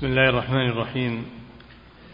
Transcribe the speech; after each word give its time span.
بسم 0.00 0.06
الله 0.06 0.28
الرحمن 0.28 0.68
الرحيم. 0.70 1.26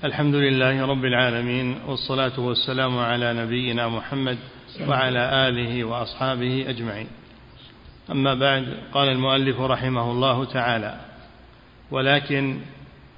الحمد 0.04 0.34
لله 0.34 0.86
رب 0.86 1.04
العالمين 1.04 1.78
والصلاة 1.86 2.40
والسلام 2.40 2.98
على 2.98 3.32
نبينا 3.32 3.88
محمد 3.88 4.38
وعلى 4.88 5.48
آله 5.48 5.84
وأصحابه 5.84 6.64
أجمعين. 6.68 7.06
أما 8.10 8.34
بعد 8.34 8.76
قال 8.92 9.08
المؤلف 9.08 9.60
رحمه 9.60 10.10
الله 10.10 10.44
تعالى 10.44 11.00
ولكن 11.90 12.58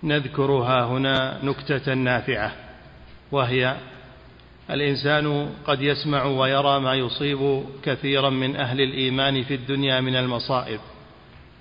نذكرها 0.03 0.85
هنا 0.85 1.45
نكتة 1.45 1.95
نافعة 1.95 2.53
وهي 3.33 3.77
الإنسان 4.71 5.51
قد 5.67 5.83
يسمع 5.83 6.25
ويرى 6.25 6.81
ما 6.81 6.95
يصيب 6.95 7.65
كثيرا 7.83 8.31
من 8.31 8.57
أهل 8.57 8.81
الإيمان 8.81 9.43
في 9.43 9.55
الدنيا 9.55 10.01
من 10.01 10.17
المصائب 10.17 10.81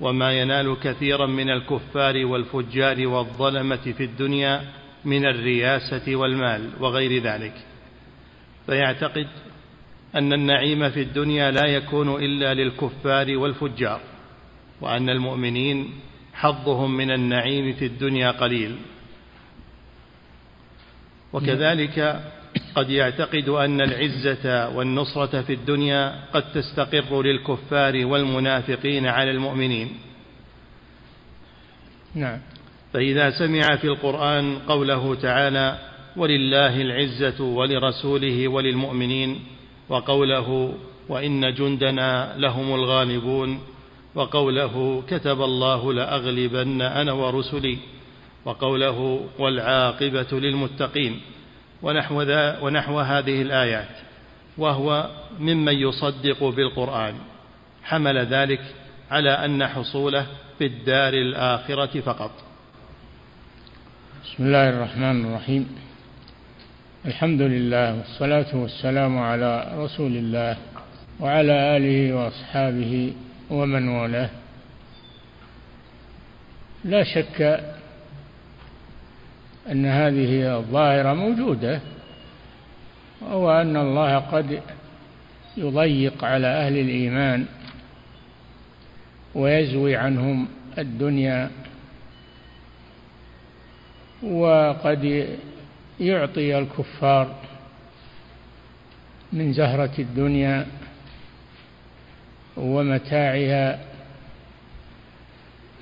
وما 0.02 0.32
ينال 0.32 0.80
كثيرا 0.84 1.26
من 1.26 1.50
الكفار 1.50 2.26
والفجار 2.26 3.08
والظلمة 3.08 3.76
في 3.98 4.04
الدنيا 4.04 4.62
من 5.06 5.26
الرياسة 5.26 6.16
والمال 6.16 6.70
وغير 6.80 7.24
ذلك. 7.24 7.54
فيعتقد 8.66 9.28
أن 10.16 10.34
النعيم 10.34 10.90
في 10.90 11.02
الدنيا 11.02 11.52
لا 11.52 11.66
يكون 11.66 12.24
إلا 12.24 12.54
للكفار 12.54 13.38
والفجار 13.38 14.02
وأن 14.82 15.10
المؤمنين 15.10 15.94
حظهم 16.34 16.98
من 16.98 17.12
النعيم 17.12 17.74
في 17.74 17.86
الدنيا 17.86 18.32
قليل. 18.32 18.76
وكذلك 21.34 22.24
قد 22.76 22.90
يعتقد 22.90 23.50
أن 23.50 23.82
العزة 23.82 24.70
والنصرة 24.70 25.42
في 25.42 25.54
الدنيا 25.54 26.16
قد 26.34 26.44
تستقر 26.52 27.22
للكفار 27.22 28.06
والمنافقين 28.06 29.08
على 29.08 29.32
المؤمنين. 29.32 29.90
نعم. 32.16 32.40
فإذا 32.94 33.30
سمع 33.30 33.76
في 33.76 33.88
القرآن 33.88 34.58
قوله 34.68 35.16
تعالى 35.16 35.78
ولله 36.18 36.82
العزة 36.82 37.44
ولرسوله 37.44 38.48
وللمؤمنين 38.48 39.40
وقوله 39.90 40.74
وإن 41.10 41.54
جندنا 41.54 42.36
لهم 42.38 42.74
الغالبون 42.74 43.60
وقوله 44.16 45.04
كتب 45.08 45.42
الله 45.42 45.94
لأغلبن 45.94 46.82
أنا 46.82 47.12
ورسلي 47.12 47.78
وقوله 48.46 49.28
والعاقبة 49.40 50.28
للمتقين 50.32 51.22
ونحو, 51.82 52.22
ذا 52.22 52.60
ونحو 52.60 53.00
هذه 53.00 53.42
الآيات 53.42 53.96
وهو 54.58 55.10
ممن 55.40 55.74
يصدق 55.74 56.44
بالقرآن. 56.44 57.16
حمل 57.84 58.18
ذلك 58.18 58.62
على 59.12 59.30
أن 59.30 59.68
حصوله 59.68 60.26
في 60.58 60.66
الدار 60.66 61.14
الآخرة 61.14 62.02
فقط. 62.02 62.32
بسم 64.24 64.46
الله 64.46 64.70
الرحمن 64.70 65.26
الرحيم. 65.26 65.76
الحمد 67.06 67.42
لله 67.42 67.96
والصلاة 67.96 68.56
والسلام 68.56 69.20
على 69.20 69.72
رسول 69.78 70.12
الله 70.12 70.58
وعلى 71.20 71.78
آله 71.78 72.14
وأصحابه 72.14 73.14
ومن 73.50 73.88
والاه. 73.88 74.30
لا 76.86 77.04
شك 77.04 77.75
أن 79.72 79.86
هذه 79.86 80.58
الظاهرة 80.58 81.14
موجودة 81.14 81.80
وهو 83.22 83.62
أن 83.62 83.78
الله 83.78 84.18
قد 84.18 84.62
يضيق 85.58 86.24
على 86.24 86.48
أهل 86.48 86.78
الإيمان 86.78 87.46
ويزوي 89.36 89.96
عنهم 89.96 90.48
الدنيا 90.78 91.52
وقد 94.24 95.28
يعطي 96.00 96.58
الكفار 96.58 97.36
من 99.34 99.54
زهرة 99.54 99.92
الدنيا 100.00 100.66
ومتاعها 102.58 103.80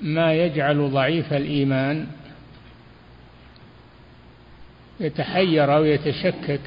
ما 0.00 0.34
يجعل 0.34 0.90
ضعيف 0.90 1.32
الإيمان. 1.32 2.06
يتحير 5.00 5.76
أو 5.76 5.84
يتشكك 5.84 6.60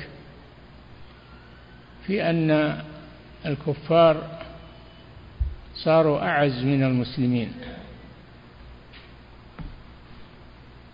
في 2.05 2.29
أن 2.29 2.77
الكفار 3.45 4.23
صاروا 5.75 6.21
أعز 6.21 6.63
من 6.63 6.83
المسلمين 6.83 7.53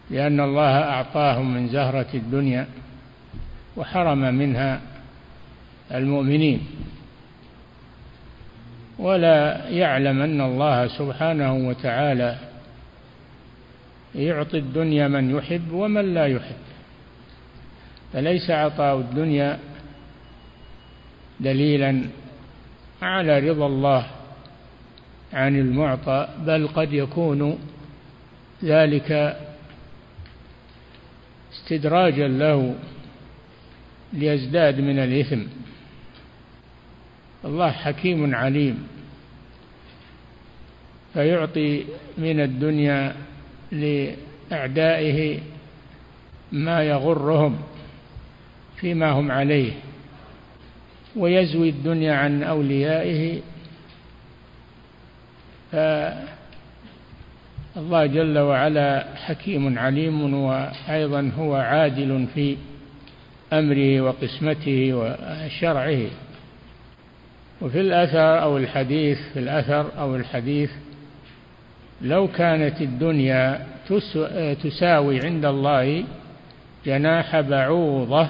لأن 0.09 0.39
الله 0.39 0.79
أعطاهم 0.79 1.53
من 1.53 1.67
زهرة 1.67 2.07
الدنيا 2.13 2.67
وحرم 3.77 4.35
منها 4.35 4.81
المؤمنين. 5.91 6.67
ولا 8.99 9.69
يعلم 9.69 10.21
أن 10.21 10.41
الله 10.41 10.87
سبحانه 10.87 11.53
وتعالى 11.53 12.37
يعطي 14.15 14.57
الدنيا 14.57 15.07
من 15.07 15.35
يحب 15.37 15.71
ومن 15.71 16.13
لا 16.13 16.25
يحب. 16.25 16.72
فليس 18.13 18.49
عطاء 18.51 18.97
الدنيا 18.97 19.59
دليلا 21.39 22.05
على 23.01 23.39
رضا 23.39 23.65
الله 23.67 24.07
عن 25.33 25.59
المعطى 25.59 26.27
بل 26.45 26.67
قد 26.67 26.93
يكون 26.93 27.59
ذلك 28.63 29.37
استدراجا 31.53 32.27
له 32.27 32.75
ليزداد 34.13 34.79
من 34.79 34.99
الإثم. 34.99 35.41
الله 37.45 37.71
حكيم 37.71 38.35
عليم 38.35 38.87
فيعطي 41.13 41.85
من 42.17 42.39
الدنيا 42.39 43.15
لأعدائه 43.71 45.39
ما 46.51 46.83
يغرهم. 46.83 47.72
فيما 48.83 49.11
هم 49.11 49.31
عليه 49.31 49.71
ويزوي 51.15 51.69
الدنيا 51.69 52.13
عن 52.13 52.43
أوليائه. 52.43 53.41
فالله 55.71 56.25
جل 58.05 58.39
وعلا 58.39 59.05
حكيم 59.15 59.79
عليم 59.79 60.33
وأيضا 60.33 61.31
هو 61.37 61.55
عادل 61.55 62.27
في 62.33 62.57
أمره 63.53 64.01
وقسمته 64.01 64.93
وشرعه. 64.93 66.07
وفي 67.61 67.81
الأثر 67.81 68.41
أو 68.41 68.57
الحديث 68.57 69.17
في 69.33 69.39
الأثر 69.39 69.91
أو 69.99 70.15
الحديث 70.15 70.71
لو 72.01 72.27
كانت 72.27 72.81
الدنيا 72.81 73.65
تساوي 74.63 75.25
عند 75.25 75.45
الله 75.45 76.03
جناح 76.85 77.39
بعوضة 77.39 78.27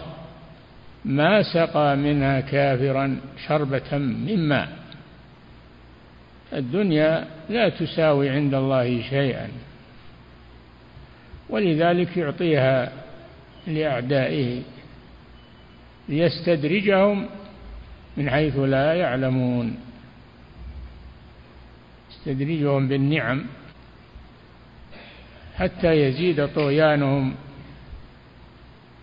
ما 1.06 1.44
سقى 1.44 1.96
منها 1.96 2.40
كافرا 2.40 3.18
شربة 3.48 3.98
من 3.98 4.48
ماء. 4.48 4.70
الدنيا 6.54 7.28
لا 7.50 7.70
تساوي 7.70 8.30
عند 8.30 8.54
الله 8.54 9.02
شيئا. 9.02 9.50
ولذلك 11.50 12.18
يعطيها 12.18 12.92
لأعدائه 13.68 14.62
ليستدرجهم 16.10 17.30
من 18.18 18.30
حيث 18.30 18.58
لا 18.58 18.94
يعلمون. 18.94 19.78
يستدرجهم 22.12 22.88
بالنعم 22.88 23.46
حتى 25.56 25.92
يزيد 25.94 26.48
طغيانهم 26.48 27.36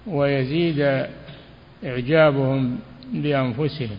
ويزيد 0.06 1.06
إعجابهم 1.84 2.78
بأنفسهم 3.12 3.96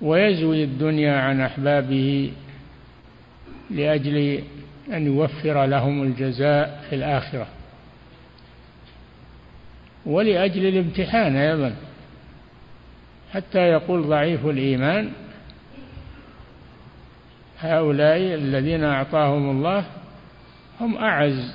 ويزوي 0.00 0.64
الدنيا 0.64 1.20
عن 1.20 1.40
أحبابه 1.40 2.32
لأجل 3.70 4.42
أن 4.92 5.06
يوفر 5.06 5.64
لهم 5.64 6.02
الجزاء 6.02 6.84
في 6.88 6.94
الآخرة 6.96 7.46
ولأجل 10.06 10.66
الامتحان 10.66 11.36
أيضا 11.36 11.74
حتى 13.32 13.58
يقول 13.58 14.02
ضعيف 14.02 14.46
الإيمان 14.46 15.12
هؤلاء 17.60 18.16
الذين 18.16 18.84
أعطاهم 18.84 19.50
الله 19.50 19.84
هم 20.80 20.96
أعز 20.96 21.54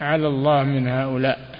على 0.00 0.26
الله 0.26 0.62
من 0.62 0.88
هؤلاء. 0.88 1.51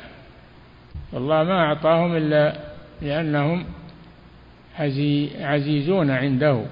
والله 1.13 1.43
ما 1.43 1.65
أعطاهم 1.65 2.17
إلا 2.17 2.55
لأنهم 3.03 3.65
عزيزون 5.41 6.11
عنده. 6.11 6.65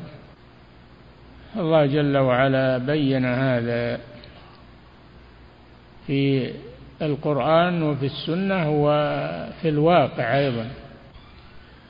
الله 1.56 1.86
جل 1.86 2.16
وعلا 2.16 2.78
بين 2.78 3.24
هذا 3.24 4.00
في 6.06 6.50
القرآن 7.02 7.82
وفي 7.82 8.06
السنة 8.06 8.70
وفي 8.70 9.68
الواقع 9.68 10.38
أيضا. 10.38 10.66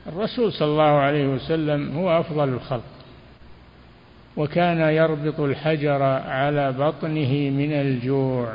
الرسول 0.07 0.53
صلى 0.53 0.67
الله 0.67 0.83
عليه 0.83 1.27
وسلم 1.27 1.97
هو 1.97 2.19
أفضل 2.19 2.49
الخلق 2.49 2.83
وكان 4.37 4.79
يربط 4.79 5.39
الحجر 5.39 6.03
على 6.03 6.71
بطنه 6.71 7.49
من 7.49 7.71
الجوع. 7.71 8.53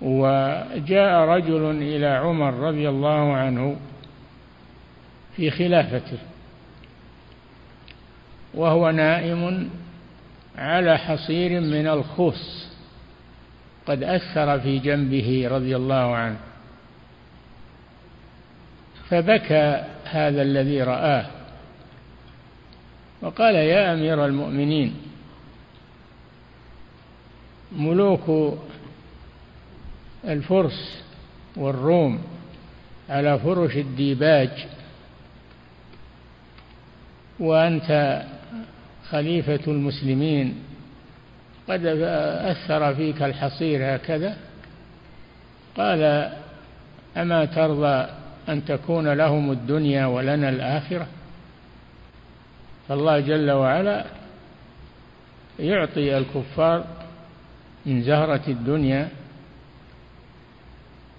وجاء 0.00 1.28
رجل 1.28 1.70
إلى 1.82 2.06
عمر 2.06 2.54
رضي 2.54 2.88
الله 2.88 3.36
عنه 3.36 3.76
في 5.36 5.50
خلافته 5.50 6.18
وهو 8.54 8.90
نائم 8.90 9.70
على 10.58 10.98
حصير 10.98 11.60
من 11.60 11.86
الخوص 11.86 12.66
قد 13.86 14.02
أثر 14.02 14.60
في 14.60 14.78
جنبه 14.78 15.48
رضي 15.50 15.76
الله 15.76 16.16
عنه. 16.16 16.36
فبكى 19.08 19.84
هذا 20.04 20.42
الذي 20.42 20.82
رآه 20.82 21.26
وقال 23.22 23.54
يا 23.54 23.94
أمير 23.94 24.26
المؤمنين 24.26 24.94
ملوك 27.72 28.58
الفرس 30.26 31.02
والروم 31.56 32.22
على 33.08 33.38
فرش 33.38 33.76
الديباج 33.76 34.50
وأنت 37.38 38.22
خليفة 39.10 39.60
المسلمين 39.66 40.54
قد 41.68 41.86
أثر 41.86 42.94
فيك 42.94 43.22
الحصير 43.22 43.96
هكذا. 43.96 44.36
قال 45.76 46.32
أما 47.16 47.44
ترضى 47.44 48.08
أن 48.48 48.64
تكون 48.64 49.08
لهم 49.12 49.52
الدنيا 49.52 50.06
ولنا 50.06 50.48
الآخرة؟ 50.48 51.06
فالله 52.88 53.20
جل 53.20 53.50
وعلا 53.50 54.04
يعطي 55.58 56.18
الكفار 56.18 56.84
من 57.86 58.02
زهرة 58.02 58.42
الدنيا 58.48 59.08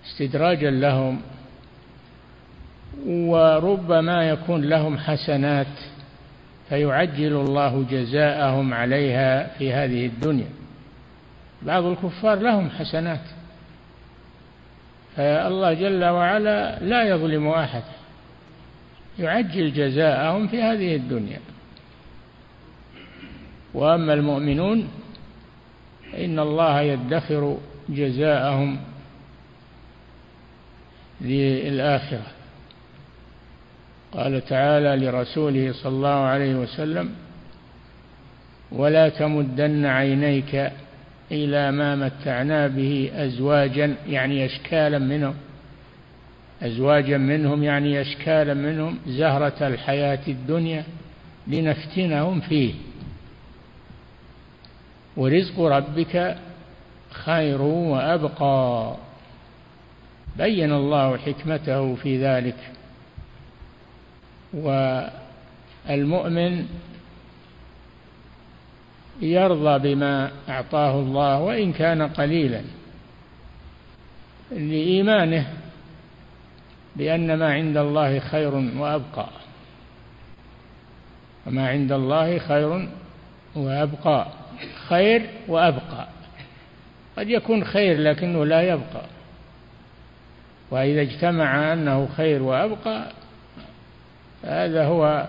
استدراجا 0.08 0.72
لهم 0.72 1.22
وربما 3.08 4.30
يكون 4.30 4.62
لهم 4.62 4.98
حسنات 4.98 5.68
فيعجل 6.70 7.34
الله 7.34 7.86
جزاءهم 7.92 8.74
عليها 8.74 9.58
في 9.58 9.74
هذه 9.74 10.06
الدنيا. 10.06 10.50
بعض 11.62 11.84
الكفار 11.84 12.40
لهم 12.40 12.70
حسنات 12.70 13.22
فالله 15.16 15.74
جل 15.74 16.06
وعلا 16.06 16.80
لا 16.80 17.04
يظلم 17.04 17.48
أحد 17.48 17.84
يعجل 19.20 19.74
جزاءهم 19.74 20.48
في 20.48 20.62
هذه 20.62 20.96
الدنيا. 20.96 21.40
وأما 23.74 24.14
المؤمنون 24.14 24.88
ان 26.18 26.40
الله 26.40 26.82
يدخر 26.82 27.58
جزاءهم 27.90 28.80
للآخرة. 31.22 32.28
قال 34.12 34.46
تعالى 34.46 35.06
لرسوله 35.06 35.74
صلى 35.74 35.92
الله 35.92 36.10
عليه 36.10 36.56
وسلم 36.56 37.10
ولا 38.72 39.10
تمدن 39.10 39.86
عينيك 39.86 40.72
إلى 41.32 41.72
ما 41.72 41.96
متعنا 41.96 42.68
به 42.68 43.12
أزواجا. 43.16 43.96
يعني 44.08 44.46
أشكالا 44.46 45.00
منهم 45.00 45.36
أزواجا 46.62 47.18
منهم 47.18 47.64
يعني 47.64 48.02
أشكالا 48.02 48.54
منهم 48.54 49.00
زهرة 49.08 49.68
الحياة 49.68 50.28
الدنيا 50.28 50.84
لنفتنهم 51.48 52.40
فيه. 52.40 52.74
ورزق 55.18 55.60
ربك 55.60 56.38
خير 57.12 57.62
وأبقى. 57.62 58.96
بين 60.38 60.72
الله 60.72 61.18
حكمته 61.18 61.96
في 61.96 62.26
ذلك. 62.26 62.72
والمؤمن 65.90 66.68
يرضى 69.22 69.96
بما 69.96 70.32
أعطاه 70.50 71.00
الله 71.00 71.40
وإن 71.40 71.74
كان 71.74 72.02
قليلا 72.02 72.62
لإيمانه 74.52 75.54
بأن 76.96 77.34
ما 77.34 77.54
عند 77.54 77.78
الله 77.78 78.20
خير 78.20 78.56
وأبقى. 78.56 79.30
وما 81.48 81.70
عند 81.70 81.92
الله 81.92 82.38
خير 82.38 82.90
وأبقى. 83.56 84.28
خير 84.88 85.30
وأبقى. 85.48 86.08
قد 87.18 87.30
يكون 87.30 87.64
خير 87.64 87.98
لكنه 87.98 88.46
لا 88.46 88.62
يبقى. 88.62 89.17
وإذا 90.72 91.02
اجتمع 91.02 91.74
أنه 91.74 92.08
خير 92.18 92.44
وأبقى 92.44 93.12
هذا 94.44 94.86
هو 94.86 95.28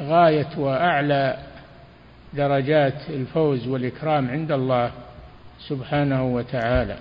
غاية 0.00 0.48
وأعلى 0.56 1.36
درجات 2.32 3.10
الفوز 3.10 3.68
والإكرام 3.68 4.30
عند 4.30 4.52
الله 4.52 4.90
سبحانه 5.68 6.24
وتعالى. 6.34 6.96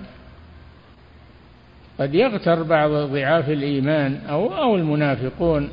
قد 1.99 2.15
يغتر 2.15 2.63
بعض 2.63 2.89
ضعاف 2.91 3.49
الإيمان 3.49 4.21
أو 4.29 4.57
أو 4.57 4.75
المنافقون 4.75 5.69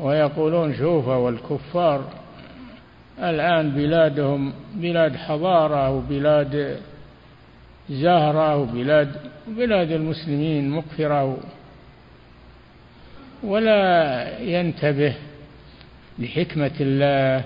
ويقولون 0.00 0.74
شوفوا 0.74 1.14
والكفار 1.14 2.04
الآن 3.18 3.70
بلادهم 3.70 4.52
بلاد 4.74 5.16
حضارة 5.16 5.90
وبلاد 5.90 6.80
زهرة 7.90 8.56
وبلاد 8.56 9.16
بلاد 9.46 9.92
المسلمين 9.92 10.70
مقفرة 10.70 11.38
ولا 13.42 14.38
ينتبه 14.38 15.14
لحكمة 16.18 16.72
الله 16.80 17.44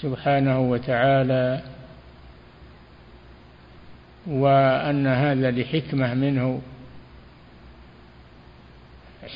سبحانه 0.00 0.60
وتعالى 0.60 1.62
وأن 4.26 5.06
هذا 5.06 5.50
لحكمة 5.50 6.14
منه 6.14 6.60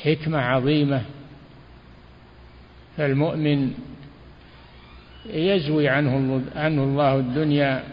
حكمة 0.03 0.37
عظيمة. 0.37 1.01
فالمؤمن 2.97 3.73
يزوي 5.25 5.89
عنه 5.89 6.41
عنه 6.55 6.83
الله 6.83 7.15
الدنيا 7.15 7.83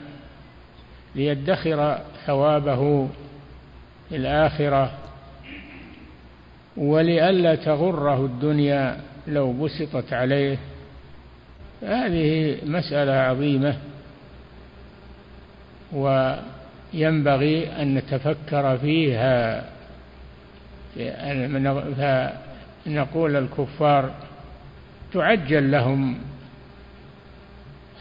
ليدخر 1.14 1.98
ثوابه 2.26 3.08
في 4.08 4.16
الآخرة 4.16 4.92
ولئلا 6.76 7.54
تغره 7.54 8.24
الدنيا 8.24 9.00
لو 9.26 9.52
بسطت 9.52 10.12
عليه. 10.12 10.58
هذه 11.82 12.58
مسألة 12.66 13.12
عظيمة 13.12 13.76
وينبغي 15.92 17.82
أن 17.82 17.94
نتفكر 17.94 18.78
فيها. 18.78 19.64
فنقول 22.86 23.36
الكفار 23.36 24.10
تعجل 25.12 25.70
لهم 25.70 26.18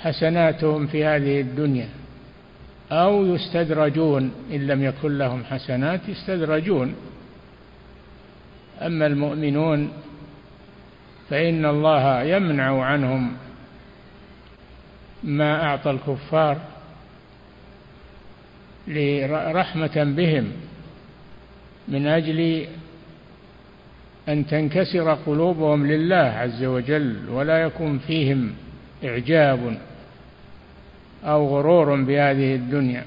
حسناتهم 0.01 0.87
في 0.87 1.05
هذه 1.05 1.41
الدنيا. 1.41 1.89
أو 2.91 3.25
يستدرجون 3.25 4.31
إن 4.51 4.67
لم 4.67 4.83
يكن 4.83 5.17
لهم 5.17 5.43
حسنات 5.43 6.09
يستدرجون. 6.09 6.95
أما 8.81 9.07
المؤمنون 9.07 9.91
فإن 11.29 11.65
الله 11.65 12.21
يمنع 12.21 12.83
عنهم 12.83 13.37
ما 15.23 15.63
أعطى 15.63 15.91
الكفار 15.91 16.57
رحمة 19.51 20.03
بهم 20.17 20.51
من 21.87 22.07
أجل 22.07 22.65
أن 24.29 24.47
تنكسر 24.47 25.13
قلوبهم 25.13 25.87
لله 25.87 26.15
عز 26.15 26.63
وجل 26.63 27.29
ولا 27.29 27.57
يكون 27.57 27.99
فيهم 27.99 28.53
إعجاب. 29.03 29.77
أو 31.25 31.47
غرور 31.47 31.95
بهذه 32.03 32.55
الدنيا. 32.55 33.05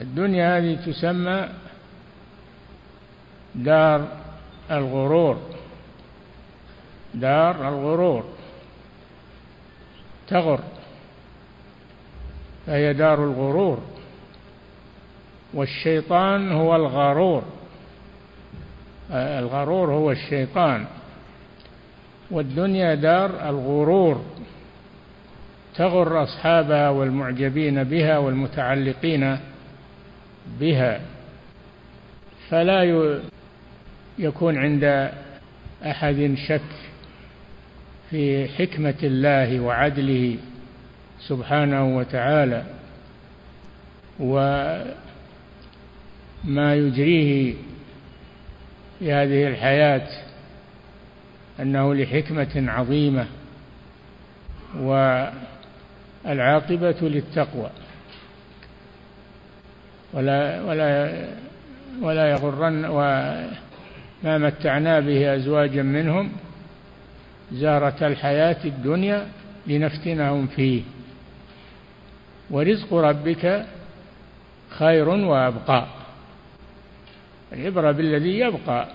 الدنيا 0.00 0.58
هذه 0.58 0.74
تسمى 0.74 1.48
دار 3.54 4.08
الغرور. 4.70 5.38
دار 7.14 7.68
الغرور. 7.68 8.24
تغر. 10.28 10.60
فهي 12.66 12.92
دار 12.92 13.24
الغرور. 13.24 13.78
والشيطان 15.54 16.52
هو 16.52 16.76
الغرور. 16.76 17.42
الغرور 19.10 19.92
هو 19.92 20.10
الشيطان. 20.10 20.86
والدنيا 22.30 22.94
دار 22.94 23.48
الغرور. 23.48 24.24
تغر 25.80 26.22
أصحابها 26.22 26.90
والمعجبين 26.90 27.84
بها 27.84 28.18
والمتعلقين 28.18 29.38
بها 30.60 31.00
فلا 32.48 32.82
يكون 34.18 34.58
عند 34.58 35.10
أحد 35.86 36.34
شك 36.48 36.60
في 38.10 38.48
حكمة 38.48 38.94
الله 39.02 39.60
وعدله 39.60 40.36
سبحانه 41.20 41.96
وتعالى 41.96 42.64
وما 44.20 44.84
يجريه 46.48 47.54
في 48.98 49.12
هذه 49.12 49.46
الحياة 49.46 50.08
أنه 51.60 51.94
لحكمة 51.94 52.64
عظيمة 52.70 53.26
والعاقبه 56.24 56.96
للتقوى. 57.02 57.70
ولا 60.12 60.62
ولا 60.62 61.24
ولا 62.02 62.30
يغرن 62.30 62.84
وما 62.84 64.38
متعنا 64.38 65.00
به 65.00 65.34
أزواجا 65.34 65.82
منهم 65.82 66.32
زارة 67.52 68.06
الحياة 68.06 68.64
الدنيا 68.64 69.26
لنفتنهم 69.66 70.46
فيه. 70.46 70.82
ورزق 72.50 72.94
ربك 72.94 73.66
خير 74.70 75.08
وأبقى. 75.08 75.86
العبرة 77.52 77.92
بالذي 77.92 78.38
يبقى 78.38 78.88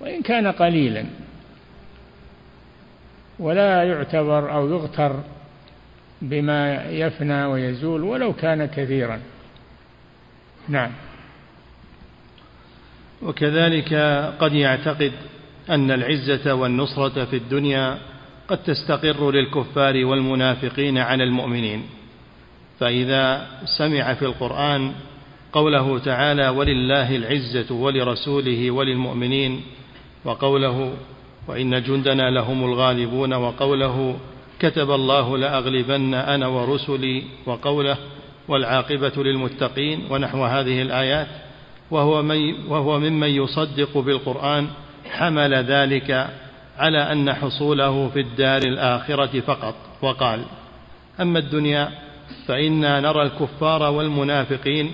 وإن 0.00 0.22
كان 0.22 0.46
قليلا. 0.46 1.04
ولا 3.38 3.84
يعتبر 3.84 4.52
أو 4.52 4.68
يغتر. 4.68 5.20
بما 6.22 6.84
يفنى 6.84 7.44
ويزول 7.44 8.02
ولو 8.02 8.32
كان 8.32 8.66
كثيرا. 8.66 9.20
نعم. 10.68 10.90
وكذلك 13.22 13.94
قد 14.40 14.52
يعتقد 14.52 15.12
أن 15.70 15.90
العزة 15.90 16.54
والنصرة 16.54 17.24
في 17.24 17.36
الدنيا 17.36 17.98
قد 18.48 18.58
تستقر 18.62 19.30
للكفار 19.30 20.04
والمنافقين 20.04 20.98
على 20.98 21.24
المؤمنين. 21.24 21.82
فإذا 22.80 23.46
سمع 23.78 24.14
في 24.14 24.24
القرآن 24.24 24.92
قوله 25.52 25.98
تعالى 25.98 26.48
ولله 26.48 27.16
العزة 27.16 27.74
ولرسوله 27.74 28.70
وللمؤمنين 28.70 29.60
وقوله 30.24 30.92
وإن 31.48 31.82
جندنا 31.82 32.30
لهم 32.30 32.64
الغالبون 32.64 33.34
وقوله 33.34 34.16
كتب 34.60 34.90
الله 34.90 35.38
لأغلبن 35.38 36.14
أنا 36.14 36.46
ورسلي 36.46 37.22
وقوله 37.46 37.96
والعاقبة 38.48 39.12
للمتقين 39.16 40.06
ونحو 40.10 40.44
هذه 40.44 40.82
الآيات 40.82 41.26
وهو, 41.90 42.22
من 42.22 42.66
وهو 42.68 42.98
ممن 42.98 43.28
يصدق 43.28 43.98
بالقرآن 43.98 44.68
حمل 45.10 45.54
ذلك 45.54 46.28
على 46.78 47.12
أن 47.12 47.34
حصوله 47.34 48.08
في 48.08 48.20
الدار 48.20 48.62
الآخرة 48.62 49.40
فقط. 49.40 49.74
وقال 50.02 50.44
أما 51.20 51.38
الدنيا 51.38 51.90
فإنا 52.46 53.00
نرى 53.00 53.22
الكفار 53.22 53.82
والمنافقين 53.82 54.92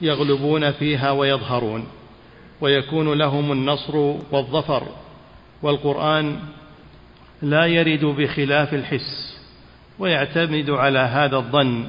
يغلبون 0.00 0.70
فيها 0.70 1.10
ويظهرون 1.10 1.86
ويكون 2.60 3.18
لهم 3.18 3.52
النصر 3.52 3.96
والظفر 4.32 4.82
والقرآن 5.62 6.38
لا 7.42 7.66
يرد 7.66 8.04
بخلاف 8.04 8.74
الحس 8.74 9.36
ويعتمد 9.98 10.70
على 10.70 10.98
هذا 10.98 11.36
الظن 11.36 11.84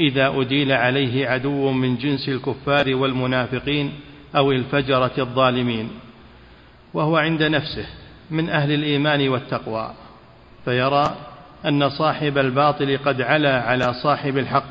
إذا 0.00 0.40
أديل 0.40 0.72
عليه 0.72 1.28
عدو 1.28 1.70
من 1.72 1.96
جنس 1.96 2.28
الكفار 2.28 2.94
والمنافقين 2.94 3.92
أو 4.36 4.52
الفجرة 4.52 5.12
الظالمين. 5.18 5.88
وهو 6.94 7.16
عند 7.16 7.42
نفسه 7.42 7.86
من 8.30 8.48
أهل 8.48 8.72
الإيمان 8.72 9.28
والتقوى 9.28 9.94
فيرى 10.64 11.16
أن 11.66 11.90
صاحب 11.90 12.38
الباطل 12.38 12.98
قد 12.98 13.22
علا 13.22 13.62
على 13.62 13.94
صاحب 14.02 14.38
الحق 14.38 14.64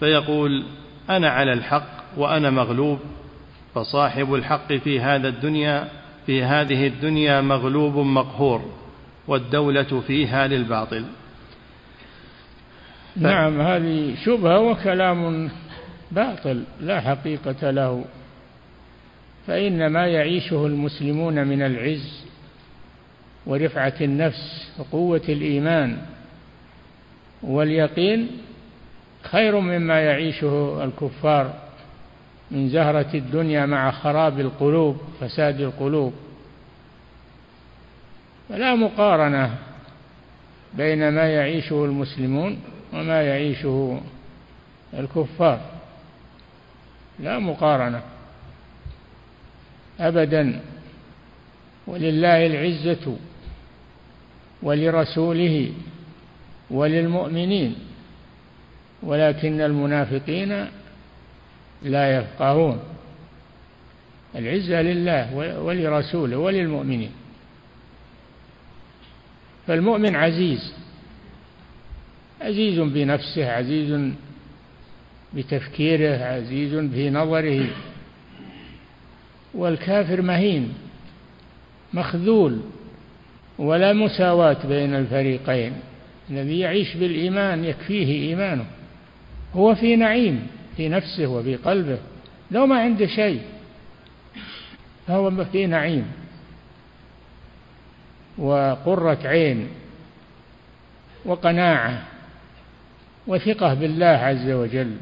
فيقول 0.00 0.64
أنا 1.10 1.30
على 1.30 1.52
الحق 1.52 2.02
وأنا 2.16 2.50
مغلوب 2.50 2.98
فصاحب 3.74 4.34
الحق 4.34 4.72
في 4.72 5.00
هذا 5.00 5.28
الدنيا 5.28 5.88
في 6.26 6.42
هذه 6.44 6.86
الدنيا 6.86 7.40
مغلوب 7.40 7.96
مقهور. 7.96 8.81
والدولة 9.28 10.02
فيها 10.06 10.46
للباطل. 10.46 11.04
نعم 13.16 13.60
هذه 13.60 14.14
شبهة 14.24 14.60
وكلام 14.60 15.50
باطل 16.10 16.64
لا 16.80 17.00
حقيقة 17.00 17.70
له. 17.70 18.04
فإن 19.46 19.86
ما 19.86 20.06
يعيشه 20.06 20.66
المسلمون 20.66 21.46
من 21.46 21.62
العز 21.62 22.24
ورفعة 23.46 23.94
النفس 24.00 24.72
وقوة 24.78 25.22
الإيمان. 25.28 25.98
واليقين 27.42 28.28
خير 29.22 29.60
مما 29.60 30.00
يعيشه 30.00 30.84
الكفار 30.84 31.54
من 32.50 32.68
زهرة 32.68 33.10
الدنيا 33.14 33.66
مع 33.66 33.90
خراب 33.90 34.40
القلوب 34.40 34.96
فساد 35.20 35.60
القلوب. 35.60 36.12
فلا 38.52 38.74
مقارنة 38.74 39.58
بين 40.74 41.08
ما 41.08 41.28
يعيشه 41.28 41.84
المسلمون 41.84 42.60
وما 42.92 43.22
يعيشه 43.22 44.00
الكفار. 44.94 45.60
لا 47.18 47.38
مقارنة 47.38 48.02
ابدا. 50.00 50.60
ولله 51.86 52.46
العزة 52.46 53.16
ولرسوله 54.62 55.72
وللمؤمنين 56.70 57.76
ولكن 59.02 59.60
المنافقين 59.60 60.66
لا 61.82 62.18
يفقهون. 62.18 62.80
العزة 64.36 64.82
لله 64.82 65.34
ولرسوله 65.58 66.36
وللمؤمنين. 66.36 67.21
فالمؤمن 69.66 70.16
عزيز 70.16 70.74
عزيز 72.40 72.80
بنفسه 72.80 73.52
عزيز 73.52 74.12
بتفكيره 75.34 76.24
عزيز 76.24 76.74
في 76.74 77.10
نظره 77.10 77.66
والكافر 79.54 80.22
مهين 80.22 80.74
مخذول 81.94 82.60
ولا 83.58 83.92
مساواة 83.92 84.66
بين 84.66 84.94
الفريقين. 84.94 85.72
الذي 86.30 86.58
يعيش 86.58 86.94
بالإيمان 86.96 87.64
يكفيه 87.64 88.28
إيمانه. 88.28 88.64
هو 89.54 89.74
في 89.74 89.96
نعيم 89.96 90.46
في 90.76 90.88
نفسه 90.88 91.26
وفي 91.26 91.56
قلبه. 91.56 91.98
لو 92.50 92.66
ما 92.66 92.80
عنده 92.80 93.06
شيء 93.06 93.40
فهو 95.06 95.44
في 95.44 95.66
نعيم. 95.66 96.04
وقرة 98.38 99.18
عين 99.24 99.68
وقناعة 101.24 102.02
وثقة 103.26 103.74
بالله 103.74 104.06
عز 104.06 104.50
وجل. 104.50 104.96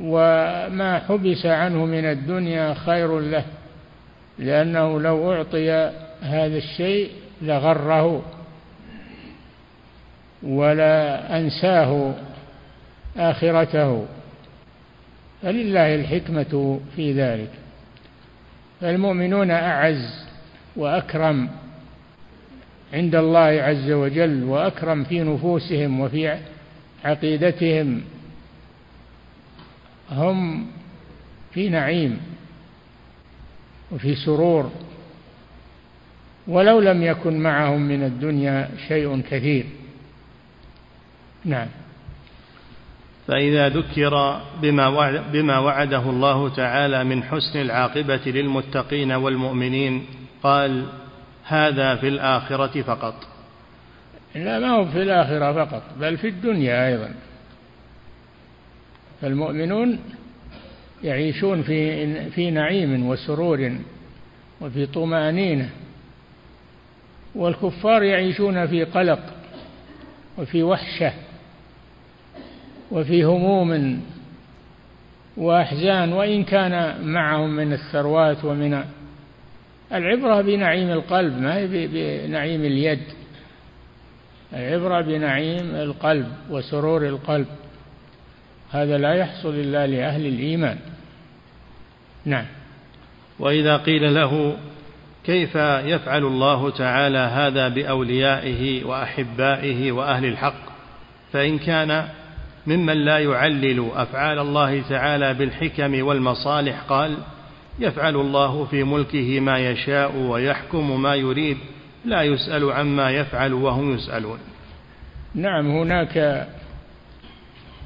وما 0.00 0.98
حبس 1.08 1.46
عنه 1.46 1.84
من 1.84 2.04
الدنيا 2.04 2.74
خير 2.74 3.20
له 3.20 3.44
لأنه 4.38 5.00
لو 5.00 5.32
أعطي 5.32 5.70
هذا 6.22 6.56
الشيء 6.56 7.10
لغره 7.42 8.22
ولا 10.42 11.38
أنساه 11.38 12.14
آخرته. 13.16 14.06
فلله 15.42 15.94
الحكمة 15.94 16.80
في 16.96 17.12
ذلك. 17.12 17.50
فالمؤمنون 18.80 19.50
أعز 19.50 20.26
وأكرم 20.76 21.48
عند 22.94 23.14
الله 23.14 23.40
عز 23.40 23.90
وجل 23.90 24.44
وأكرم 24.44 25.04
في 25.04 25.22
نفوسهم 25.22 26.00
وفي 26.00 26.38
عقيدتهم. 27.04 28.02
هم 30.10 30.66
في 31.52 31.68
نعيم 31.68 32.20
وفي 33.92 34.14
سرور. 34.14 34.70
ولو 36.46 36.80
لم 36.80 37.02
يكن 37.02 37.40
معهم 37.40 37.80
من 37.80 38.04
الدنيا 38.04 38.70
شيء 38.88 39.20
كثير. 39.20 39.66
نعم. 41.44 41.68
فإذا 43.26 43.68
ذكر 43.68 44.40
بما, 44.62 44.86
وعد 44.88 45.32
بما 45.32 45.58
وعده 45.58 46.10
الله 46.10 46.48
تعالى 46.48 47.04
من 47.04 47.22
حسن 47.22 47.60
العاقبة 47.60 48.20
للمتقين 48.26 49.12
والمؤمنين 49.12 50.06
قال 50.42 50.86
هذا 51.46 51.96
في 51.96 52.08
الآخرة 52.08 52.82
فقط. 52.82 53.14
لا 54.34 54.58
ما 54.58 54.68
هو 54.68 54.84
في 54.84 55.02
الآخرة 55.02 55.64
فقط 55.64 55.82
بل 56.00 56.16
في 56.16 56.28
الدنيا 56.28 56.86
أيضا. 56.88 57.14
فالمؤمنون 59.22 59.98
يعيشون 61.04 61.62
في 61.62 62.30
في 62.30 62.50
نعيم 62.50 63.06
وسرور 63.06 63.72
وفي 64.60 64.86
طمأنينة 64.86 65.70
والكفار 67.34 68.02
يعيشون 68.02 68.66
في 68.66 68.84
قلق 68.84 69.20
وفي 70.38 70.62
وحشة 70.62 71.12
وفي 72.90 73.24
هموم 73.24 74.02
وأحزان 75.36 76.12
وإن 76.12 76.44
كان 76.44 77.04
معهم 77.06 77.56
من 77.56 77.72
الثروات 77.72 78.44
ومن 78.44 78.84
العبرة 79.92 80.40
بنعيم 80.40 80.90
القلب 80.90 81.38
ما 81.40 81.56
هي 81.56 81.66
بنعيم 82.26 82.64
اليد. 82.64 83.02
العبرة 84.52 85.00
بنعيم 85.00 85.74
القلب 85.74 86.26
وسرور 86.50 87.06
القلب. 87.06 87.46
هذا 88.70 88.98
لا 88.98 89.14
يحصل 89.14 89.54
إلا 89.54 89.86
لأهل 89.86 90.26
الإيمان. 90.26 90.78
نعم. 92.24 92.46
وإذا 93.38 93.76
قيل 93.76 94.14
له 94.14 94.56
كيف 95.24 95.54
يفعل 95.84 96.24
الله 96.24 96.70
تعالى 96.70 97.18
هذا 97.18 97.68
بأوليائه 97.68 98.84
وأحبائه 98.84 99.92
وأهل 99.92 100.24
الحق؟ 100.24 100.66
فإن 101.32 101.58
كان 101.58 102.08
ممن 102.66 103.04
لا 103.04 103.18
يعلل 103.18 103.90
أفعال 103.94 104.38
الله 104.38 104.82
تعالى 104.88 105.34
بالحكم 105.34 106.06
والمصالح 106.06 106.80
قال 106.80 107.16
يفعل 107.78 108.16
الله 108.16 108.64
في 108.64 108.84
ملكه 108.84 109.40
ما 109.40 109.58
يشاء 109.58 110.16
ويحكم 110.16 111.02
ما 111.02 111.14
يريد 111.14 111.58
لا 112.04 112.22
يسأل 112.22 112.72
عما 112.72 113.10
يفعل 113.10 113.52
وهم 113.52 113.94
يسألون. 113.94 114.38
نعم 115.34 115.70
هناك 115.70 116.46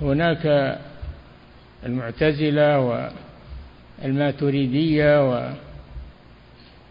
هناك 0.02 0.76
المعتزلة 1.86 3.02
والماتريدية 4.02 5.30
و 5.30 5.52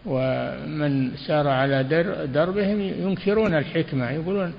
ومن 0.06 1.16
سار 1.16 1.48
على 1.48 1.82
دربهم 2.32 2.80
ينكرون 2.80 3.54
الحكمة 3.54 4.10
يقولون 4.10 4.54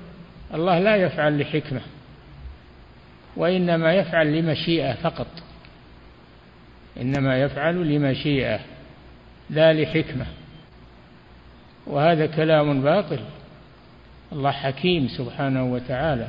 الله 0.54 0.78
لا 0.78 0.96
يفعل 0.96 1.40
لحكمة 1.40 1.80
وإنما 3.36 3.94
يفعل 3.94 4.38
لمشيئة 4.38 4.94
فقط. 4.94 5.41
إنما 7.00 7.42
يفعل 7.42 7.94
لمشيئة 7.94 8.60
لا 9.50 9.72
لحكمة. 9.72 10.26
وهذا 11.86 12.26
كلام 12.26 12.82
باطل. 12.82 13.20
الله 14.32 14.50
حكيم 14.50 15.08
سبحانه 15.08 15.72
وتعالى. 15.72 16.28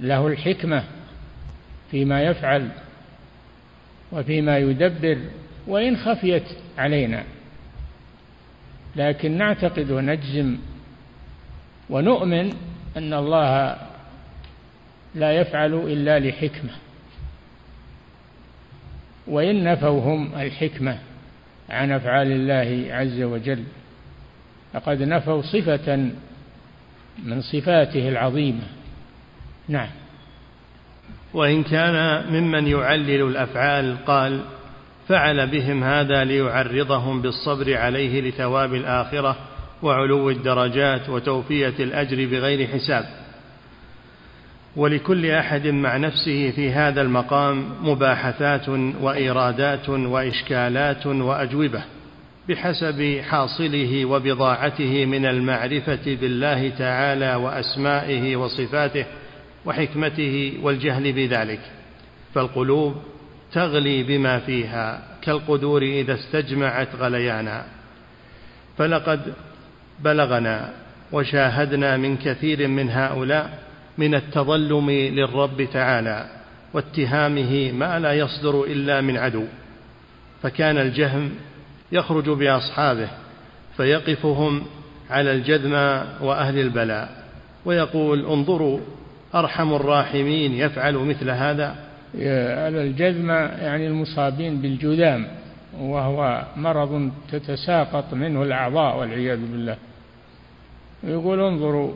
له 0.00 0.26
الحكمة 0.26 0.84
فيما 1.90 2.22
يفعل 2.22 2.68
وفيما 4.12 4.58
يدبر 4.58 5.18
وإن 5.66 5.96
خفيت 5.96 6.44
علينا. 6.78 7.24
لكن 8.96 9.38
نعتقد 9.38 9.90
ونجزم 9.90 10.56
ونؤمن 11.90 12.52
أن 12.96 13.14
الله 13.14 13.76
لا 15.14 15.32
يفعل 15.32 15.74
إلا 15.74 16.18
لحكمة. 16.18 16.85
وإن 19.26 19.64
نفوا 19.64 20.00
هم 20.00 20.34
الحكمة 20.34 20.98
عن 21.70 21.92
أفعال 21.92 22.32
الله 22.32 22.94
عز 22.94 23.22
وجل 23.22 23.64
فقد 24.72 25.02
نفوا 25.02 25.42
صفة 25.42 25.96
من 27.24 27.40
صفاته 27.40 28.08
العظيمة. 28.08 28.62
نعم. 29.68 29.88
وإن 31.34 31.62
كان 31.62 32.26
ممن 32.32 32.66
يعلل 32.66 33.22
الأفعال 33.22 33.96
قال 34.06 34.40
فعل 35.08 35.46
بهم 35.46 35.84
هذا 35.84 36.24
ليعرضهم 36.24 37.22
بالصبر 37.22 37.76
عليه 37.76 38.20
لثواب 38.20 38.74
الآخرة 38.74 39.36
وعلو 39.82 40.30
الدرجات 40.30 41.08
وتوفية 41.08 41.74
الأجر 41.80 42.26
بغير 42.26 42.68
حساب. 42.68 43.25
ولكل 44.76 45.30
أحد 45.30 45.66
مع 45.66 45.96
نفسه 45.96 46.50
في 46.50 46.72
هذا 46.72 47.02
المقام 47.02 47.64
مباحثات 47.82 48.68
وإيرادات 49.00 49.88
وإشكالات 49.88 51.06
وأجوبة 51.06 51.84
بحسب 52.48 53.20
حاصله 53.28 54.04
وبضاعته 54.04 55.06
من 55.06 55.26
المعرفة 55.26 56.16
بالله 56.20 56.68
تعالى 56.68 57.34
وأسمائه 57.34 58.36
وصفاته 58.36 59.04
وحكمته 59.64 60.58
والجهل 60.62 61.12
بذلك. 61.12 61.60
فالقلوب 62.34 62.96
تغلي 63.52 64.02
بما 64.02 64.38
فيها 64.38 65.02
كالقدور 65.22 65.82
إذا 65.82 66.14
استجمعت 66.14 66.88
غليانا. 66.94 67.64
فلقد 68.78 69.34
بلغنا 70.00 70.72
وشاهدنا 71.12 71.96
من 71.96 72.16
كثير 72.16 72.68
من 72.68 72.90
هؤلاء 72.90 73.65
من 73.98 74.14
التظلم 74.14 74.90
للرب 74.90 75.68
تعالى 75.72 76.26
واتهامه 76.74 77.72
ما 77.72 77.98
لا 77.98 78.12
يصدر 78.12 78.64
إلا 78.64 79.00
من 79.00 79.16
عدو. 79.16 79.44
فكان 80.42 80.78
الجهم 80.78 81.30
يخرج 81.92 82.30
بأصحابه 82.30 83.08
فيقفهم 83.76 84.62
على 85.10 85.32
الجذم 85.32 85.72
وأهل 86.20 86.58
البلاء 86.58 87.24
ويقول 87.64 88.26
انظروا 88.26 88.80
أرحم 89.34 89.74
الراحمين 89.74 90.52
يفعل 90.52 90.94
مثل 90.94 91.30
هذا. 91.30 91.76
على 92.64 92.82
الجذم 92.82 93.30
يعني 93.30 93.86
المصابين 93.86 94.62
بالجذام 94.62 95.26
وهو 95.78 96.44
مرض 96.56 97.10
تتساقط 97.32 98.14
منه 98.14 98.42
الأعضاء 98.42 98.98
والعياذ 98.98 99.38
بالله. 99.38 99.76
يقول 101.04 101.40
انظروا 101.40 101.92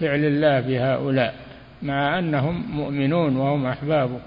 فعل 0.00 0.24
الله 0.24 0.60
بهؤلاء 0.60 1.34
مع 1.82 2.18
أنهم 2.18 2.76
مؤمنون 2.76 3.36
وهم 3.36 3.66
أحبابه 3.66 4.20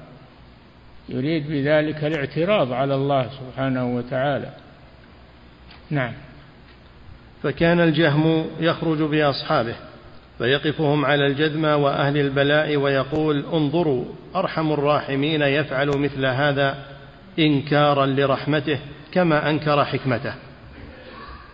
يريد 1.10 1.48
بذلك 1.48 2.04
الاعتراض 2.04 2.74
على 2.74 2.96
الله 2.96 3.30
سبحانه 3.30 3.96
وتعالى. 3.96 4.50
نعم. 5.90 6.14
فكان 7.44 7.80
الجهم 7.80 8.46
يخرج 8.60 9.02
بأصحابه 9.02 9.76
فيقفهم 10.38 11.06
على 11.06 11.28
الجذمى 11.28 11.70
وأهل 11.70 12.18
البلاء 12.18 12.76
ويقول 12.76 13.46
انظروا 13.54 14.06
أرحم 14.36 14.72
الراحمين 14.72 15.42
يفعل 15.42 15.88
مثل 15.88 16.26
هذا 16.26 16.86
إنكارا 17.40 18.06
لرحمته 18.06 18.80
كما 19.12 19.50
أنكر 19.50 19.86
حكمته. 19.86 20.34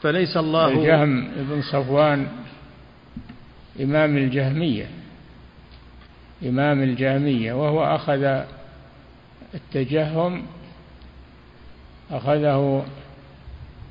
فليس 0.02 0.38
الله 0.38 0.68
الجهم 0.68 1.32
بن 1.36 1.62
صفوان 1.62 2.28
إمام 3.82 4.18
الجهمية 4.18 4.88
إمام 6.44 6.84
الجهمية 6.84 7.54
وهو 7.54 7.96
أخذ 7.96 8.44
التجهم 9.54 10.46
أخذه 12.12 12.86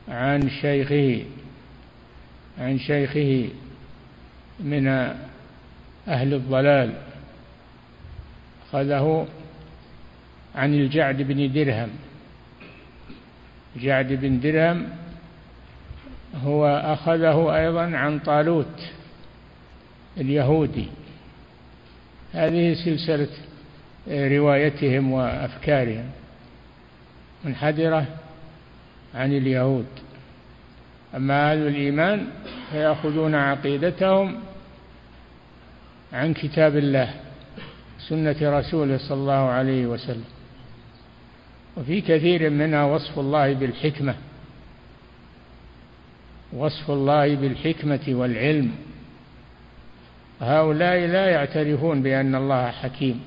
عن 0.09 0.51
شيخه 0.51 1.25
عن 2.59 2.79
شيخه 2.79 3.49
من 4.61 4.87
أهل 6.09 6.35
الضلال 6.35 6.95
أخذه 8.69 9.27
عن 10.55 10.75
الجعد 10.75 11.23
بن 11.23 11.53
درهم. 11.53 11.89
جعد 13.77 14.13
بن 14.13 14.41
درهم 14.41 14.89
هو 16.45 16.67
أخذه 16.67 17.57
أيضا 17.57 17.97
عن 17.97 18.19
طالوت. 18.19 18.96
اليهودي. 20.19 20.89
هذه 22.33 22.75
سلسلة 22.75 23.29
روايتهم 24.09 25.13
وأفكارهم. 25.13 26.11
منحدرة 27.45 28.07
عن 29.15 29.33
اليهود. 29.33 29.87
أما 31.17 31.53
أهل 31.53 31.67
الإيمان 31.67 32.27
فيأخذون 32.71 33.35
عقيدتهم 33.35 34.37
عن 36.13 36.35
كتاب 36.35 36.77
الله 36.77 37.15
سنة 38.09 38.37
رسوله 38.43 38.99
صلى 38.99 39.19
الله 39.19 39.33
عليه 39.33 39.87
وسلم. 39.87 40.25
وفي 41.77 42.01
كثير 42.01 42.51
منها 42.51 42.85
وصف 42.85 43.19
الله 43.19 43.53
بالحكمة. 43.53 44.15
وصف 46.53 46.91
الله 46.91 47.35
بالحكمة 47.35 48.05
والعلم. 48.09 48.73
هؤلاء 50.41 50.99
لا 50.99 51.31
يعترفون 51.31 52.03
بأن 52.03 52.35
الله 52.35 52.71
حكيم. 52.71 53.21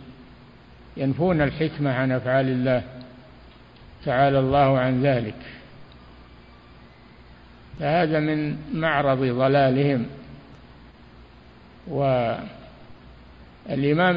ينفون 0.98 1.42
الحكمة 1.42 1.94
عن 1.94 2.12
أفعال 2.12 2.46
الله. 2.46 2.84
تعالى 4.06 4.40
الله 4.40 4.80
عن 4.80 5.04
ذلك. 5.04 5.36
فهذا 7.80 8.20
من 8.20 8.58
معرض 8.74 9.20
ضلالهم. 9.20 10.06
والإمام 11.88 12.48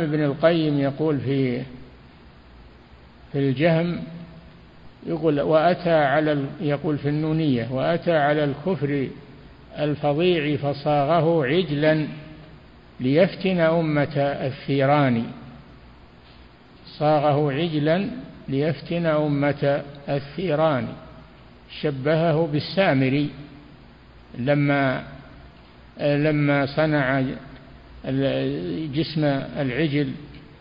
ابن 0.01 0.25
القيم 0.25 0.79
يقول 0.79 1.21
في 1.21 1.63
في 3.33 3.39
الجهم 3.39 4.03
يقول 5.07 5.41
وأتى 5.41 5.91
على 5.91 6.45
يقول 6.61 6.99
في 6.99 7.09
النونية 7.09 7.73
وأتى 7.73 8.17
على 8.17 8.45
الكفر 8.45 9.09
الفظيع 9.79 10.57
فصاغه 10.57 11.47
عجلا. 11.47 12.07
ليفتن 13.03 13.61
أمة 13.61 14.17
الثيران. 14.19 15.25
صاغه 16.99 17.53
عجلا 17.53 18.09
ليفتن 18.49 19.07
أمة 19.07 19.83
الثيران. 20.09 20.89
شبهه 21.81 22.49
بالسامري. 22.53 23.31
لما 24.39 25.03
لما 26.01 26.67
صنع 26.67 27.21
جسم 28.95 29.25
العجل 29.59 30.13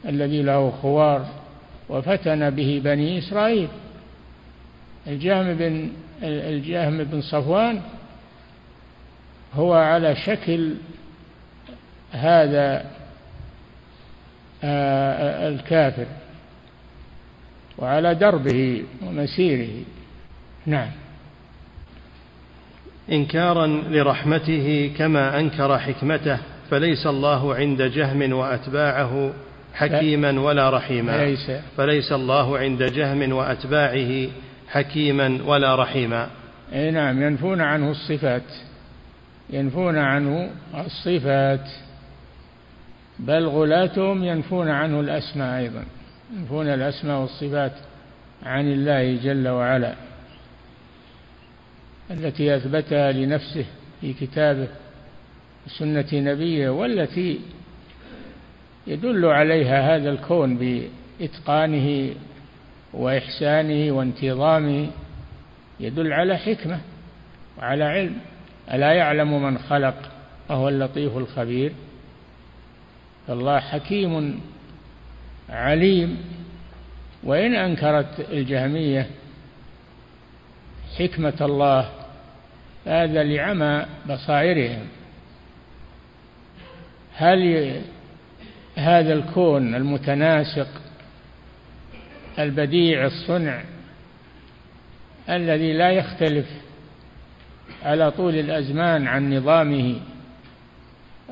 الذي 0.05 0.41
له 0.41 0.71
خوار 0.81 1.25
وفتن 1.89 2.49
به 2.49 2.81
بني 2.83 3.19
إسرائيل. 3.19 3.67
الجهم 5.07 5.53
بن 5.53 5.89
الجهم 6.23 7.03
بن 7.03 7.21
صفوان 7.21 7.81
هو 9.53 9.73
على 9.73 10.15
شكل 10.15 10.73
هذا 12.11 12.85
آه، 14.63 15.49
الكافر 15.49 16.05
وعلى 17.77 18.15
دربه 18.15 18.83
ومسيره. 19.01 19.83
نعم. 20.65 20.89
إنكارا 23.11 23.67
لرحمته 23.67 24.91
كما 24.97 25.39
أنكر 25.39 25.79
حكمته 25.79 26.37
فليس 26.69 27.07
الله 27.07 27.55
عند 27.55 27.81
جهم 27.81 28.33
وأتباعه 28.33 29.33
حكيما 29.73 30.39
ولا 30.39 30.69
رحيما. 30.69 31.25
ليس. 31.25 31.51
فليس 31.77 32.11
الله 32.11 32.57
عند 32.57 32.83
جهم 32.83 33.31
وأتباعه 33.31 34.27
حكيما 34.69 35.39
ولا 35.45 35.75
رحيما. 35.75 36.27
أي 36.73 36.91
نعم 36.91 37.21
ينفون 37.21 37.61
عنه 37.61 37.91
الصفات. 37.91 38.43
ينفون 39.49 39.97
عنه 39.97 40.49
الصفات. 40.85 41.67
بل 43.21 43.47
غلاتهم 43.47 44.23
ينفون 44.23 44.69
عنه 44.69 44.99
الأسماء 44.99 45.59
أيضا 45.59 45.85
ينفون 46.33 46.67
الأسماء 46.67 47.21
والصفات 47.21 47.71
عن 48.43 48.71
الله 48.71 49.15
جل 49.23 49.47
وعلا 49.47 49.95
التي 52.11 52.55
أثبتها 52.55 53.11
لنفسه 53.11 53.65
في 54.01 54.13
كتابه 54.13 54.67
وسنة 55.65 56.07
نبيه 56.13 56.69
والتي 56.69 57.39
يدل 58.87 59.25
عليها 59.25 59.95
هذا 59.95 60.09
الكون 60.09 60.57
بإتقانه 60.57 62.13
وإحسانه 62.93 63.91
وانتظامه 63.91 64.87
يدل 65.79 66.13
على 66.13 66.37
حكمة 66.37 66.79
وعلى 67.57 67.83
علم. 67.83 68.15
ألا 68.73 68.91
يعلم 68.91 69.43
من 69.43 69.57
خلق 69.57 69.95
وهو 70.49 70.69
اللطيف 70.69 71.17
الخبير؟ 71.17 71.71
فالله 73.27 73.59
حكيم 73.59 74.41
عليم. 75.49 76.17
وإن 77.23 77.55
أنكرت 77.55 78.25
الجهمية 78.31 79.07
حكمة 80.99 81.37
الله 81.41 81.89
هذا 82.85 83.23
لعمى 83.23 83.85
بصائرهم. 84.09 84.87
هل 87.15 87.81
هذا 88.75 89.13
الكون 89.13 89.75
المتناسق 89.75 90.67
البديع 92.39 93.05
الصنع 93.05 93.63
الذي 95.29 95.73
لا 95.73 95.91
يختلف 95.91 96.45
على 97.83 98.11
طول 98.11 98.35
الأزمان 98.35 99.07
عن 99.07 99.33
نظامه 99.33 99.95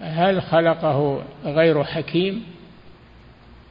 هل 0.01 0.41
خلقه 0.41 1.21
غير 1.45 1.83
حكيم 1.83 2.43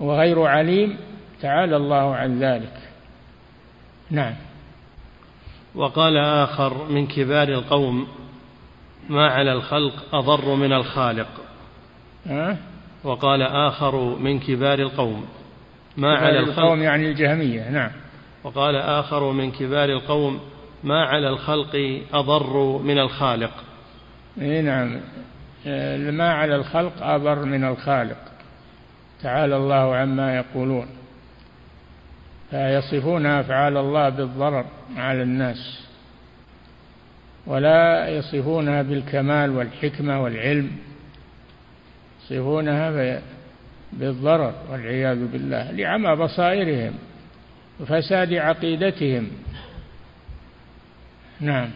وغير 0.00 0.42
عليم؟ 0.42 0.96
تعالى 1.42 1.76
الله 1.76 2.16
عن 2.16 2.38
ذلك. 2.38 2.74
نعم. 4.10 4.34
وقال 5.74 6.16
آخر 6.16 6.88
من 6.88 7.06
كبار 7.06 7.48
القوم 7.48 8.08
ما 9.08 9.26
على 9.26 9.52
الخلق 9.52 10.14
أضر 10.14 10.54
من 10.54 10.72
الخالق. 10.72 11.28
أه؟ 12.26 12.56
وقال 13.04 13.42
آخر 13.42 14.16
من 14.18 14.40
كبار 14.40 14.78
القوم 14.78 15.26
ما 15.96 16.16
على 16.16 16.38
الخلق 16.38 16.58
القوم 16.58 16.82
يعني 16.82 17.10
الجهمية. 17.10 17.70
نعم. 17.70 17.90
وقال 18.44 18.76
آخر 18.76 19.32
من 19.32 19.50
كبار 19.50 19.88
القوم 19.88 20.40
ما 20.84 21.04
على 21.04 21.28
الخلق 21.28 22.02
أضر 22.12 22.78
من 22.78 22.98
الخالق. 22.98 23.52
اي 24.40 24.62
نعم. 24.62 25.00
ما 26.10 26.32
على 26.32 26.56
الخلق 26.56 27.02
أضر 27.02 27.44
من 27.44 27.64
الخالق. 27.64 28.18
تعالى 29.22 29.56
الله 29.56 29.96
عما 29.96 30.36
يقولون. 30.36 30.86
فيصفون 32.50 33.26
أفعال 33.26 33.76
الله 33.76 34.08
بالضرر 34.08 34.64
على 34.96 35.22
الناس. 35.22 35.88
ولا 37.46 38.08
يصفونها 38.08 38.82
بالكمال 38.82 39.50
والحكمة 39.50 40.22
والعلم. 40.22 40.70
يصفونها 42.24 43.20
بالضرر 43.92 44.54
والعياذ 44.70 45.26
بالله. 45.26 45.70
لعمى 45.70 46.16
بصائرهم 46.16 46.94
وفساد 47.80 48.34
عقيدتهم. 48.34 49.30
نعم. 51.40 51.70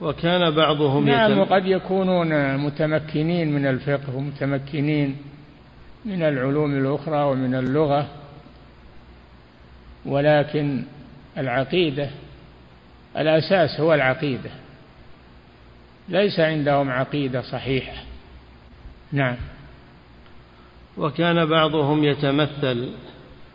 وكان 0.00 0.50
بعضهم 0.50 1.06
نعم 1.08 1.32
يتم... 1.32 1.40
وقد 1.40 1.66
يكونون 1.66 2.56
متمكنين 2.56 3.52
من 3.52 3.66
الفقه 3.66 4.16
ومتمكنين 4.16 5.16
من 6.04 6.22
العلوم 6.22 6.74
الأخرى 6.78 7.24
ومن 7.24 7.54
اللغة 7.54 8.08
ولكن 10.06 10.82
العقيدة 11.38 12.10
الأساس 13.16 13.80
هو 13.80 13.94
العقيدة. 13.94 14.50
ليس 16.08 16.40
عندهم 16.40 16.90
عقيدة 16.90 17.42
صحيحة. 17.42 18.02
نعم. 19.12 19.36
وكان 20.96 21.46
بعضهم 21.46 22.04
يتمثل 22.04 22.88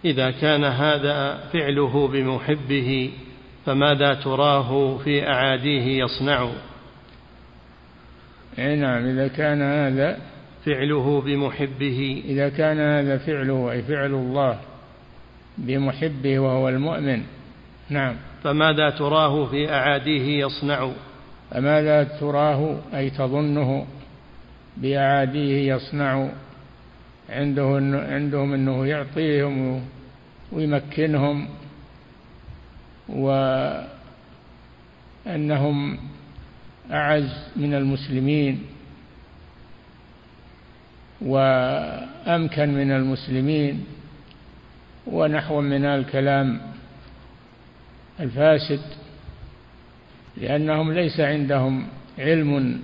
إذا 0.05 0.31
كان 0.31 0.63
هذا 0.63 1.37
فعله 1.53 2.07
بمحبه 2.07 3.11
فماذا 3.65 4.13
تراه 4.13 4.97
في 4.97 5.27
أعاديه 5.27 6.03
يصنع؟ 6.03 6.49
أي 8.59 8.75
نعم 8.75 9.05
إذا 9.05 9.27
كان 9.27 9.61
هذا 9.61 10.17
فعله 10.65 11.21
بمحبه. 11.21 12.23
إذا 12.25 12.49
كان 12.49 12.79
هذا 12.79 13.17
فعله 13.17 13.71
أي 13.71 13.81
فعل 13.81 14.13
الله 14.13 14.59
بمحبه 15.57 16.39
وهو 16.39 16.69
المؤمن. 16.69 17.23
نعم. 17.89 18.15
فماذا 18.43 18.89
تراه 18.89 19.45
في 19.45 19.73
أعاديه 19.73 20.45
يصنع؟ 20.45 20.89
فماذا 21.51 22.03
تراه 22.03 22.77
أي 22.93 23.09
تظنه 23.09 23.85
بأعاديه 24.77 25.73
يصنع؟ 25.73 26.29
عنده 27.29 27.81
عندهم 28.09 28.53
أنه 28.53 28.85
يعطيهم 28.85 29.85
ويمكنهم 30.51 31.47
وأنهم 33.09 33.87
أعز 36.91 37.47
من 37.55 37.73
المسلمين 37.73 38.63
وأمكن 41.21 42.73
من 42.73 42.91
المسلمين 42.91 43.85
ونحو 45.07 45.61
من 45.61 45.85
الكلام 45.85 46.61
الفاسد 48.19 48.81
لأنهم 50.37 50.93
ليس 50.93 51.19
عندهم 51.19 51.87
علم 52.19 52.81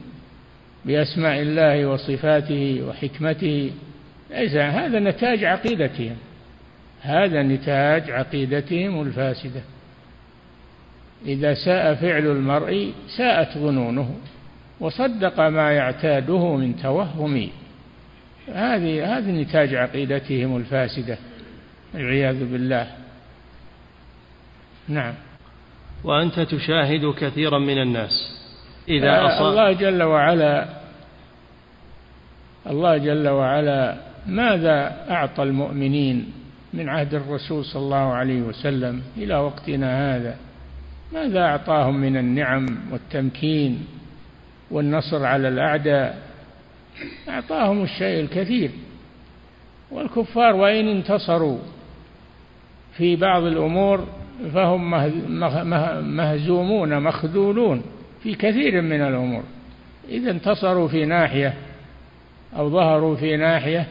بأسماء 0.86 1.41
الله 1.41 1.86
وصفاته 1.86 2.84
وحكمته. 2.88 3.71
ليس 4.32 4.53
هذا 4.53 4.99
نتاج 4.99 5.43
عقيدتهم 5.43 6.15
هذا 7.01 7.43
نتاج 7.43 8.12
عقيدتهم 8.12 9.01
الفاسدة. 9.01 9.62
إذا 11.25 11.53
ساء 11.53 11.95
فعل 11.95 12.25
المرء 12.25 12.93
ساءت 13.17 13.58
ظنونه 13.58 14.15
وصدق 14.79 15.39
ما 15.39 15.71
يعتاده 15.71 16.55
من 16.55 16.75
توهم 16.75 17.49
هذه 18.53 19.17
هذه 19.17 19.32
نتاج 19.32 19.75
عقيدتهم 19.75 20.58
الفاسدة 20.58 21.17
والعياذ 21.93 22.51
بالله. 22.51 22.88
نعم. 24.88 25.13
وأنت 26.03 26.39
تشاهد 26.39 27.13
كثيرا 27.13 27.60
من 27.60 27.82
الناس. 27.82 28.39
إذا 28.88 29.25
أصاب 29.25 29.45
الله 29.45 29.71
جل 29.73 30.03
وعلا 30.03 30.65
الله 32.69 32.97
جل 32.97 33.27
وعلا 33.27 33.97
ماذا 34.27 35.05
أعطى 35.10 35.43
المؤمنين 35.43 36.32
من 36.73 36.89
عهد 36.89 37.13
الرسول 37.13 37.65
صلى 37.65 37.82
الله 37.82 38.13
عليه 38.13 38.41
وسلم 38.41 39.01
إلى 39.17 39.36
وقتنا 39.36 40.15
هذا؟ 40.15 40.36
ماذا 41.13 41.39
أعطاهم 41.39 41.95
من 41.98 42.17
النعم 42.17 42.65
والتمكين 42.91 43.88
والنصر 44.72 45.26
على 45.26 45.48
الأعداء؟ 45.48 46.22
أعطاهم 47.30 47.84
الشيء 47.84 48.19
الكثير. 48.19 48.72
والكفار 49.91 50.56
وإن 50.56 50.88
انتصروا 50.88 51.58
في 52.98 53.15
بعض 53.15 53.43
الأمور 53.43 54.08
فهم 54.54 54.91
مهزومون 56.15 57.00
مخذولون 57.04 57.82
في 58.24 58.36
كثير 58.36 58.82
من 58.82 59.02
الأمور. 59.02 59.43
إذا 60.10 60.32
انتصروا 60.32 60.88
في 60.88 61.06
ناحية 61.06 61.54
أو 62.58 62.69
ظهروا 62.69 63.15
في 63.15 63.38
ناحية 63.38 63.88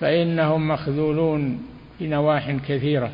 فإنهم 0.00 0.68
مخذولون 0.68 1.62
في 1.98 2.06
نواح 2.06 2.50
كثيرة. 2.68 3.10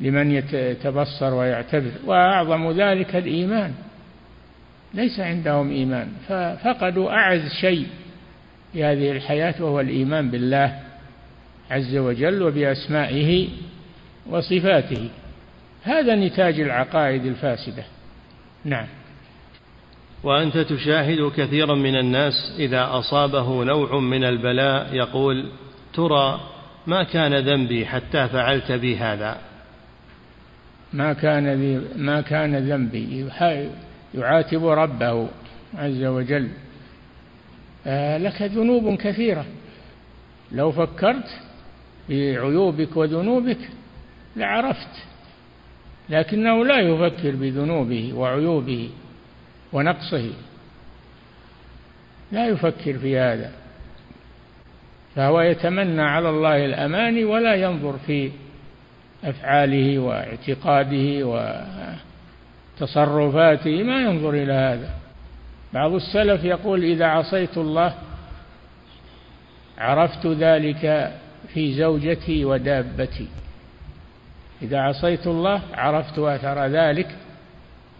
لمن 0.00 0.32
يتبصر 0.52 1.34
ويعتبر 1.34 1.90
وأعظم 2.04 2.70
ذلك 2.70 3.16
الإيمان. 3.16 3.74
ليس 4.94 5.20
عندهم 5.20 5.70
إيمان 5.70 6.08
ففقدوا 6.28 7.10
أعز 7.10 7.52
شيء 7.60 7.86
في 8.72 8.84
هذه 8.84 9.10
الحياة 9.12 9.54
وهو 9.60 9.80
الإيمان 9.80 10.30
بالله 10.30 10.80
عز 11.70 11.96
وجل 11.96 12.42
وبأسمائه 12.42 13.48
وصفاته. 14.30 15.08
هذا 15.82 16.14
نتاج 16.14 16.60
العقائد 16.60 17.26
الفاسدة. 17.26 17.84
نعم. 18.64 18.86
وأنت 20.22 20.58
تشاهد 20.58 21.32
كثيرا 21.36 21.74
من 21.74 21.96
الناس 21.96 22.56
إذا 22.58 22.88
أصابه 22.90 23.64
نوع 23.64 24.00
من 24.00 24.24
البلاء 24.24 24.94
يقول 24.94 25.50
ترى 25.94 26.40
ما 26.86 27.02
كان 27.02 27.34
ذنبي 27.34 27.86
حتى 27.86 28.28
فعلت 28.28 28.72
بي 28.72 28.96
هذا. 28.96 29.36
ما 30.96 31.12
كان 31.12 31.48
ذي 31.48 31.80
ما 31.96 32.20
كان 32.20 32.56
ذنبي 32.56 33.28
يعاتب 34.14 34.66
ربه 34.66 35.28
عز 35.74 36.04
وجل. 36.04 36.48
آه 37.86 38.18
لك 38.18 38.42
ذنوب 38.42 38.94
كثيرة. 38.98 39.44
لو 40.52 40.72
فكرت 40.72 41.40
بعيوبك 42.08 42.96
وذنوبك 42.96 43.58
لعرفت 44.36 45.04
لكنه 46.08 46.64
لا 46.64 46.80
يفكر 46.80 47.30
بذنوبه 47.30 48.12
وعيوبه 48.14 48.90
ونقصه. 49.72 50.30
لا 52.32 52.48
يفكر 52.48 52.98
في 52.98 53.18
هذا. 53.18 53.52
فهو 55.16 55.40
يتمنى 55.40 56.02
على 56.02 56.30
الله 56.30 56.64
الأماني 56.64 57.24
ولا 57.24 57.54
ينظر 57.54 57.98
في 58.06 58.30
أفعاله 59.24 59.98
واعتقاده 59.98 61.26
وتصرفاته 62.80 63.82
ما 63.82 64.00
ينظر 64.00 64.30
إلى 64.30 64.52
هذا. 64.52 64.90
بعض 65.72 65.92
السلف 65.92 66.44
يقول 66.44 66.84
إذا 66.84 67.06
عصيت 67.06 67.58
الله 67.58 67.94
عرفت 69.78 70.26
ذلك 70.26 71.12
في 71.54 71.74
زوجتي 71.74 72.44
ودابتي. 72.44 73.28
إذا 74.62 74.78
عصيت 74.78 75.26
الله 75.26 75.62
عرفت 75.74 76.18
أثر 76.18 76.66
ذلك 76.66 77.08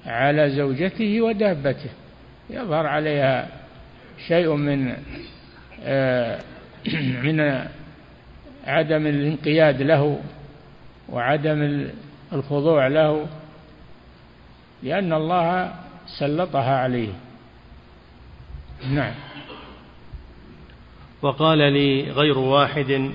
على 0.06 0.50
زوجته 0.50 1.20
ودابته. 1.20 1.90
يظهر 2.50 2.86
عليها 2.86 3.48
شيء 4.28 4.54
من 4.54 4.96
آه، 5.84 6.40
من 7.24 7.66
عدم 8.66 9.06
الانقياد 9.06 9.82
له. 9.82 10.20
وعدم 11.08 11.88
الخضوع 12.32 12.86
له 12.86 13.26
لأن 14.82 15.12
الله 15.12 15.74
سلطها 16.18 16.78
عليه. 16.78 17.12
نعم. 18.90 19.14
وقال 21.22 21.58
لي 21.58 22.10
غير 22.10 22.38
واحد 22.38 23.10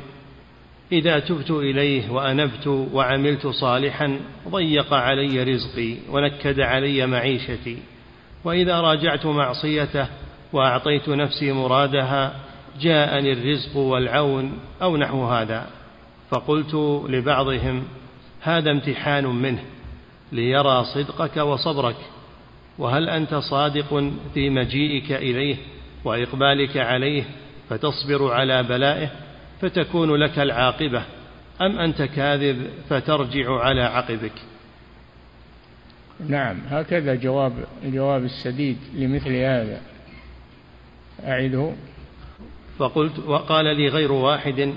إذا 0.91 1.19
تبت 1.19 1.51
إليه 1.51 2.09
وأنبت 2.11 2.67
وعملت 2.67 3.47
صالحا 3.47 4.19
ضيق 4.49 4.93
علي 4.93 5.43
رزقي 5.43 5.95
ونكد 6.09 6.59
علي 6.59 7.05
معيشتي. 7.05 7.77
وإذا 8.43 8.81
راجعت 8.81 9.25
معصيته 9.25 10.07
وأعطيت 10.53 11.09
نفسي 11.09 11.51
مرادها 11.51 12.33
جاءني 12.79 13.33
الرزق 13.33 13.77
والعون 13.77 14.59
أو 14.81 14.97
نحو 14.97 15.25
هذا. 15.25 15.80
فقلت 16.31 16.73
لبعضهم 17.09 17.83
هذا 18.41 18.71
امتحان 18.71 19.25
منه 19.25 19.63
ليرى 20.31 20.83
صدقك 20.83 21.37
وصبرك 21.37 21.95
وهل 22.77 23.09
أنت 23.09 23.35
صادق 23.35 24.11
في 24.33 24.49
مجيئك 24.49 25.11
إليه 25.11 25.55
وإقبالك 26.03 26.77
عليه 26.77 27.23
فتصبر 27.69 28.31
على 28.31 28.63
بلائه 28.63 29.09
فتكون 29.61 30.15
لك 30.15 30.39
العاقبة 30.39 31.03
أم 31.61 31.79
أنت 31.79 32.01
كاذب 32.01 32.69
فترجع 32.89 33.59
على 33.59 33.81
عقبك؟ 33.81 34.33
نعم 36.27 36.57
هكذا 36.69 37.15
جواب 37.15 37.53
الجواب 37.83 38.23
السديد 38.23 38.77
لمثل 38.93 39.35
هذا. 39.35 39.81
أعده. 41.23 41.73
فقلت 42.79 43.19
وقال 43.19 43.65
لي 43.65 43.87
غير 43.87 44.11
واحد 44.11 44.73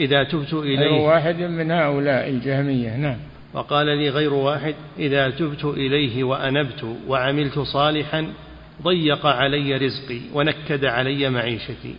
إذا 0.00 0.24
تبت 0.24 0.52
إليه. 0.52 0.78
غير 0.78 0.92
واحد 0.92 1.36
من 1.40 1.70
هؤلاء 1.70 2.28
الجهمية 2.28 2.96
نعم. 2.96 3.16
وقال 3.54 3.86
لي 3.86 4.08
غير 4.08 4.34
واحد 4.34 4.74
إذا 4.98 5.30
تبت 5.30 5.64
إليه 5.64 6.24
وأنبت 6.24 6.96
وعملت 7.08 7.58
صالحا 7.58 8.26
ضيق 8.82 9.26
علي 9.26 9.76
رزقي 9.76 10.20
ونكد 10.34 10.84
علي 10.84 11.30
معيشتي. 11.30 11.94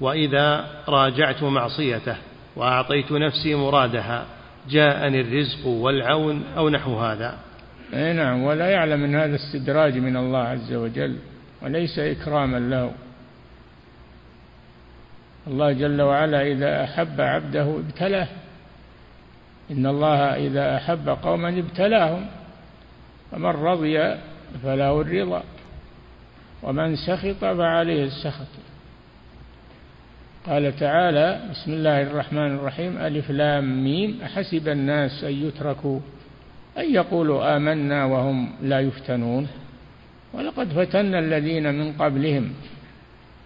وإذا 0.00 0.64
راجعت 0.88 1.42
معصيته 1.42 2.16
وأعطيت 2.56 3.12
نفسي 3.12 3.54
مرادها 3.54 4.26
جاءني 4.70 5.20
الرزق 5.20 5.66
والعون 5.66 6.42
أو 6.56 6.68
نحو 6.68 6.98
هذا. 6.98 7.38
أي 7.94 8.12
نعم 8.12 8.42
ولا 8.42 8.70
يعلم 8.70 9.00
من 9.00 9.14
هذا 9.14 9.36
استدراج 9.36 9.98
من 9.98 10.16
الله 10.16 10.38
عز 10.38 10.72
وجل 10.72 11.16
وليس 11.62 11.98
إكراما 11.98 12.58
له. 12.58 12.90
الله 15.46 15.72
جل 15.72 16.02
وعلا 16.02 16.42
إذا 16.42 16.84
أحب 16.84 17.20
عبده 17.20 17.76
ابتلاه. 17.76 18.28
إن 19.70 19.86
الله 19.86 20.18
إذا 20.46 20.76
أحب 20.76 21.08
قوما 21.08 21.48
ابتلاهم 21.48 22.26
فمن 23.30 23.46
رضي 23.46 24.14
فله 24.62 25.00
الرضا 25.00 25.42
ومن 26.62 26.96
سخط 26.96 27.44
فعليه 27.44 28.04
السخط. 28.04 28.46
قال 30.46 30.76
تعالى 30.76 31.40
بسم 31.50 31.72
الله 31.72 32.02
الرحمن 32.02 32.54
الرحيم. 32.54 32.98
ألف 32.98 33.30
لام 33.30 33.84
ميم. 33.84 34.18
أحسب 34.24 34.68
الناس 34.68 35.24
أن 35.24 35.32
يتركوا 35.32 36.00
أن 36.78 36.94
يقولوا 36.94 37.56
آمنا 37.56 38.04
وهم 38.04 38.52
لا 38.62 38.80
يفتنون. 38.80 39.48
ولقد 40.32 40.68
فتنا 40.68 41.18
الذين 41.18 41.74
من 41.74 41.92
قبلهم. 41.92 42.52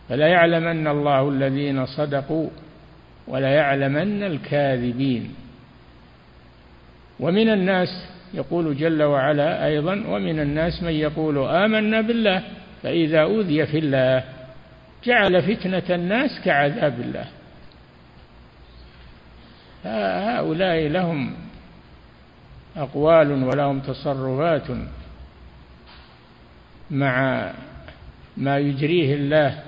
فلا 0.09 0.27
يعلمن 0.27 0.87
الله 0.87 1.29
الذين 1.29 1.87
صدقوا 1.87 2.49
ولا 3.29 3.49
يعلمن 3.49 4.23
الكاذبين. 4.23 5.35
ومن 7.21 7.49
الناس 7.49 7.88
يقول 8.35 8.77
جل 8.77 9.03
وعلا 9.03 9.66
أيضا 9.66 9.92
ومن 9.92 10.40
الناس 10.40 10.83
من 10.83 10.92
يقول 10.92 11.38
آمنا 11.38 12.01
بالله 12.01 12.42
فإذا 12.83 13.23
أوذي 13.23 13.66
في 13.66 13.79
الله 13.79 14.25
جعل 15.05 15.42
فتنة 15.42 15.94
الناس 15.94 16.40
كعذاب 16.44 17.01
الله. 17.01 17.27
هؤلاء 19.85 20.88
لهم 20.88 21.35
أقوال 22.77 23.42
ولهم 23.42 23.81
تصرفات 23.81 24.66
مع 26.90 27.44
ما 28.37 28.59
يجريه 28.59 29.14
الله 29.14 29.62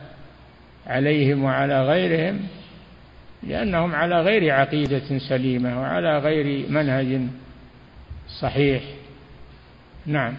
عليهم 0.91 1.45
وعلى 1.45 1.83
غيرهم 1.87 2.41
لأنهم 3.43 3.95
على 3.95 4.23
غير 4.23 4.55
عقيدة 4.55 5.19
سليمة 5.29 5.81
وعلى 5.81 6.19
غير 6.19 6.71
منهج 6.71 7.21
صحيح. 8.41 8.83
نعم. 10.07 10.35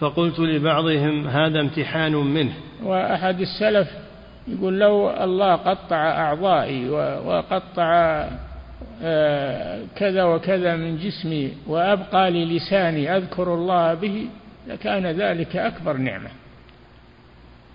فقلت 0.00 0.38
لبعضهم 0.38 1.26
هذا 1.28 1.60
امتحان 1.60 2.12
منه. 2.12 2.52
وأحد 2.82 3.40
السلف 3.40 3.88
يقول 4.48 4.80
لو 4.80 5.10
الله 5.10 5.54
قطع 5.54 5.96
أعضائي 5.96 6.88
وقطع 7.24 8.28
آه، 9.04 9.80
كذا 9.96 10.24
وكذا 10.24 10.76
من 10.76 10.98
جسمي 10.98 11.52
وأبقى 11.66 12.30
لي 12.30 12.56
لساني 12.56 13.16
أذكر 13.16 13.54
الله 13.54 13.94
به 13.94 14.26
لكان 14.68 15.06
ذلك 15.06 15.56
أكبر 15.56 15.96
نعمة. 15.96 16.30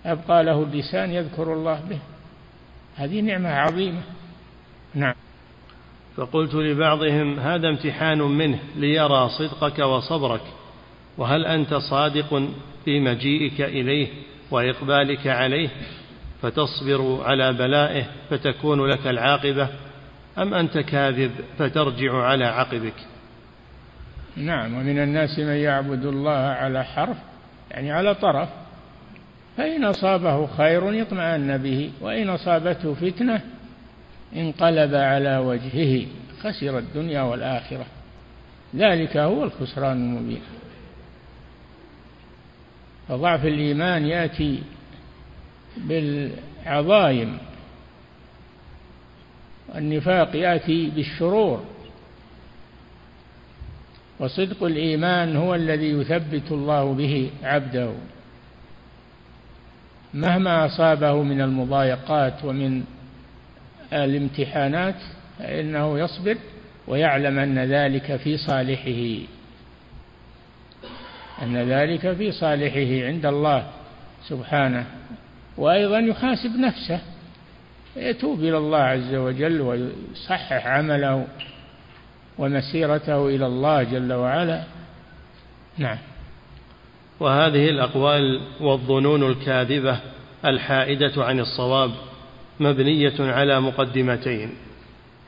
أبقى 0.06 0.44
له 0.44 0.64
اللسان 0.64 1.12
يذكر 1.12 1.54
الله 1.54 1.82
به. 1.90 2.00
هذه 2.96 3.22
نعمة 3.22 3.50
عظيمة. 3.50 4.02
نعم. 4.96 5.14
فقلت 6.18 6.56
لبعضهم 6.56 7.40
هذا 7.40 7.70
امتحان 7.70 8.22
منه 8.22 8.60
ليرى 8.76 9.30
صدقك 9.30 9.80
وصبرك 9.80 10.42
وهل 11.18 11.46
أنت 11.46 11.74
صادق 11.74 12.50
في 12.86 13.00
مجيئك 13.00 13.62
إليه 13.62 14.08
وإقبالك 14.52 15.28
عليه؟ 15.28 15.70
فتصبر 16.42 17.24
على 17.24 17.54
بلائه 17.54 18.06
فتكون 18.30 18.86
لك 18.86 19.08
العاقبة 19.08 19.70
أم 20.38 20.54
أنت 20.54 20.78
كاذب 20.78 21.32
فترجع 21.60 22.14
على 22.14 22.46
عقبك؟ 22.46 22.94
نعم. 24.36 24.74
ومن 24.74 25.00
الناس 25.00 25.40
من 25.40 25.56
يعبد 25.56 26.06
الله 26.06 26.32
على 26.32 26.84
حرف 26.84 27.18
يعني 27.72 27.92
على 27.92 28.16
طرف. 28.16 28.50
فإن 29.58 29.84
أصابه 29.84 30.48
خير 30.48 31.02
اطمأن 31.02 31.58
به 31.58 31.92
وإن 32.02 32.30
أصابته 32.30 32.94
فتنة 32.94 33.42
انقلب 34.36 34.96
على 34.96 35.38
وجهه 35.38 36.06
خسر 36.42 36.78
الدنيا 36.78 37.22
والآخرة. 37.22 37.86
ذلك 38.76 39.18
هو 39.18 39.44
الخسران 39.44 39.92
المبين. 39.92 40.42
فضعف 43.10 43.46
الإيمان 43.46 44.06
يأتي 44.06 44.64
بالعظائم. 45.78 47.38
النفاق 49.76 50.36
يأتي 50.36 50.90
بالشرور. 50.90 51.64
وصدق 54.20 54.64
الإيمان 54.64 55.36
هو 55.36 55.56
الذي 55.56 55.90
يثبت 55.90 56.52
الله 56.52 56.94
به 56.94 57.32
عبده. 57.44 57.94
مهما 60.14 60.66
أصابه 60.66 61.24
من 61.24 61.42
المضايقات 61.42 62.46
ومن 62.46 62.84
الامتحانات 63.94 64.96
فإنه 65.40 66.00
يصبر 66.00 66.38
ويعلم 66.88 67.40
أن 67.40 67.60
ذلك 67.60 68.16
في 68.16 68.38
صالحه. 68.38 69.28
أن 71.42 71.58
ذلك 71.58 72.14
في 72.14 72.32
صالحه 72.32 73.08
عند 73.08 73.26
الله 73.26 73.68
سبحانه. 74.28 74.86
وأيضا 75.58 76.00
يحاسب 76.00 76.56
نفسه. 76.60 77.00
يتوب 77.96 78.40
إلى 78.40 78.58
الله 78.58 78.78
عز 78.78 79.16
وجل 79.16 79.62
ويصحح 79.62 80.68
عمله 80.68 81.28
ومسيرته 82.38 83.28
إلى 83.28 83.46
الله 83.46 83.84
جل 83.84 84.14
وعلا. 84.14 84.64
نعم. 85.78 85.98
وهذه 87.20 87.70
الأقوال 87.70 88.42
والظنون 88.62 89.24
الكاذبة 89.32 90.00
الحائدة 90.46 91.14
عن 91.18 91.40
الصواب 91.40 91.92
مبنية 92.60 93.14
على 93.20 93.62
مقدمتين. 93.62 94.50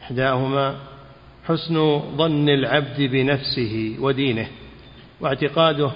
إحداهما 0.04 0.76
حسن 1.48 2.00
ظن 2.18 2.50
العبد 2.50 3.02
بنفسه 3.02 3.96
ودينه 4.00 4.48
واعتقاده 5.22 5.92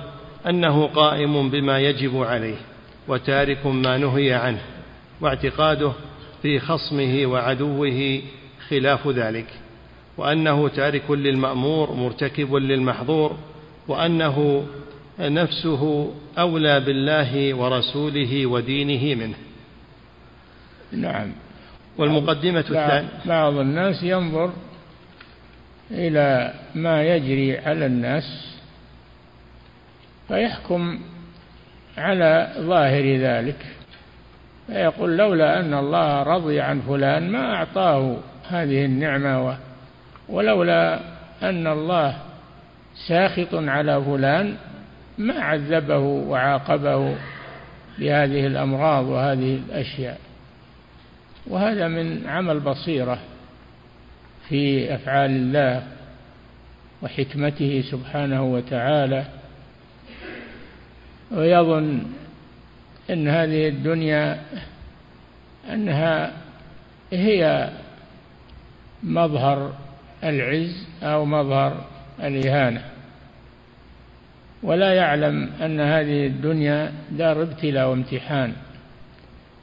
أنه 0.49 0.87
قائم 0.87 1.49
بما 1.49 1.79
يجب 1.79 2.17
عليه 2.17 2.55
وتارك 3.07 3.65
ما 3.65 3.97
نهي 3.97 4.33
عنه 4.33 4.61
واعتقاده 5.21 5.91
في 6.41 6.59
خصمه 6.59 7.25
وعدوه 7.25 8.21
خلاف 8.69 9.07
ذلك 9.07 9.47
وأنه 10.17 10.67
تارك 10.67 11.11
للمأمور 11.11 11.91
مرتكب 11.91 12.55
للمحظور 12.55 13.37
وأنه 13.87 14.65
نفسه 15.19 16.13
أولى 16.37 16.79
بالله 16.79 17.53
ورسوله 17.53 18.45
ودينه 18.45 19.25
منه. 19.25 19.35
نعم. 20.91 21.31
والمقدمة 21.97 22.59
الثانية 22.59 23.09
بعض 23.25 23.53
الناس 23.57 24.03
ينظر 24.03 24.53
إلى 25.91 26.53
ما 26.75 27.03
يجري 27.03 27.57
على 27.57 27.85
الناس 27.85 28.57
فيحكم 30.27 30.99
على 31.97 32.53
ظاهر 32.59 33.17
ذلك. 33.17 33.65
فيقول 34.67 35.17
لولا 35.17 35.59
أن 35.59 35.73
الله 35.73 36.23
رضي 36.23 36.61
عن 36.61 36.81
فلان 36.81 37.31
ما 37.31 37.55
أعطاه 37.55 38.17
هذه 38.49 38.85
النعمة 38.85 39.57
ولولا 40.29 40.99
أن 41.43 41.67
الله 41.67 42.17
ساخط 43.07 43.55
على 43.55 44.01
فلان 44.01 44.55
ما 45.17 45.39
عذبه 45.39 45.97
وعاقبه 45.97 47.15
بهذه 47.99 48.47
الأمراض 48.47 49.05
وهذه 49.05 49.55
الأشياء. 49.55 50.19
وهذا 51.47 51.87
من 51.87 52.27
عمل 52.27 52.59
بصيرة 52.59 53.19
في 54.49 54.95
أفعال 54.95 55.31
الله 55.31 55.83
وحكمته 57.01 57.83
سبحانه 57.91 58.43
وتعالى. 58.43 59.25
ويظن 61.31 62.03
أن 63.09 63.27
هذه 63.27 63.67
الدنيا 63.67 64.41
أنها 65.73 66.31
هي 67.11 67.69
مظهر 69.03 69.73
العز 70.23 70.87
أو 71.03 71.25
مظهر 71.25 71.85
الإهانة. 72.23 72.92
ولا 74.63 74.93
يعلم 74.93 75.49
أن 75.61 75.79
هذه 75.79 76.27
الدنيا 76.27 76.91
دار 77.11 77.41
ابتلاء 77.41 77.89
وامتحان. 77.89 78.53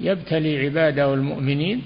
يبتلي 0.01 0.67
عباده 0.67 1.15
المؤمنين 1.15 1.83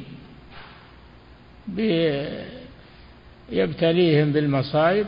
يبتليهم 3.52 4.32
بالمصائب 4.32 5.06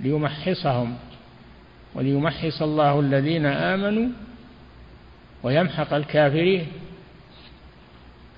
ليمحصهم 0.00 0.96
وليمحص 1.94 2.62
الله 2.62 3.00
الذين 3.00 3.46
آمنوا 3.46 4.08
ويمحق 5.42 5.94
الكافرين. 5.94 6.66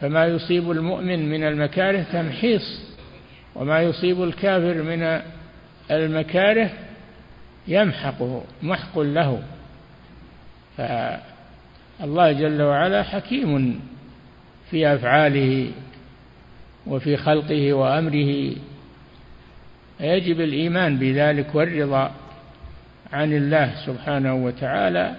فما 0.01 0.27
يصيب 0.27 0.71
المؤمن 0.71 1.29
من 1.29 1.43
المكاره 1.45 2.07
تمحيص 2.13 2.81
وما 3.55 3.83
يصيب 3.83 4.23
الكافر 4.23 4.83
من 4.83 5.21
المكاره 5.91 6.71
يمحقه 7.69 8.43
محق 8.63 8.99
له. 8.99 9.43
فالله 10.77 12.33
جل 12.33 12.63
وعلا 12.63 13.03
حكيم 13.03 13.81
في 14.71 14.95
أفعاله 14.95 15.71
وفي 16.87 17.17
خلقه 17.17 17.73
وأمره. 17.73 18.57
يجب 20.01 20.41
الإيمان 20.41 20.99
بذلك 20.99 21.55
والرضا 21.55 22.11
عن 23.13 23.33
الله 23.33 23.75
سبحانه 23.87 24.35
وتعالى 24.35 25.15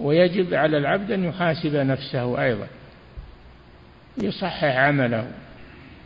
ويجب 0.00 0.54
على 0.54 0.78
العبد 0.78 1.10
أن 1.10 1.24
يحاسب 1.24 1.76
نفسه 1.76 2.42
أيضا 2.42 2.66
يصحح 4.22 4.64
عمله. 4.64 5.30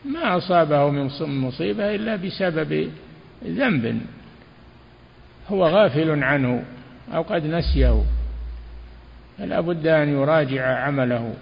ما 0.05 0.37
أصابه 0.37 0.89
من 0.89 1.09
مصيبة 1.21 1.95
إلا 1.95 2.15
بسبب 2.15 2.91
ذنب. 3.45 4.01
هو 5.51 5.67
غافل 5.67 6.23
عنه 6.23 6.63
أو 7.13 7.21
قد 7.21 7.45
نسيه 7.45 8.03
فلا 9.37 9.59
بد 9.61 9.87
أن 9.87 10.09
يراجع 10.09 10.77
عمله 10.77 11.33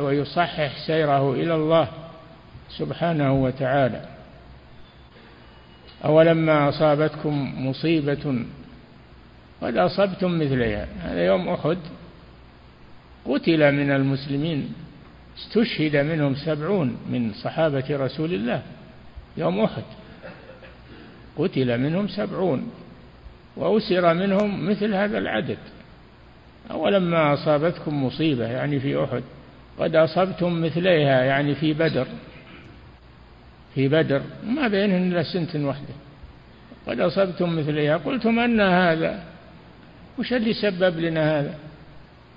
ويصحح 0.00 0.86
سيره 0.86 1.32
إلى 1.32 1.54
الله 1.54 1.88
سبحانه 2.78 3.32
وتعالى. 3.32 4.04
أولما 6.04 6.68
أصابتكم 6.68 7.66
مصيبة 7.68 8.44
قد 9.62 9.76
أصبتم 9.76 10.38
مثلها. 10.38 10.86
هذا 11.02 11.26
يوم 11.26 11.48
أحد 11.48 11.78
قتل 13.26 13.72
من 13.72 13.90
المسلمين 13.90 14.74
استشهد 15.38 15.96
منهم 15.96 16.34
سبعون 16.34 16.96
من 17.10 17.32
صحابة 17.32 17.84
رسول 17.90 18.34
الله. 18.34 18.62
يوم 19.36 19.60
أحد. 19.60 19.82
قتل 21.38 21.78
منهم 21.78 22.08
سبعون 22.08 22.70
وأسر 23.56 24.14
منهم 24.14 24.70
مثل 24.70 24.94
هذا 24.94 25.18
العدد. 25.18 25.58
أولما 26.70 27.34
أصابتكم 27.34 28.04
مصيبة 28.04 28.46
يعني 28.46 28.80
في 28.80 29.04
أحد 29.04 29.22
قد 29.78 29.96
أصبتم 29.96 30.62
مثليها 30.62 31.24
يعني 31.24 31.54
في 31.54 31.72
بدر. 31.72 32.06
في 33.74 33.88
بدر 33.88 34.22
ما 34.46 34.68
بينهن 34.68 35.12
إلا 35.12 35.22
سنة 35.22 35.68
واحدة. 35.68 35.94
قد 36.86 37.00
أصبتم 37.00 37.58
مثليها 37.58 37.96
قلتم 37.96 38.38
أن 38.38 38.60
هذا. 38.60 39.24
وش 40.18 40.32
اللي 40.32 40.54
سبب 40.54 40.98
لنا 40.98 41.40
هذا؟ 41.40 41.58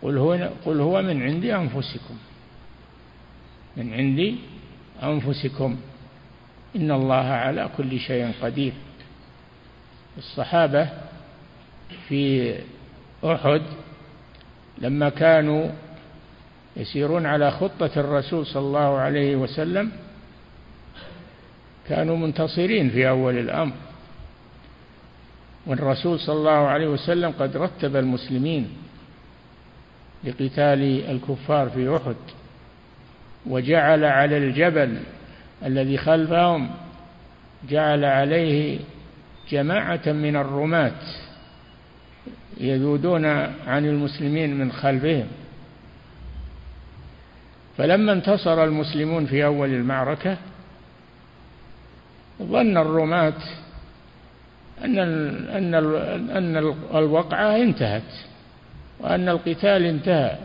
قل 0.01 0.17
هو, 0.17 0.49
قل 0.65 0.79
هو 0.79 1.01
من 1.01 1.21
عند 1.23 1.45
أنفسكم. 1.45 2.17
من 3.77 3.93
عند 3.93 4.35
أنفسكم. 5.03 5.77
إن 6.75 6.91
الله 6.91 7.25
على 7.25 7.69
كل 7.77 7.99
شيء 7.99 8.31
قدير. 8.41 8.73
الصحابة 10.17 10.89
في 12.07 12.55
أحد 13.25 13.61
لما 14.77 15.09
كانوا 15.09 15.69
يسيرون 16.77 17.25
على 17.25 17.51
خطة 17.51 17.91
الرسول 17.97 18.45
صلى 18.45 18.61
الله 18.61 18.97
عليه 18.97 19.35
وسلم 19.35 19.91
كانوا 21.89 22.17
منتصرين 22.17 22.89
في 22.89 23.09
أول 23.09 23.37
الأمر. 23.37 23.73
والرسول 25.65 26.19
صلى 26.19 26.35
الله 26.35 26.51
عليه 26.67 26.87
وسلم 26.87 27.31
قد 27.39 27.57
رتب 27.57 27.95
المسلمين 27.95 28.69
لقتال 30.23 31.09
الكفار 31.11 31.69
في 31.69 31.95
أحد 31.95 32.15
وجعل 33.45 34.03
على 34.03 34.37
الجبل 34.37 34.97
الذي 35.65 35.97
خلفهم 35.97 36.69
جعل 37.69 38.05
عليه 38.05 38.79
جماعة 39.51 40.01
من 40.05 40.35
الرماة 40.35 41.01
يذودون 42.57 43.25
عن 43.67 43.85
المسلمين 43.85 44.59
من 44.59 44.71
خلفهم. 44.71 45.27
فلما 47.77 48.13
انتصر 48.13 48.63
المسلمون 48.63 49.25
في 49.25 49.45
أول 49.45 49.69
المعركة 49.69 50.37
ظن 52.41 52.77
الرماة 52.77 53.33
أن 54.83 54.99
أن 55.49 55.73
أن 56.31 56.73
الوقعة 56.95 57.55
انتهت 57.55 58.13
وأن 58.99 59.29
القتال 59.29 59.85
انتهى 59.85 60.37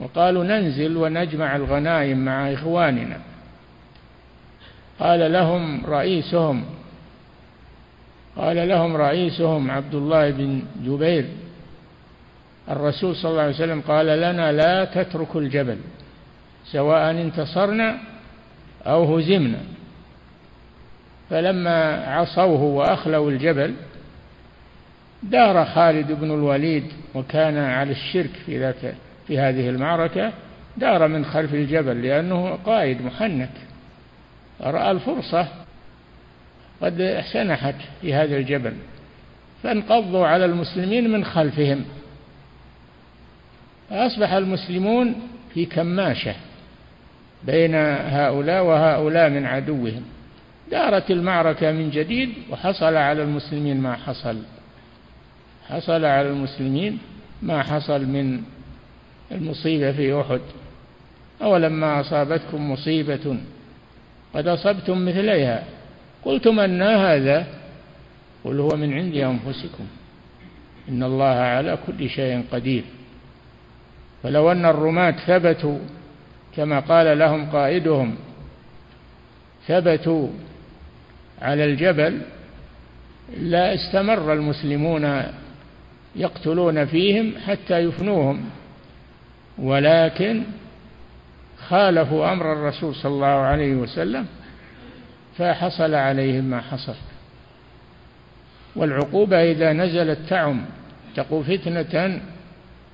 وقالوا 0.00 0.44
ننزل 0.44 0.96
ونجمع 0.96 1.56
الغنائم 1.56 2.24
مع 2.24 2.52
إخواننا. 2.52 3.20
قال 5.00 5.32
لهم 5.32 5.86
رئيسهم 5.86 6.64
قال 8.36 8.68
لهم 8.68 8.96
رئيسهم 8.96 9.70
عبد 9.70 9.94
الله 9.94 10.30
بن 10.30 10.62
جبير. 10.84 11.24
الرسول 12.70 13.16
صلى 13.16 13.30
الله 13.30 13.42
عليه 13.42 13.54
وسلم 13.54 13.80
قال 13.80 14.06
لنا 14.06 14.52
لا 14.52 14.84
تتركوا 14.84 15.40
الجبل 15.40 15.78
سواء 16.64 17.10
انتصرنا 17.10 17.98
أو 18.86 19.16
هزمنا. 19.16 19.58
فلما 21.30 22.04
عصوه 22.06 22.62
وأخلوا 22.62 23.30
الجبل 23.30 23.74
دار 25.22 25.64
خالد 25.64 26.12
بن 26.12 26.30
الوليد 26.30 26.84
وكان 27.14 27.58
على 27.58 27.90
الشرك 27.90 28.30
في 28.46 28.58
ذاك 28.58 28.94
في 29.26 29.38
هذه 29.38 29.68
المعركة 29.68 30.32
دار 30.76 31.08
من 31.08 31.24
خلف 31.24 31.54
الجبل 31.54 32.02
لأنه 32.02 32.58
قائد 32.66 33.02
محنك 33.02 33.50
رأى 34.60 34.90
الفرصة 34.90 35.48
قد 36.82 37.22
سنحت 37.32 37.74
في 38.00 38.14
هذا 38.14 38.36
الجبل 38.36 38.72
فانقضوا 39.62 40.26
على 40.26 40.44
المسلمين 40.44 41.10
من 41.10 41.24
خلفهم. 41.24 41.84
فأصبح 43.90 44.32
المسلمون 44.32 45.14
في 45.54 45.66
كماشة 45.66 46.34
بين 47.44 47.74
هؤلاء 47.74 48.64
وهؤلاء 48.64 49.30
من 49.30 49.46
عدوهم. 49.46 50.02
دارت 50.70 51.10
المعركة 51.10 51.72
من 51.72 51.90
جديد 51.90 52.32
وحصل 52.50 52.96
على 52.96 53.22
المسلمين 53.22 53.80
ما 53.80 53.96
حصل. 53.96 54.42
حصل 55.68 56.04
على 56.04 56.28
المسلمين 56.28 56.98
ما 57.42 57.62
حصل 57.62 58.04
من 58.06 58.42
المصيبة 59.32 59.92
في 59.92 60.20
أحد. 60.20 60.40
أولما 61.42 62.00
أصابتكم 62.00 62.72
مصيبة؟ 62.72 63.36
قد 64.34 64.48
أصبتم 64.48 65.04
مثليها. 65.04 65.64
قلتم 66.24 66.60
أن 66.60 66.82
هذا 66.82 67.46
قل 68.44 68.60
هو 68.60 68.68
من 68.76 68.92
عند 68.92 69.16
أنفسكم. 69.16 69.84
إن 70.88 71.02
الله 71.02 71.24
على 71.24 71.78
كل 71.86 72.08
شيء 72.08 72.44
قدير. 72.52 72.84
فلو 74.22 74.52
أن 74.52 74.64
الرماة 74.64 75.10
ثبتوا 75.10 75.78
كما 76.56 76.80
قال 76.80 77.18
لهم 77.18 77.50
قائدهم 77.50 78.14
ثبتوا 79.66 80.28
على 81.42 81.64
الجبل 81.64 82.20
لا 83.36 83.74
استمر 83.74 84.32
المسلمون 84.32 85.22
يقتلون 86.16 86.84
فيهم 86.84 87.32
حتى 87.46 87.78
يفنوهم. 87.78 88.44
ولكن 89.58 90.42
خالفوا 91.68 92.32
أمر 92.32 92.52
الرسول 92.52 92.94
صلى 92.94 93.12
الله 93.12 93.26
عليه 93.26 93.74
وسلم 93.74 94.26
فحصل 95.38 95.94
عليهم 95.94 96.44
ما 96.44 96.60
حصل. 96.60 96.94
والعقوبة 98.76 99.52
إذا 99.52 99.72
نزلت 99.72 100.18
تعم 100.28 100.64
تقوا 101.16 101.42
فتنة 101.42 102.20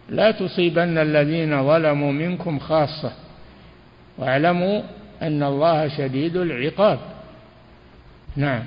لا 0.08 0.30
تصيبن 0.30 0.98
الذين 0.98 1.66
ظلموا 1.66 2.12
منكم 2.12 2.58
خاصة. 2.58 3.12
واعلموا 4.18 4.82
أن 5.22 5.42
الله 5.42 5.88
شديد 5.88 6.36
العقاب. 6.36 6.98
نعم. 8.36 8.62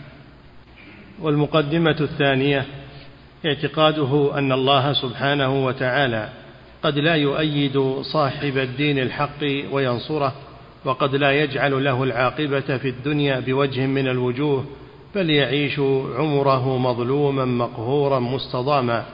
والمقدمة 1.21 1.95
الثانية 2.01 2.65
اعتقاده 3.45 4.37
أن 4.37 4.51
الله 4.51 4.93
سبحانه 4.93 5.65
وتعالى 5.65 6.29
قد 6.83 6.97
لا 6.97 7.15
يؤيد 7.15 8.01
صاحب 8.01 8.57
الدين 8.57 8.99
الحق 8.99 9.43
وينصره 9.71 10.33
وقد 10.85 11.15
لا 11.15 11.31
يجعل 11.31 11.83
له 11.83 12.03
العاقبة 12.03 12.77
في 12.77 12.89
الدنيا 12.89 13.39
بوجه 13.39 13.85
من 13.85 14.07
الوجوه 14.07 14.65
بل 15.15 15.29
يعيش 15.29 15.79
عمره 16.17 16.77
مظلوما 16.77 17.45
مقهورا 17.45 18.19
مستضاما 18.19 19.05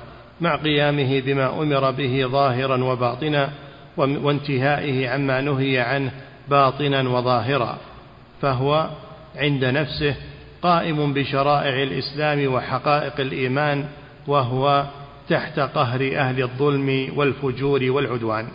مع 0.41 0.55
قيامه 0.55 1.19
بما 1.19 1.61
أمر 1.61 1.91
به 1.91 2.27
ظاهرا 2.27 2.83
وباطنا 2.83 3.49
وانتهائه 3.97 5.09
عما 5.09 5.41
نهي 5.41 5.79
عنه 5.79 6.11
باطنا 6.49 7.09
وظاهرا. 7.09 7.77
فهو 8.41 8.89
عند 9.35 9.65
نفسه 9.65 10.15
قائم 10.61 11.13
بشرائع 11.13 11.83
الإسلام 11.83 12.53
وحقائق 12.53 13.19
الإيمان 13.19 13.85
وهو 14.27 14.85
تحت 15.29 15.59
قهر 15.59 16.17
أهل 16.17 16.43
الظلم 16.43 17.17
والفجور 17.17 17.83
والعدوان. 17.83 18.47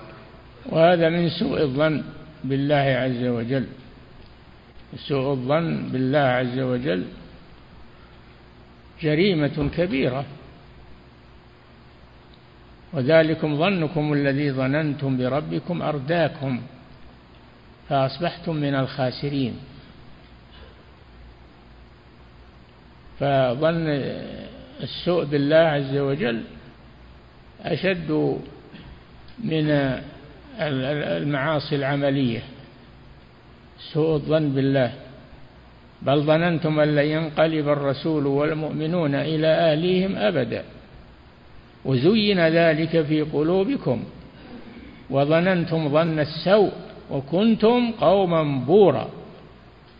وهذا 0.66 1.08
من 1.08 1.28
سوء 1.28 1.62
الظن 1.62 2.02
بالله 2.44 2.74
عز 2.76 3.24
وجل. 3.24 3.66
سوء 4.96 5.32
الظن 5.32 5.88
بالله 5.92 6.18
عز 6.18 6.58
وجل 6.58 7.04
جريمة 9.02 9.70
كبيرة. 9.76 10.24
وذلكم 12.92 13.58
ظنكم 13.58 14.12
الذي 14.12 14.52
ظننتم 14.52 15.16
بربكم 15.16 15.82
أرداكم 15.82 16.60
فأصبحتم 17.88 18.56
من 18.56 18.74
الخاسرين. 18.74 19.54
فظن 23.20 23.86
السوء 24.82 25.24
بالله 25.24 25.56
عز 25.56 25.96
وجل 25.96 26.44
أشد 27.64 28.38
من 29.44 29.70
المعاصي 30.60 31.76
العملية. 31.76 32.42
سوء 33.92 34.14
الظن 34.14 34.48
بالله. 34.48 34.92
بل 36.02 36.20
ظننتم 36.20 36.80
أن 36.80 36.94
لن 36.94 37.04
ينقلب 37.04 37.68
الرسول 37.68 38.26
والمؤمنون 38.26 39.14
إلى 39.14 39.46
أهليهم 39.46 40.16
أبدا. 40.16 40.64
وزين 41.84 42.40
ذلك 42.48 43.02
في 43.02 43.22
قلوبكم. 43.22 44.04
وظننتم 45.10 45.88
ظن 45.88 46.18
السوء 46.18 46.72
وكنتم 47.10 47.92
قوما 48.00 48.42
بورا 48.66 49.08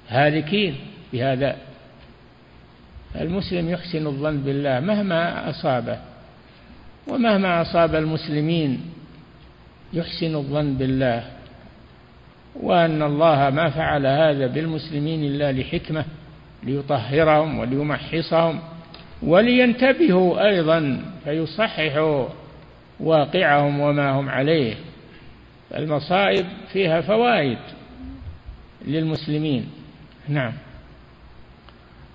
هالكين 0.09 0.77
بهذا. 1.13 1.57
المسلم 3.21 3.71
يحسن 3.71 4.07
الظن 4.07 4.37
بالله 4.37 4.81
مهما 4.81 5.51
أصابه. 5.51 5.99
ومهما 7.09 7.63
أصاب 7.63 7.95
المسلمين 7.95 8.81
يحسن 9.93 10.35
الظن 10.35 10.75
بالله 10.75 11.25
وأن 12.55 13.03
الله 13.03 13.51
ما 13.51 13.71
فعل 13.71 14.07
هذا 14.07 14.47
بالمسلمين 14.47 15.25
إلا 15.25 15.53
لحكمة 15.53 16.05
ليطهرهم 16.63 17.59
وليمحصهم 17.59 18.61
ولينتبهوا 19.23 20.49
أيضا 20.49 21.03
فيصححوا 21.25 22.27
واقعهم 23.01 23.81
وما 23.81 24.11
هم 24.11 24.29
عليه. 24.29 24.75
المصائب 25.75 26.47
فيها 26.73 27.01
فوائد 27.01 27.59
للمسلمين. 28.87 29.67
نعم. 30.29 30.53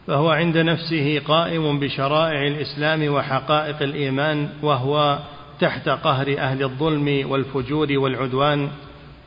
فهو 0.07 0.29
عند 0.29 0.57
نفسه 0.57 1.19
قائم 1.19 1.79
بشرائع 1.79 2.47
الإسلام 2.47 3.13
وحقائق 3.13 3.81
الإيمان 3.81 4.49
وهو 4.61 5.19
تحت 5.59 5.89
قهر 5.89 6.37
أهل 6.37 6.63
الظلم 6.63 7.31
والفجور 7.31 7.87
والعدوان. 7.91 8.69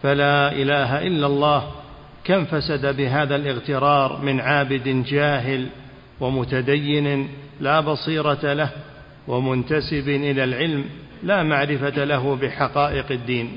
فلا 0.02 0.52
إله 0.52 1.06
إلا 1.06 1.26
الله. 1.26 1.70
كم 2.24 2.44
فسد 2.44 2.96
بهذا 2.96 3.36
الاغترار 3.36 4.22
من 4.22 4.40
عابد 4.40 5.04
جاهل 5.08 5.66
ومتدين 6.20 7.28
لا 7.60 7.80
بصيرة 7.80 8.52
له 8.52 8.70
ومنتسب 9.28 10.08
إلى 10.08 10.44
العلم 10.44 10.84
لا 11.22 11.42
معرفة 11.42 12.04
له 12.04 12.36
بحقائق 12.36 13.12
الدين. 13.12 13.56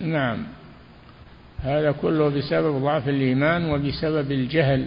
نعم. 0.00 0.46
هذا 1.58 1.92
كله 1.92 2.28
بسبب 2.28 2.82
ضعف 2.82 3.08
الإيمان 3.08 3.70
وبسبب 3.70 4.32
الجهل. 4.32 4.86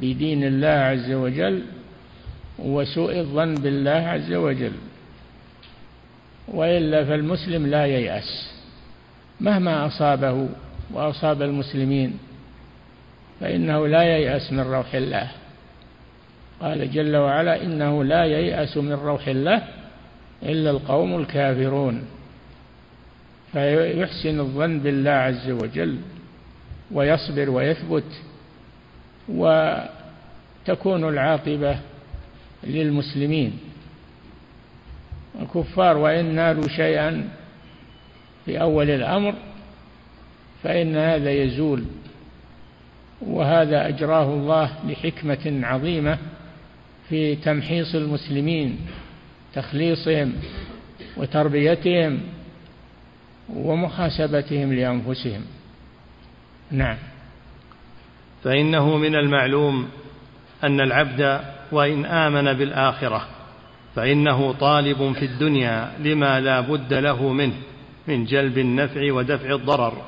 بدين 0.00 0.44
الله 0.44 0.68
عز 0.68 1.10
وجل 1.12 1.62
وسوء 2.58 3.18
الظن 3.18 3.54
بالله 3.54 3.90
عز 3.90 4.32
وجل. 4.32 4.72
وإلا 6.48 7.04
فالمسلم 7.04 7.66
لا 7.66 7.86
ييأس. 7.86 8.50
مهما 9.40 9.86
أصابه 9.86 10.48
وأصاب 10.92 11.42
المسلمين 11.42 12.18
فإنه 13.40 13.86
لا 13.86 14.02
ييأس 14.02 14.52
من 14.52 14.60
روح 14.60 14.94
الله. 14.94 15.30
قال 16.60 16.90
جل 16.90 17.16
وعلا 17.16 17.62
إنه 17.62 18.04
لا 18.04 18.24
ييأس 18.24 18.76
من 18.76 18.92
روح 18.92 19.28
الله 19.28 19.62
إلا 20.42 20.70
القوم 20.70 21.20
الكافرون. 21.20 22.04
فيحسن 23.52 24.40
الظن 24.40 24.78
بالله 24.78 25.10
عز 25.10 25.50
وجل 25.50 25.98
ويصبر 26.92 27.50
ويثبت 27.50 28.04
وتكون 29.28 31.08
العاقبة 31.08 31.78
للمسلمين. 32.64 33.58
الكفار 35.42 35.96
وإن 35.96 36.34
نالوا 36.34 36.68
شيئا 36.68 37.28
في 38.44 38.60
أول 38.60 38.90
الأمر 38.90 39.34
فإن 40.62 40.96
هذا 40.96 41.30
يزول 41.30 41.84
وهذا 43.20 43.88
أجراه 43.88 44.34
الله 44.34 44.70
لحكمة 44.88 45.66
عظيمة 45.66 46.18
في 47.08 47.36
تمحيص 47.36 47.94
المسلمين 47.94 48.78
تخليصهم 49.54 50.32
وتربيتهم 51.16 52.20
ومحاسبتهم 53.54 54.72
لأنفسهم. 54.72 55.42
نعم. 56.70 56.96
فإنه 58.44 58.96
من 58.96 59.14
المعلوم 59.14 59.88
أن 60.64 60.80
العبد 60.80 61.40
وإن 61.72 62.04
آمن 62.04 62.52
بالآخرة 62.52 63.26
فإنه 63.96 64.52
طالب 64.52 65.12
في 65.12 65.24
الدنيا 65.24 65.90
لما 65.98 66.40
لا 66.40 66.60
بد 66.60 66.94
له 66.94 67.32
منه 67.32 67.54
من 68.08 68.24
جلب 68.24 68.58
النفع 68.58 69.12
ودفع 69.12 69.54
الضرر 69.54 70.02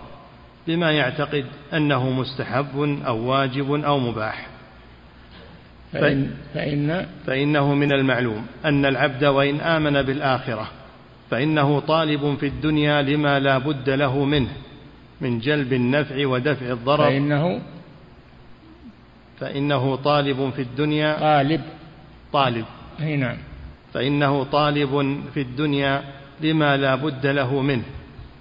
بما 0.67 0.93
يعتقد 0.93 1.45
أنه 1.75 2.11
مستحب 2.11 3.01
أو 3.07 3.19
واجب 3.19 3.85
أو 3.85 3.99
مباح. 3.99 4.47
فإن, 5.93 6.31
فإن 6.55 7.07
فإنه 7.27 7.75
من 7.75 7.93
المعلوم 7.93 8.47
أن 8.65 8.87
العبد 8.87 9.25
وإن 9.25 9.61
آمن 9.61 10.03
بالآخرة 10.03 10.71
فإنه 11.31 11.81
طالب 11.81 12.37
في 12.41 12.47
الدنيا 12.47 13.03
لما 13.03 13.41
لا 13.41 13.59
بد 13.59 13.91
له 13.91 14.25
منه 14.25 14.51
من 15.21 15.39
جلب 15.39 15.73
النفع 15.73 16.27
ودفع 16.27 16.73
الضرر. 16.73 17.05
فإنه 17.05 17.61
فإنه 19.41 19.97
طالب 19.97 20.51
في 20.57 20.63
الدنيا. 20.63 21.19
طالب. 21.21 21.61
طالب. 22.33 22.65
أي 23.01 23.17
نعم. 23.17 23.37
فإنه 23.95 24.45
طالب 24.45 25.21
في 25.35 25.41
الدنيا 25.41 26.03
لما 26.41 26.77
لا 26.77 26.95
بد 26.95 27.27
له 27.27 27.61
منه 27.61 27.85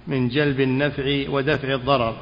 من 0.06 0.28
جلب 0.28 0.60
النفع 0.60 1.24
ودفع 1.28 1.74
الضرر 1.74 2.16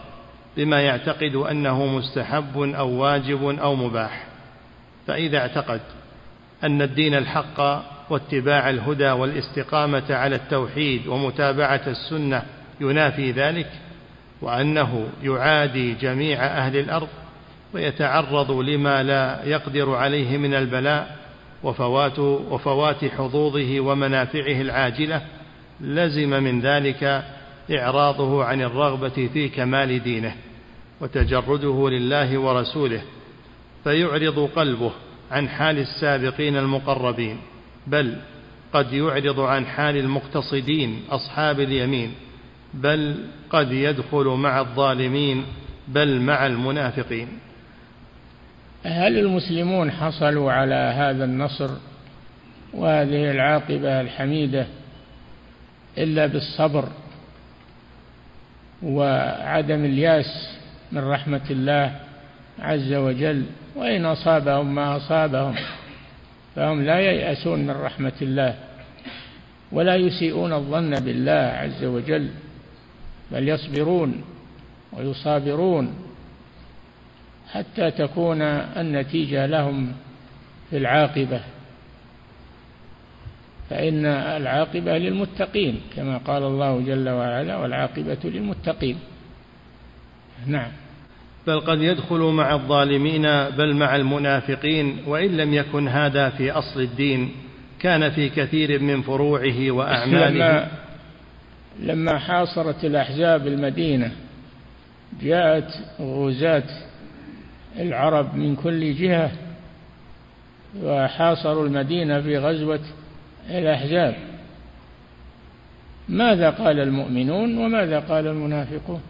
بما 0.57 0.81
يعتقد 0.81 1.35
أنه 1.35 1.87
مستحب 1.87 2.59
أو 2.59 2.91
واجب 2.91 3.45
أو 3.45 3.75
مباح. 3.75 4.27
فإذا 5.07 5.39
اعتقد 5.39 5.81
أن 6.65 6.83
الدين 6.83 7.15
الحق 7.15 7.61
واتباع 8.11 8.71
الهدى 8.71 9.11
والاستقامة 9.11 10.15
على 10.15 10.37
التوحيد 10.37 11.07
ومتابعة 11.07 11.83
السنة 11.87 12.43
ينافي 12.81 13.31
ذلك 13.31 13.71
وأنه 14.41 15.09
يعادي 15.23 15.95
جميع 15.95 16.45
أهل 16.45 16.77
الأرض 16.77 17.09
ويتعرض 17.75 18.51
لما 18.51 19.03
لا 19.03 19.45
يقدر 19.45 19.95
عليه 19.95 20.39
من 20.39 20.55
البلاء 20.55 21.17
وفوات 21.63 22.19
وفوات 22.19 23.05
حظوظه 23.05 23.81
ومنافعه 23.81 24.61
العاجلة 24.61 25.23
لزم 25.81 26.31
من 26.31 26.61
ذلك 26.61 27.25
إعراضه 27.79 28.45
عن 28.45 28.63
الرغبة 28.63 29.29
في 29.33 29.49
كمال 29.49 30.03
دينه 30.03 30.35
وتجرده 31.01 31.91
لله 31.91 32.39
ورسوله 32.39 33.03
فيعرض 33.85 34.51
قلبه 34.57 34.93
عن 35.31 35.49
حال 35.49 35.79
السابقين 35.79 36.57
المقربين 36.57 37.39
بل 37.87 38.17
قد 38.73 38.93
يعرض 38.93 39.41
عن 39.41 39.67
حال 39.67 39.97
المقتصدين 39.97 41.03
أصحاب 41.11 41.61
اليمين 41.61 42.15
بل 42.75 43.17
قد 43.51 43.73
يدخل 43.73 44.25
مع 44.25 44.61
الظالمين 44.61 45.45
بل 45.89 46.21
مع 46.21 46.47
المنافقين. 46.47 47.29
هل 48.85 49.19
المسلمون 49.19 49.91
حصلوا 49.91 50.53
على 50.53 50.75
هذا 50.75 51.25
النصر 51.25 51.71
وهذه 52.75 53.31
العاقبة 53.31 54.01
الحميدة 54.01 54.67
إلا 55.99 56.27
بالصبر 56.27 56.89
وعدم 58.83 59.85
الياس 59.85 60.57
من 60.93 61.05
رحمة 61.05 61.51
الله 61.51 62.01
عز 62.59 62.93
وجل؟ 62.93 63.45
وإن 63.77 64.05
أصابهم 64.05 64.75
ما 64.75 64.97
أصابهم 64.97 65.55
فهم 66.57 66.83
لا 66.83 67.01
ييأسون 67.01 67.59
من 67.59 67.71
رحمة 67.71 68.13
الله 68.23 68.55
ولا 69.73 69.97
يسيئون 69.97 70.53
الظن 70.53 70.91
بالله 70.91 71.33
عز 71.33 71.85
وجل 71.85 72.31
بل 73.33 73.49
يصبرون 73.49 74.25
ويصابرون 74.93 75.95
حتى 77.55 77.91
تكون 77.91 78.43
النتيجة 78.43 79.47
لهم 79.47 79.93
في 80.71 80.77
العاقبة. 80.77 81.41
فإن 83.71 84.07
العاقبة 84.07 84.99
للمتقين 84.99 85.81
كما 85.97 86.19
قال 86.19 86.43
الله 86.43 86.81
جل 86.81 87.09
وعلا 87.09 87.57
والعاقبة 87.57 88.19
للمتقين. 88.25 88.99
نعم. 90.47 90.71
بل 91.47 91.61
قد 91.61 91.83
يدخل 91.83 92.19
مع 92.19 92.55
الظالمين 92.55 93.23
بل 93.51 93.75
مع 93.75 93.97
المنافقين 93.97 94.99
وإن 95.07 95.37
لم 95.37 95.55
يكن 95.55 95.89
هذا 95.89 96.31
في 96.31 96.51
أصل 96.51 96.81
الدين 96.81 97.33
كان 97.81 98.11
في 98.11 98.29
كثير 98.29 98.83
من 98.83 99.03
فروعه 99.03 99.71
وأعماله. 99.71 100.29
لما, 100.29 100.69
لما 101.81 102.19
حاصرت 102.19 102.85
الأحزاب 102.85 103.47
المدينة 103.47 104.13
جاءت 105.23 105.69
غزاة 106.01 106.94
العرب 107.79 108.37
من 108.37 108.57
كل 108.57 108.95
جهة 108.95 109.31
وحاصروا 110.83 111.67
المدينة 111.67 112.21
في 112.21 112.39
غزوة 112.39 112.81
الأحزاب. 113.51 114.15
ماذا 116.09 116.51
قال 116.51 116.81
المؤمنون 116.81 117.59
وماذا 117.59 118.01
قال 118.01 118.27
المنافقون؟ 118.27 119.03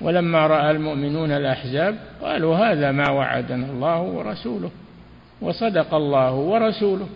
ولما 0.00 0.46
رأى 0.46 0.70
المؤمنون 0.70 1.30
الأحزاب 1.30 1.98
قالوا 2.22 2.56
هذا 2.56 2.92
ما 2.92 3.10
وعدنا 3.10 3.66
الله 3.66 4.00
ورسوله 4.00 4.70
وصدق 5.40 5.94
الله 5.94 6.32
ورسوله 6.32 7.08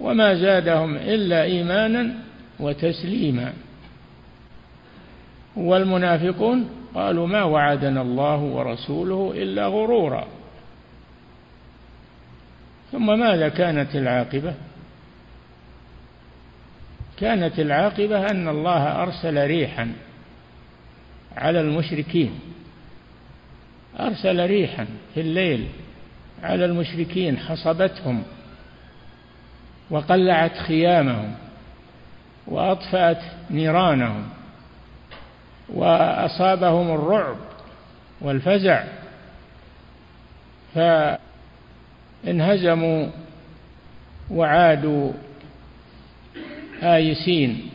وما 0.00 0.34
زادهم 0.34 0.96
إلا 0.96 1.42
إيمانا 1.42 2.14
وتسليما. 2.60 3.52
والمنافقون 5.56 6.70
قالوا 6.94 7.26
ما 7.26 7.44
وعدنا 7.44 8.02
الله 8.02 8.36
ورسوله 8.36 9.32
إلا 9.36 9.66
غرورا. 9.66 10.28
ثم 12.92 13.18
ماذا 13.18 13.48
كانت 13.48 13.96
العاقبة؟ 13.96 14.54
كانت 17.18 17.58
العاقبة 17.58 18.30
أن 18.30 18.48
الله 18.48 19.02
أرسل 19.02 19.46
ريحا 19.46 19.92
على 21.36 21.60
المشركين. 21.60 22.40
أرسل 24.00 24.46
ريحا 24.46 24.86
في 25.14 25.20
الليل 25.20 25.68
على 26.42 26.64
المشركين 26.64 27.38
حصبتهم 27.38 28.22
وقلعت 29.90 30.58
خيامهم 30.58 31.34
وأطفأت 32.46 33.22
نيرانهم. 33.50 34.28
وأصابهم 35.68 36.90
الرعب 36.94 37.36
والفزع 38.20 38.84
فانهزموا 42.24 43.06
وعادوا 44.30 45.12
آيسين 46.82 47.70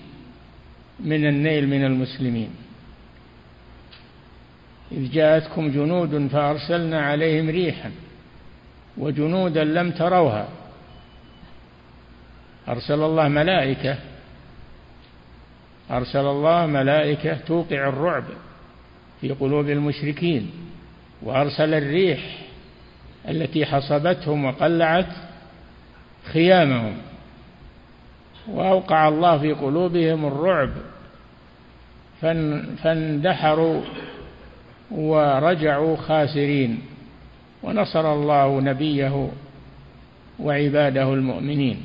من 1.00 1.28
النيل 1.28 1.68
من 1.68 1.86
المسلمين. 1.86 2.50
إذ 4.92 5.12
جاءتكم 5.12 5.72
جنود 5.72 6.28
فأرسلنا 6.28 7.02
عليهم 7.02 7.50
ريحا 7.50 7.92
وجنودا 8.98 9.64
لم 9.64 9.92
تروها. 9.92 10.48
أرسل 12.68 13.02
الله 13.04 13.28
ملائكة 13.28 13.98
أرسل 15.92 16.26
الله 16.26 16.66
ملائكة 16.66 17.38
توقع 17.38 17.88
الرعب 17.90 18.24
في 19.22 19.30
قلوب 19.30 19.70
المشركين 19.70 20.52
وأرسل 21.22 21.74
الريح 21.74 22.20
التي 23.30 23.66
حصبتهم 23.66 24.46
وقلعت 24.46 25.16
خيامهم 26.34 26.98
وأوقع 28.48 29.08
الله 29.08 29.38
في 29.38 29.52
قلوبهم 29.52 30.26
الرعب 30.26 30.70
فاندحروا 32.84 33.82
ورجعوا 34.92 35.98
خاسرين 35.98 36.80
ونصر 37.64 38.14
الله 38.14 38.62
نبيه 38.62 39.30
وعباده 40.40 41.14
المؤمنين. 41.14 41.78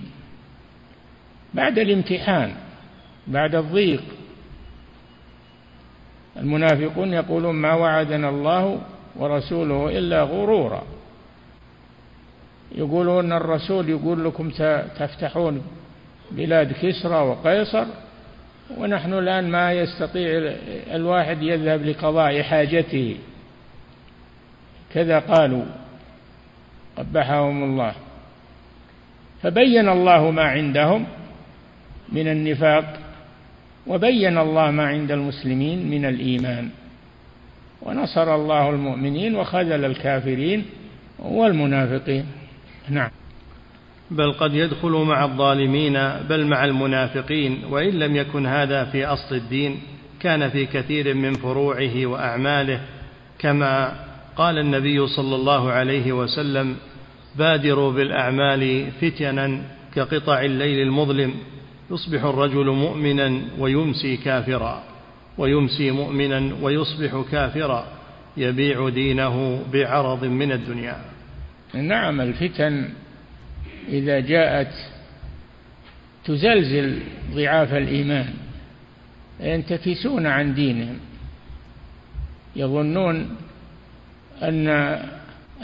بعد 1.54 1.78
الامتحان 1.78 2.54
بعد 3.28 3.54
الضيق. 3.54 4.02
المنافقون 6.36 7.12
يقولون 7.12 7.54
ما 7.54 7.74
وعدنا 7.74 8.28
الله 8.28 8.80
ورسوله 9.16 9.98
إلا 9.98 10.22
غرورا. 10.22 10.82
يقولون 12.74 13.32
الرسول 13.32 13.88
يقول 13.88 14.24
لكم 14.24 14.50
تفتحون 14.98 15.62
بلاد 16.30 16.72
كسرى 16.72 17.14
وقيصر 17.14 17.84
ونحن 18.78 19.12
الآن 19.12 19.50
ما 19.50 19.72
يستطيع 19.72 20.54
الواحد 20.94 21.42
يذهب 21.42 21.82
لقضاء 21.82 22.42
حاجته. 22.42 23.16
كذا 24.94 25.18
قالوا 25.18 25.64
قبحهم 26.96 27.64
الله. 27.64 27.94
فبين 29.42 29.88
الله 29.88 30.30
ما 30.30 30.42
عندهم 30.42 31.06
من 32.08 32.28
النفاق. 32.28 33.07
وبين 33.88 34.38
الله 34.38 34.70
ما 34.70 34.86
عند 34.86 35.12
المسلمين 35.12 35.90
من 35.90 36.04
الإيمان. 36.04 36.68
ونصر 37.82 38.34
الله 38.34 38.70
المؤمنين 38.70 39.36
وخذل 39.36 39.84
الكافرين 39.84 40.64
والمنافقين. 41.18 42.26
نعم. 42.88 43.10
بل 44.10 44.32
قد 44.32 44.54
يدخل 44.54 44.90
مع 44.90 45.24
الظالمين 45.24 45.92
بل 46.28 46.46
مع 46.46 46.64
المنافقين 46.64 47.64
وإن 47.70 47.98
لم 47.98 48.16
يكن 48.16 48.46
هذا 48.46 48.84
في 48.84 49.06
أصل 49.06 49.34
الدين 49.34 49.80
كان 50.20 50.48
في 50.48 50.66
كثير 50.66 51.14
من 51.14 51.32
فروعه 51.32 52.06
وأعماله. 52.06 52.80
كما 53.38 53.92
قال 54.36 54.58
النبي 54.58 55.06
صلى 55.06 55.36
الله 55.36 55.70
عليه 55.70 56.12
وسلم 56.12 56.76
بادروا 57.36 57.92
بالأعمال 57.92 58.90
فتنا 59.00 59.62
كقطع 59.94 60.40
الليل 60.40 60.82
المظلم. 60.88 61.34
يصبح 61.90 62.24
الرجل 62.24 62.70
مؤمنا 62.70 63.40
ويمسي 63.58 64.16
كافرا 64.16 64.84
ويمسي 65.38 65.90
مؤمنا 65.90 66.54
ويصبح 66.62 67.24
كافرا 67.32 67.86
يبيع 68.36 68.88
دينه 68.88 69.64
بعرض 69.72 70.24
من 70.24 70.52
الدنيا. 70.52 70.96
نعم 71.74 72.20
الفتن 72.20 72.88
إذا 73.88 74.20
جاءت 74.20 74.72
تزلزل 76.24 76.98
ضعاف 77.34 77.74
الإيمان 77.74 78.34
ينتكسون 79.40 80.26
عن 80.26 80.54
دينهم 80.54 80.98
يظنون 82.56 83.36
أن 84.42 84.98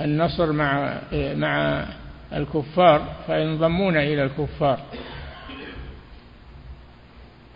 النصر 0.01 0.53
مع 0.53 0.99
مع 1.13 1.85
الكفار 2.33 3.15
فينضمون 3.27 3.97
إلى 3.97 4.25
الكفار. 4.25 4.81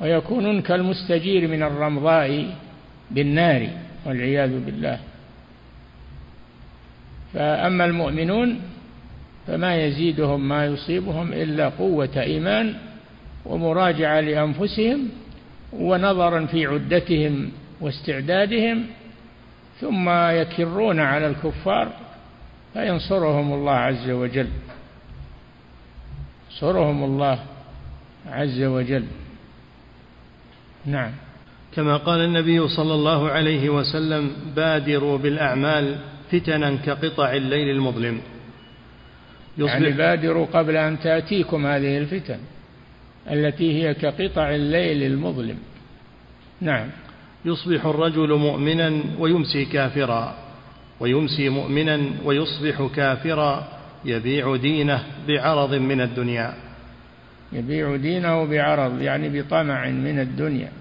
ويكونون 0.01 0.62
كالمستجير 0.62 1.49
من 1.49 1.62
الرمضاء 1.62 2.55
بالنار 3.11 3.68
والعياذ 4.07 4.64
بالله. 4.64 4.99
فأما 7.34 7.84
المؤمنون 7.84 8.61
فما 9.46 9.76
يزيدهم 9.84 10.49
ما 10.49 10.66
يصيبهم 10.66 11.32
إلا 11.32 11.68
قوة 11.68 12.20
إيمان 12.20 12.74
ومراجعة 13.44 14.20
لأنفسهم 14.20 15.09
ونظرا 15.72 16.46
في 16.46 16.66
عدتهم 16.66 17.51
واستعدادهم 17.80 18.86
ثم 19.80 20.11
يكرون 20.11 21.01
على 21.01 21.26
الكفار 21.26 21.88
فينصرهم 22.72 23.53
الله 23.53 23.72
عز 23.72 24.11
وجل. 24.11 24.49
ينصرهم 26.51 27.05
الله 27.05 27.38
عز 28.26 28.62
وجل. 28.62 29.05
نعم. 30.89 31.12
كما 31.76 31.97
قال 31.97 32.20
النبي 32.20 32.68
صلى 32.68 32.95
الله 32.95 33.30
عليه 33.30 33.68
وسلم 33.68 34.30
بادروا 34.57 35.18
بالأعمال 35.18 35.97
فتنا 36.32 36.76
كقطع 36.86 37.32
الليل 37.32 37.70
المظلم. 37.70 38.20
يعني 39.59 39.91
بادروا 39.91 40.47
قبل 40.47 40.76
أن 40.76 41.01
تأتيكم 41.01 41.66
هذه 41.66 41.99
الفتن 41.99 42.39
التي 43.30 43.82
هي 43.82 43.95
كقطع 43.95 44.55
الليل 44.55 45.03
المظلم. 45.03 45.59
نعم. 46.61 46.89
يصبح 47.45 47.86
الرجل 47.86 48.34
مؤمنا 48.34 49.03
ويمسي 49.18 49.64
كافرا 49.64 50.34
ويمسي 51.01 51.49
مؤمنا 51.49 52.01
ويصبح 52.24 52.89
كافرا 52.97 53.68
يبيع 54.05 54.57
دينه 54.57 55.03
بعرض 55.28 55.74
من 55.74 56.01
الدنيا. 56.01 56.55
يبيع 57.53 57.97
دينه 57.97 58.45
بعرض 58.45 59.03
يعني 59.03 59.41
بطمع 59.41 59.89
من 59.89 60.18
الدنيا. 60.20 60.78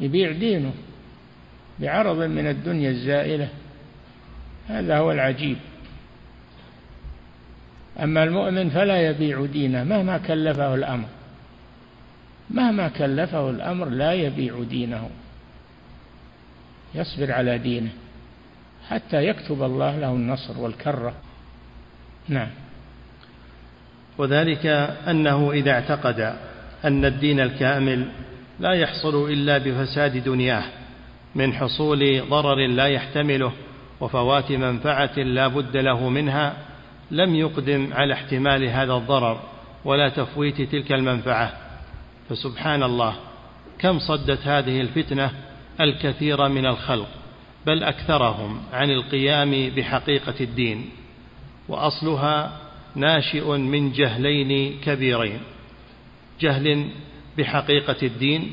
يبيع 0.00 0.32
دينه 0.32 0.72
بعرض 1.78 2.18
من 2.22 2.46
الدنيا 2.46 2.90
الزائلة. 2.90 3.48
هذا 4.68 4.98
هو 4.98 5.12
العجيب. 5.12 5.56
أما 8.02 8.24
المؤمن 8.24 8.70
فلا 8.70 9.10
يبيع 9.10 9.46
دينه 9.46 9.84
مهما 9.84 10.18
كلفه 10.18 10.74
الأمر. 10.74 11.08
مهما 12.50 12.88
كلفه 12.88 13.50
الأمر 13.50 13.88
لا 13.88 14.12
يبيع 14.12 14.62
دينه. 14.62 15.10
يصبر 16.94 17.32
على 17.32 17.58
دينه 17.58 17.90
حتى 18.88 19.26
يكتب 19.26 19.62
الله 19.62 19.98
له 19.98 20.10
النصر 20.10 20.60
والكرة. 20.60 21.14
نعم. 22.28 22.50
وذلك 24.18 24.66
أنه 25.08 25.52
إذا 25.52 25.70
اعتقد 25.70 26.20
أن 26.84 27.04
الدين 27.04 27.40
الكامل 27.40 28.08
لا 28.60 28.72
يحصل 28.72 29.30
إلا 29.30 29.58
بفساد 29.58 30.24
دنياه 30.24 30.64
من 31.34 31.52
حصول 31.52 32.22
ضرر 32.30 32.66
لا 32.66 32.86
يحتمله 32.86 33.52
وفوات 34.00 34.52
منفعة 34.52 35.18
لا 35.18 35.48
بد 35.48 35.76
له 35.76 36.08
منها 36.08 36.56
لم 37.10 37.34
يقدم 37.34 37.88
على 37.92 38.14
احتمال 38.14 38.64
هذا 38.64 38.92
الضرر 38.92 39.40
ولا 39.84 40.08
تفويت 40.08 40.62
تلك 40.62 40.92
المنفعة. 40.92 41.52
فسبحان 42.28 42.82
الله 42.82 43.14
كم 43.78 43.98
صدت 43.98 44.46
هذه 44.46 44.80
الفتنة 44.80 45.30
الكثير 45.80 46.48
من 46.48 46.66
الخلق 46.66 47.08
بل 47.66 47.84
أكثرهم 47.84 48.62
عن 48.72 48.90
القيام 48.90 49.70
بحقيقة 49.76 50.34
الدين. 50.40 50.90
وأصلها 51.68 52.52
ناشئ 52.94 53.56
من 53.56 53.92
جهلين 53.92 54.80
كبيرين 54.84 55.40
جهل 56.40 56.88
بحقيقة 57.38 57.96
الدين 58.02 58.52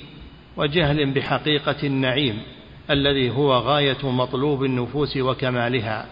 وجهل 0.58 1.12
بحقيقة 1.14 1.76
النعيم 1.84 2.38
الذي 2.90 3.30
هو 3.30 3.54
غاية 3.54 4.10
مطلوب 4.12 4.64
النفوس 4.64 5.18
وكمالها 5.18 6.06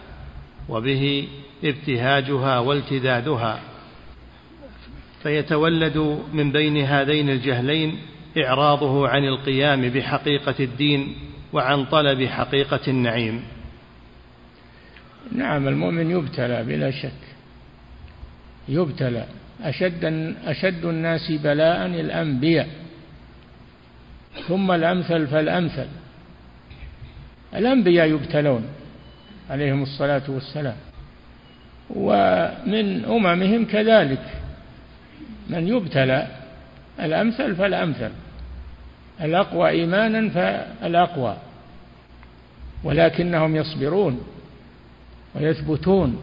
وبه 0.68 1.28
ابتهاجها 1.64 2.58
والتذاذها 2.58 3.60
فيتولد 5.22 6.20
من 6.32 6.52
بين 6.52 6.76
هذين 6.76 7.30
الجهلين 7.30 7.98
إعراضه 8.44 9.08
عن 9.08 9.24
القيام 9.24 9.88
بحقيقة 9.88 10.54
الدين 10.60 11.14
وعن 11.52 11.84
طلب 11.84 12.24
حقيقة 12.24 12.80
النعيم. 12.88 13.42
نعم 15.32 15.68
المؤمن 15.68 16.10
يبتلى 16.10 16.64
بلا 16.64 16.90
شك. 16.90 17.39
يبتلى. 18.68 19.24
أشد, 19.62 20.04
أشد 20.46 20.84
الناس 20.84 21.32
بلاء 21.32 21.86
الأنبياء. 21.86 22.68
ثم 24.48 24.72
الأمثل 24.72 25.26
فالأمثل. 25.26 25.86
الأنبياء 27.54 28.06
يبتلون 28.06 28.64
عليهم 29.50 29.82
الصلاة 29.82 30.22
والسلام. 30.28 30.76
ومن 31.90 33.04
أممهم 33.04 33.64
كذلك. 33.64 34.22
من 35.50 35.68
يبتلى 35.68 36.26
الأمثل 37.00 37.56
فالأمثل. 37.56 38.10
الأقوى 39.20 39.68
إيمانا 39.68 40.28
فالأقوى. 40.28 41.36
ولكنهم 42.84 43.56
يصبرون 43.56 44.20
ويثبتون. 45.34 46.22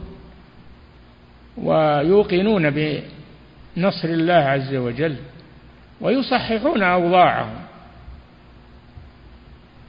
ويوقنون 1.57 2.69
بنصر 2.69 4.07
الله 4.09 4.33
عز 4.33 4.75
وجل 4.75 5.15
ويصححون 6.01 6.83
أوضاعهم 6.83 7.55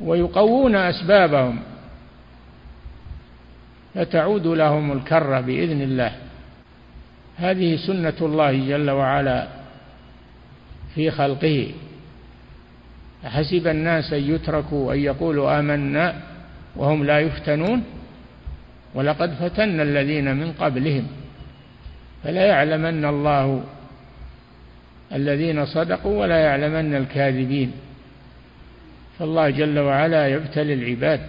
ويقوون 0.01 0.77
أسبابهم 0.77 1.59
فتعود 3.95 4.47
لهم 4.47 4.93
الكرة 4.93 5.41
بإذن 5.41 5.83
الله. 5.83 6.13
هذه 7.37 7.77
سنة 7.77 8.15
الله 8.23 8.69
جل 8.69 8.91
وعلا 8.91 9.49
في 10.95 11.11
خلقه. 11.11 11.71
أحسب 13.27 13.67
الناس 13.67 14.13
أن 14.13 14.35
يتركوا 14.35 14.95
أن 14.95 14.99
يقولوا 14.99 15.59
آمنا 15.59 16.15
وهم 16.77 17.05
لا 17.05 17.21
يفتنون؟ 17.21 17.85
ولقد 18.95 19.35
فتنا 19.35 19.83
الذين 19.83 20.37
من 20.37 20.53
قبلهم. 20.53 21.07
فلا 22.29 22.47
يعلمن 22.47 23.05
الله 23.05 23.65
الذين 25.13 25.67
صدقوا 25.67 26.21
ولا 26.21 26.39
يعلمن 26.39 26.95
الكاذبين. 26.95 27.73
فالله 29.19 29.51
جل 29.51 29.79
وعلا 29.79 30.29
يبتلي 30.29 30.75
العباد 30.75 31.21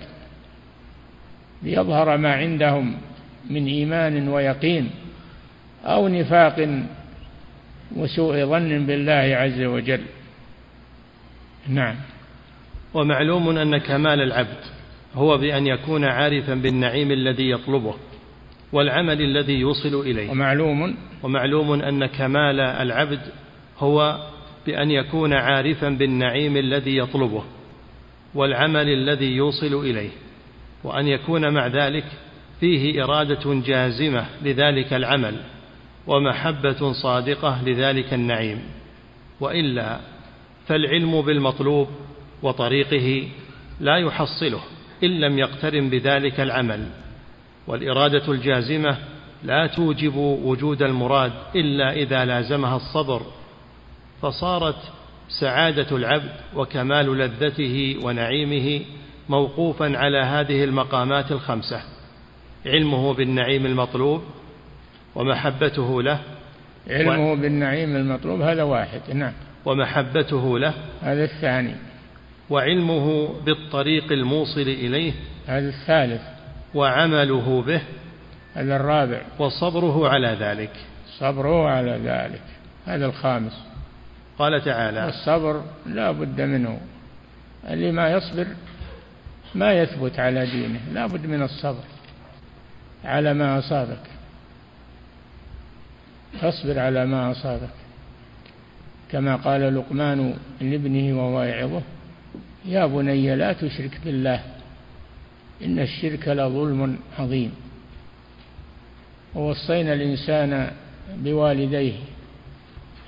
ليظهر 1.63 2.17
ما 2.17 2.33
عندهم 2.33 2.97
من 3.49 3.65
إيمان 3.67 4.27
ويقين 4.27 4.89
أو 5.85 6.07
نفاق 6.07 6.83
وسوء 7.95 8.45
ظن 8.45 8.85
بالله 8.85 9.35
عز 9.35 9.61
وجل. 9.61 10.01
نعم. 11.67 11.95
ومعلوم 12.93 13.57
أن 13.57 13.77
كمال 13.77 14.21
العبد 14.21 14.63
هو 15.15 15.37
بأن 15.37 15.67
يكون 15.67 16.05
عارفا 16.05 16.55
بالنعيم 16.55 17.11
الذي 17.11 17.51
يطلبه. 17.51 17.95
والعمل 18.73 19.21
الذي 19.21 19.53
يوصل 19.53 20.01
إليه. 20.01 20.29
ومعلوم 20.29 20.95
ومعلوم 21.23 21.73
أن 21.73 22.05
كمال 22.05 22.59
العبد 22.59 23.19
هو 23.79 24.17
بأن 24.65 24.91
يكون 24.91 25.33
عارفا 25.33 25.89
بالنعيم 25.89 26.57
الذي 26.57 26.97
يطلبه 26.97 27.43
والعمل 28.35 28.87
الذي 28.89 29.31
يوصل 29.31 29.85
إليه 29.85 30.09
وأن 30.83 31.07
يكون 31.07 31.53
مع 31.53 31.67
ذلك 31.67 32.05
فيه 32.59 33.03
إرادة 33.03 33.61
جازمة 33.65 34.25
لذلك 34.43 34.93
العمل 34.93 35.35
ومحبة 36.07 36.91
صادقة 36.91 37.63
لذلك 37.65 38.13
النعيم. 38.13 38.59
وإلا 39.39 39.99
فالعلم 40.67 41.21
بالمطلوب 41.21 41.87
وطريقه 42.41 43.27
لا 43.79 43.97
يحصله 43.97 44.61
إن 45.03 45.19
لم 45.19 45.39
يقترن 45.39 45.89
بذلك 45.89 46.39
العمل. 46.39 46.87
والإرادة 47.69 48.31
الجازمة 48.31 48.97
لا 49.43 49.67
توجب 49.67 50.15
وجود 50.15 50.81
المراد 50.81 51.31
إلا 51.55 51.93
إذا 51.93 52.25
لازمها 52.25 52.75
الصبر 52.75 53.21
فصارت 54.21 54.75
سعادة 55.39 55.97
العبد 55.97 56.31
وكمال 56.55 57.17
لذته 57.17 57.99
ونعيمه 58.03 58.81
موقوفا 59.29 59.97
على 59.97 60.17
هذه 60.17 60.63
المقامات 60.63 61.31
الخمسة 61.31 61.81
علمه 62.65 63.13
بالنعيم 63.13 63.65
المطلوب 63.65 64.23
ومحبته 65.15 66.01
له. 66.01 66.19
علمه 66.87 67.31
و... 67.31 67.35
بالنعيم 67.35 67.95
المطلوب 67.95 68.41
هذا 68.41 68.63
واحد 68.63 69.01
نعم. 69.13 69.33
ومحبته 69.65 70.59
له. 70.59 70.73
هذا 71.01 71.23
الثاني. 71.23 71.75
وعلمه 72.49 73.29
بالطريق 73.45 74.11
الموصل 74.11 74.61
إليه. 74.61 75.13
هذا 75.47 75.69
الثالث. 75.69 76.38
وعمله 76.75 77.61
به 77.61 77.81
هذا 78.55 78.75
الرابع. 78.75 79.21
وصبره 79.39 80.09
على 80.09 80.37
ذلك. 80.39 80.71
صبره 81.19 81.69
على 81.69 81.91
ذلك. 81.91 82.41
هذا 82.85 83.05
الخامس. 83.05 83.63
قال 84.39 84.61
تعالى 84.61 85.09
الصبر 85.09 85.63
لا 85.85 86.11
بد 86.11 86.41
منه. 86.41 86.79
اللي 87.69 87.91
ما 87.91 88.11
يصبر 88.11 88.47
ما 89.55 89.73
يثبت 89.73 90.19
على 90.19 90.45
دينه. 90.45 90.79
لا 90.93 91.07
بد 91.07 91.25
من 91.25 91.41
الصبر 91.41 91.83
على 93.05 93.33
ما 93.33 93.59
أصابك. 93.59 94.03
فاصبر 96.41 96.79
على 96.79 97.05
ما 97.05 97.31
أصابك. 97.31 97.69
كما 99.11 99.35
قال 99.35 99.75
لقمان 99.75 100.37
لابنه 100.61 101.19
وهو 101.19 101.43
يعظه 101.43 101.81
يا 102.65 102.85
بني 102.85 103.35
لا 103.35 103.53
تشرك 103.53 103.99
بالله. 104.05 104.58
إن 105.65 105.79
الشرك 105.79 106.27
لظلم 106.27 106.97
عظيم. 107.19 107.51
ووصينا 109.35 109.93
الإنسان 109.93 110.71
بوالديه 111.17 111.93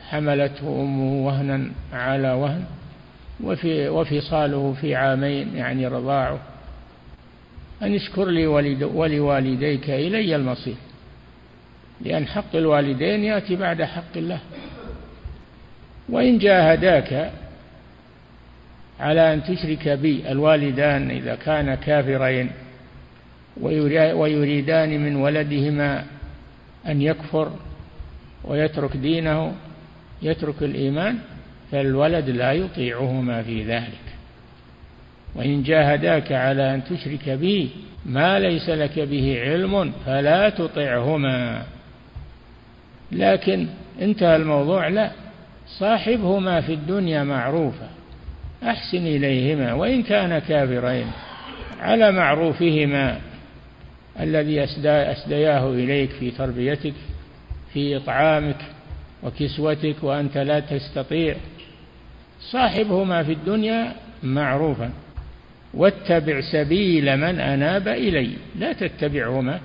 حملته 0.09 0.81
أمه 0.81 1.25
وهنا 1.25 1.71
على 1.93 2.31
وهن 2.31 2.63
وفي 3.43 3.89
وفصاله 3.89 4.75
في 4.81 4.95
عامين 4.95 5.55
يعني 5.55 5.87
رضاعه. 5.87 6.39
أن 7.81 7.95
اشكر 7.95 8.25
لي 8.25 8.47
ولوالديك 8.83 9.89
إلي 9.89 10.35
المصير 10.35 10.75
لأن 12.01 12.27
حق 12.27 12.55
الوالدين 12.55 13.23
يأتي 13.23 13.55
بعد 13.55 13.83
حق 13.83 14.13
الله. 14.15 14.39
وإن 16.09 16.37
جاهداك 16.37 17.31
على 19.01 19.33
أن 19.33 19.43
تشرك 19.43 19.89
بي 19.89 20.31
الوالدان 20.31 21.11
إذا 21.11 21.35
كان 21.35 21.75
كافرين 21.75 22.49
ويريدان 24.13 25.03
من 25.03 25.15
ولدهما 25.15 26.05
أن 26.87 27.01
يكفر 27.01 27.51
ويترك 28.43 28.97
دينه 28.97 29.53
يترك 30.21 30.63
الإيمان 30.63 31.17
فالولد 31.71 32.29
لا 32.29 32.51
يطيعهما 32.51 33.43
في 33.43 33.63
ذلك. 33.63 34.01
وإن 35.35 35.63
جاهداك 35.63 36.31
على 36.31 36.75
أن 36.75 36.83
تشرك 36.83 37.29
بي 37.29 37.69
ما 38.05 38.39
ليس 38.39 38.69
لك 38.69 38.99
به 38.99 39.41
علم 39.41 39.93
فلا 40.05 40.49
تطعهما. 40.49 41.63
لكن 43.11 43.67
انتهى 44.01 44.35
الموضوع 44.35 44.87
لا 44.87 45.11
صاحبهما 45.67 46.61
في 46.61 46.73
الدنيا 46.73 47.23
معروفة. 47.23 48.00
أحسن 48.63 49.07
إليهما 49.07 49.73
وإن 49.73 50.03
كان 50.03 50.39
كافرين 50.39 51.07
على 51.79 52.11
معروفهما 52.11 53.19
الذي 54.19 54.63
أسدياه 54.85 55.69
إليك 55.69 56.09
في 56.09 56.31
تربيتك 56.31 56.93
في 57.73 57.97
إطعامك 57.97 58.57
وكسوتك 59.23 59.95
وأنت 60.03 60.37
لا 60.37 60.59
تستطيع. 60.59 61.35
صاحبهما 62.39 63.23
في 63.23 63.31
الدنيا 63.31 63.95
معروفا. 64.23 64.91
واتبع 65.73 66.41
سبيل 66.41 67.17
من 67.17 67.39
أناب 67.39 67.87
إلي 67.87 68.29
لا 68.55 68.73
تتبعهما. 68.73 69.59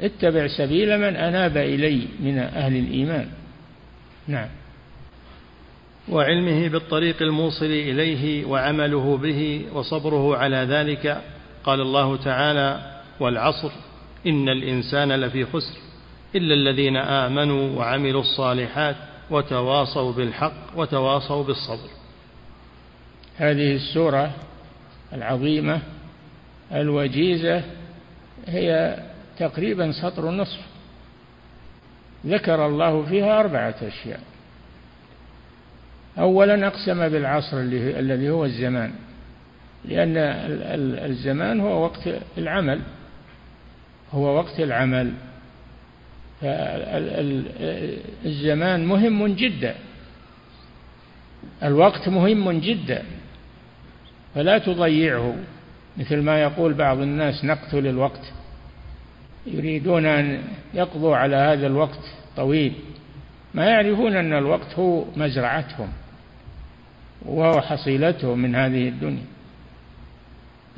اتبع 0.00 0.46
سبيل 0.46 0.98
من 0.98 1.16
أناب 1.16 1.56
إلي 1.56 2.06
من 2.20 2.38
أهل 2.38 2.76
الإيمان. 2.76 3.28
نعم. 4.28 4.48
وعلمه 6.08 6.68
بالطريق 6.68 7.22
الموصل 7.22 7.64
إليه 7.64 8.44
وعمله 8.44 9.16
به 9.16 9.64
وصبره 9.72 10.36
على 10.36 10.56
ذلك 10.56 11.22
قال 11.64 11.80
الله 11.80 12.16
تعالى 12.16 13.00
والعصر 13.20 13.70
إن 14.26 14.48
الإنسان 14.48 15.12
لفي 15.12 15.44
خسر 15.44 15.78
إلا 16.34 16.54
الذين 16.54 16.96
آمنوا 16.96 17.78
وعملوا 17.78 18.20
الصالحات 18.20 18.96
وتواصوا 19.30 20.12
بالحق 20.12 20.52
وتواصوا 20.76 21.44
بالصبر. 21.44 21.88
هذه 23.36 23.74
السورة 23.74 24.30
العظيمة 25.12 25.80
الوجيزة 26.72 27.62
هي 28.46 28.96
تقريبا 29.38 29.92
سطر 29.92 30.30
نصف 30.30 30.60
ذكر 32.26 32.66
الله 32.66 33.02
فيها 33.02 33.40
أربعة 33.40 33.74
أشياء. 33.82 34.20
أولا 36.18 36.66
أقسم 36.66 37.08
بالعصر 37.08 37.58
الذي 37.60 38.30
هو 38.30 38.44
الزمان 38.44 38.92
لأن 39.84 40.16
الزمان 41.10 41.60
هو 41.60 41.82
وقت 41.82 42.08
العمل 42.38 42.80
هو 44.12 44.36
وقت 44.36 44.60
العمل. 44.60 45.12
الزمان 48.24 48.84
مهم 48.86 49.26
جدا 49.26 49.74
الوقت 51.62 52.08
مهم 52.08 52.52
جدا 52.52 53.02
فلا 54.34 54.58
تضيعه. 54.58 55.36
مثل 55.96 56.16
ما 56.22 56.42
يقول 56.42 56.74
بعض 56.74 56.98
الناس 56.98 57.44
نقتل 57.44 57.86
الوقت. 57.86 58.32
يريدون 59.46 60.06
أن 60.06 60.42
يقضوا 60.74 61.16
على 61.16 61.36
هذا 61.36 61.66
الوقت 61.66 62.00
طويل. 62.36 62.72
ما 63.54 63.64
يعرفون 63.64 64.16
أن 64.16 64.32
الوقت 64.32 64.74
هو 64.78 65.04
مزرعتهم. 65.16 65.88
وهو 67.26 67.60
حصيلتهم 67.60 68.38
من 68.38 68.54
هذه 68.54 68.88
الدنيا. 68.88 69.24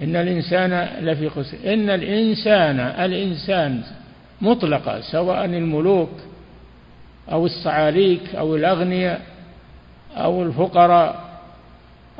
إن 0.02 0.16
الإنسان 0.16 0.88
لفي 1.00 1.28
خسر. 1.28 1.56
إن 1.72 1.90
الإنسان 1.90 2.80
الإنسان 2.80 3.82
مطلقة 4.40 5.00
سواء 5.00 5.44
الملوك 5.44 6.10
أو 7.32 7.46
الصعاليك 7.46 8.34
أو 8.34 8.56
الأغنياء 8.56 9.20
أو 10.16 10.42
الفقراء 10.42 11.24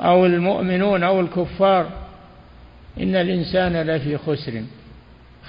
أو 0.00 0.26
المؤمنون 0.26 1.02
أو 1.02 1.20
الكفار 1.20 1.88
إن 3.00 3.16
الإنسان 3.16 3.82
لفي 3.82 4.18
خسر 4.18 4.62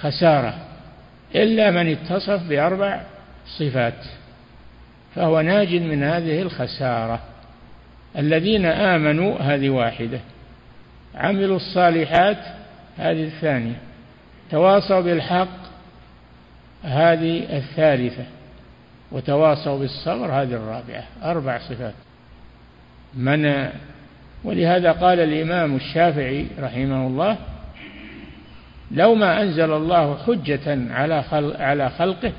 خسارة 0.00 0.54
إلا 1.34 1.70
من 1.70 1.92
اتصف 1.92 2.48
بأربع 2.48 3.00
صفات 3.58 4.04
فهو 5.14 5.40
ناج 5.40 5.74
من 5.74 6.02
هذه 6.02 6.42
الخسارة. 6.42 7.20
الذين 8.18 8.66
آمنوا 8.66 9.38
هذه 9.38 9.70
واحدة. 9.70 10.20
عملوا 11.14 11.56
الصالحات 11.56 12.38
هذه 12.98 13.24
الثانية. 13.24 13.76
تواصوا 14.50 15.00
بالحق 15.00 15.58
هذه 16.82 17.56
الثالثة. 17.56 18.24
وتواصوا 19.12 19.78
بالصبر 19.78 20.32
هذه 20.32 20.54
الرابعة. 20.54 21.04
أربع 21.22 21.58
صفات. 21.58 21.94
من 23.14 23.70
ولهذا 24.44 24.92
قال 24.92 25.20
الإمام 25.20 25.76
الشافعي 25.76 26.46
رحمه 26.58 27.06
الله 27.06 27.36
لو 28.90 29.14
ما 29.14 29.42
أنزل 29.42 29.72
الله 29.72 30.18
حجة 30.26 30.92
على 30.92 31.22
خلق 31.22 31.60
على 31.60 31.90
خلقه 31.90 32.32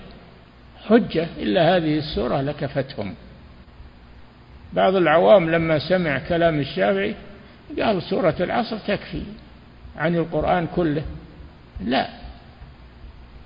حجة 0.87 1.27
إلا 1.37 1.75
هذه 1.75 1.97
السورة 1.97 2.41
لكفتهم. 2.41 3.15
بعض 4.77 4.95
العوام 4.95 5.49
لما 5.49 5.79
سمع 5.79 6.19
كلام 6.19 6.59
الشافعي 6.59 7.15
قال 7.79 8.03
سورة 8.03 8.35
العصر 8.39 8.77
تكفي 8.77 9.21
عن 9.97 10.15
القرآن 10.15 10.67
كله. 10.75 11.03
لا 11.81 12.07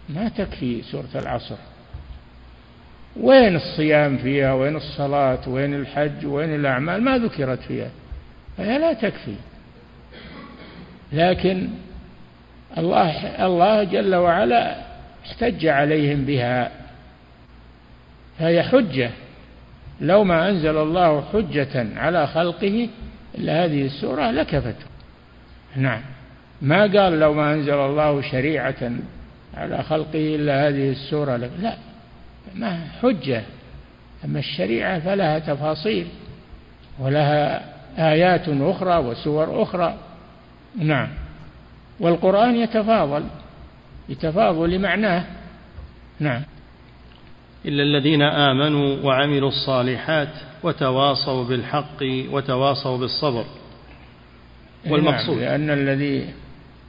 ما 0.10 0.30
تكفي 0.30 0.82
سورة 0.82 1.10
العصر. 1.16 1.56
وين 3.20 3.56
الصيام 3.56 4.18
فيها؟ 4.18 4.54
وين 4.54 4.76
الصلاة؟ 4.76 5.50
وين 5.50 5.74
الحج؟ 5.74 6.26
وين 6.26 6.56
الأعمال؟ 6.56 7.04
ما 7.04 7.18
ذكرت 7.18 7.60
فيها. 7.60 7.90
فهي 8.58 8.80
لا 8.80 8.94
تكفي. 8.94 9.36
لكن 11.14 11.68
الله 12.78 13.46
الله 13.46 13.84
جل 13.84 14.16
وعلا 14.16 14.76
احتج 15.26 15.66
عليهم 15.66 16.26
بها. 16.26 16.72
فهي 18.40 18.64
حجة. 18.64 19.10
لو 20.02 20.24
ما 20.24 20.50
أنزل 20.50 20.78
الله 20.78 21.24
حجة 21.34 21.88
على 21.96 22.28
خلقه 22.28 22.90
إلا 23.36 23.66
هذه 23.66 23.86
السورة 23.86 24.32
لكفته 24.32 24.86
نعم. 25.76 26.02
ما 26.62 26.82
قال 26.82 27.20
لو 27.20 27.34
ما 27.34 27.54
أنزل 27.54 27.74
الله 27.74 28.22
شريعة 28.22 28.92
على 29.58 29.84
خلقه 29.84 30.36
إلا 30.36 30.68
هذه 30.68 30.90
السورة 30.90 31.36
لا. 31.36 31.76
ما 32.56 32.88
حجة. 33.02 33.44
أما 34.26 34.40
الشريعة 34.40 35.00
فلها 35.00 35.40
تفاصيل 35.40 36.08
ولها 37.00 37.64
آيات 37.98 38.50
أخرى 38.50 38.98
وسور 38.98 39.64
أخرى. 39.64 39.96
نعم. 40.78 41.08
والقرآن 42.00 42.56
يتفاضل. 42.56 43.24
يتفاضل 44.10 44.70
لمعناه. 44.70 45.24
نعم. 46.20 46.42
إلا 47.66 47.84
الذين 47.84 48.22
آمنوا 48.22 48.98
وعملوا 49.04 49.50
الصالحات 49.50 50.30
وتواصوا 50.64 51.44
بالحق 51.44 52.04
وتواصوا 52.32 52.98
بالصبر. 52.98 53.46
والمقصود 54.90 55.38
نعم 55.38 55.40
لأن 55.40 55.70
الذي 55.70 56.34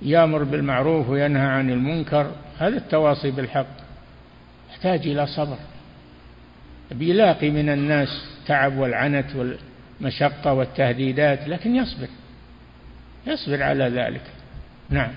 يأمر 0.03 0.43
بالمعروف 0.43 1.09
وينهى 1.09 1.47
عن 1.47 1.71
المنكر 1.71 2.31
هذا 2.59 2.77
التواصي 2.77 3.31
بالحق. 3.31 3.77
يحتاج 4.71 5.07
إلى 5.07 5.27
صبر. 5.27 5.57
بيلاقي 6.91 7.51
من 7.51 7.69
الناس 7.69 8.09
تعب 8.47 8.79
والعنت 8.79 9.27
والمشقة 9.37 10.53
والتهديدات 10.53 11.49
لكن 11.49 11.77
يصبر. 11.77 12.09
يصبر 13.27 13.63
على 13.63 13.85
ذلك. 13.85 14.23
نعم. 14.91 15.13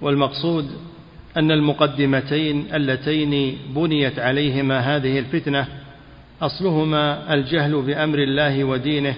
والمقصود 0.00 0.91
أن 1.36 1.50
المقدمتين 1.50 2.66
اللتين 2.74 3.58
بنيت 3.74 4.18
عليهما 4.18 4.78
هذه 4.78 5.18
الفتنة 5.18 5.66
أصلهما 6.42 7.34
الجهل 7.34 7.82
بأمر 7.82 8.18
الله 8.18 8.64
ودينه 8.64 9.14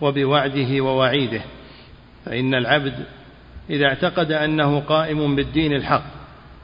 وبوعده 0.00 0.80
ووعيده. 0.80 1.40
فإن 2.26 2.54
العبد 2.54 2.94
إذا 3.70 3.86
اعتقد 3.86 4.32
أنه 4.32 4.80
قائم 4.80 5.36
بالدين 5.36 5.72
الحق 5.72 6.04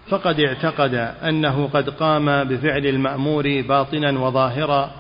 فقد 0.09 0.40
اعتقد 0.40 0.94
أنه 1.24 1.66
قد 1.66 1.90
قام 1.90 2.44
بفعل 2.44 2.86
المأمور 2.86 3.61
باطنا 3.61 4.20
وظاهرا 4.20 4.90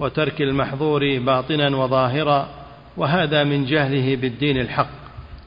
وترك 0.00 0.42
المحظور 0.42 1.18
باطنا 1.18 1.76
وظاهرا 1.76 2.48
وهذا 2.96 3.44
من 3.44 3.64
جهله 3.64 4.16
بالدين 4.16 4.60
الحق. 4.60 4.90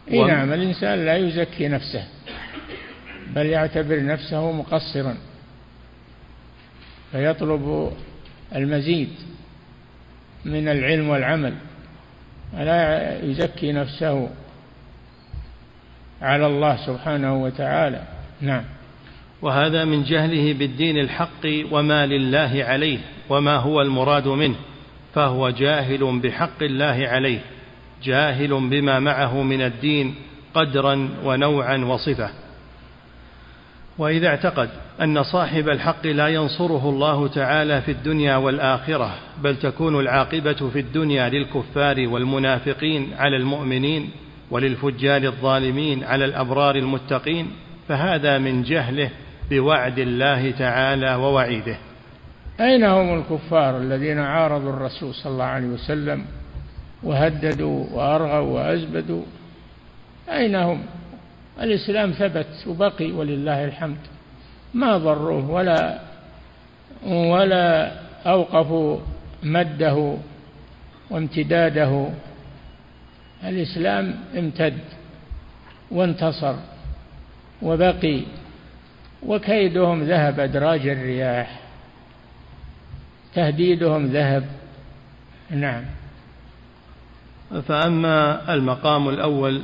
إيه 0.07 0.25
نعم 0.25 0.53
الإنسان 0.53 1.05
لا 1.05 1.17
يزكي 1.17 1.67
نفسه. 1.67 2.03
بل 3.35 3.45
يعتبر 3.45 4.05
نفسه 4.05 4.51
مقصرا. 4.51 5.17
فيطلب 7.11 7.91
المزيد 8.55 9.09
من 10.45 10.67
العلم 10.67 11.09
والعمل. 11.09 11.53
ولا 12.53 13.23
يزكي 13.23 13.71
نفسه 13.71 14.29
على 16.21 16.47
الله 16.47 16.85
سبحانه 16.85 17.43
وتعالى. 17.43 18.03
نعم. 18.41 18.63
وهذا 19.41 19.85
من 19.85 20.03
جهله 20.03 20.53
بالدين 20.53 20.97
الحق 20.97 21.45
وما 21.71 22.05
لله 22.05 22.63
عليه 22.63 22.99
وما 23.29 23.55
هو 23.55 23.81
المراد 23.81 24.27
منه 24.27 24.55
فهو 25.13 25.49
جاهل 25.49 26.19
بحق 26.19 26.63
الله 26.63 27.07
عليه 27.07 27.39
جاهل 28.03 28.69
بما 28.69 28.99
معه 28.99 29.43
من 29.43 29.61
الدين 29.61 30.15
قدرا 30.53 31.09
ونوعا 31.23 31.77
وصفة. 31.77 32.29
وإذا 33.99 34.27
اعتقد 34.27 34.69
أن 35.01 35.23
صاحب 35.23 35.69
الحق 35.69 36.07
لا 36.07 36.27
ينصره 36.27 36.89
الله 36.89 37.27
تعالى 37.27 37.81
في 37.81 37.91
الدنيا 37.91 38.35
والآخرة 38.35 39.15
بل 39.43 39.55
تكون 39.55 39.99
العاقبة 39.99 40.69
في 40.73 40.79
الدنيا 40.79 41.29
للكفار 41.29 42.07
والمنافقين 42.07 43.13
على 43.17 43.37
المؤمنين 43.37 44.09
وللفجار 44.51 45.23
الظالمين 45.23 46.03
على 46.03 46.25
الأبرار 46.25 46.75
المتقين 46.75 47.51
فهذا 47.87 48.37
من 48.37 48.63
جهله 48.63 49.09
بوعد 49.49 49.99
الله 49.99 50.51
تعالى 50.51 51.15
ووعيده. 51.15 51.77
أين 52.59 52.83
هم 52.83 53.19
الكفار 53.19 53.77
الذين 53.77 54.19
عارضوا 54.19 54.69
الرسول 54.69 55.13
صلى 55.13 55.31
الله 55.31 55.43
عليه 55.43 55.67
وسلم 55.67 56.25
وهددوا 57.03 57.85
وأرغوا 57.93 58.39
وأزبدوا؟ 58.39 59.23
أين 60.29 60.55
هم؟ 60.55 60.81
الإسلام 61.61 62.11
ثبت 62.11 62.67
وبقي 62.67 63.11
ولله 63.11 63.65
الحمد. 63.65 63.97
ما 64.73 64.97
ضروه 64.97 65.49
ولا 65.49 65.99
ولا 67.05 67.91
اوقفوا 68.25 68.99
مده 69.43 70.17
وامتداده. 71.09 72.09
الإسلام 73.43 74.15
امتد 74.37 74.79
وانتصر 75.91 76.55
وبقي 77.61 78.21
وكيدهم 79.25 80.03
ذهب 80.03 80.39
أدراج 80.39 80.87
الرياح 80.87 81.59
تهديدهم 83.35 84.05
ذهب. 84.05 84.45
نعم. 85.49 85.83
فأما 87.67 88.53
المقام 88.53 89.09
الأول 89.09 89.61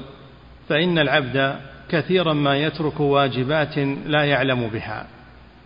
فإن 0.70 1.00
العبد 1.00 1.56
كثيرا 1.90 2.34
ما 2.34 2.58
يترك 2.58 3.00
واجبات 3.00 3.78
لا 4.06 4.24
يعلم 4.24 4.68
بها 4.68 5.08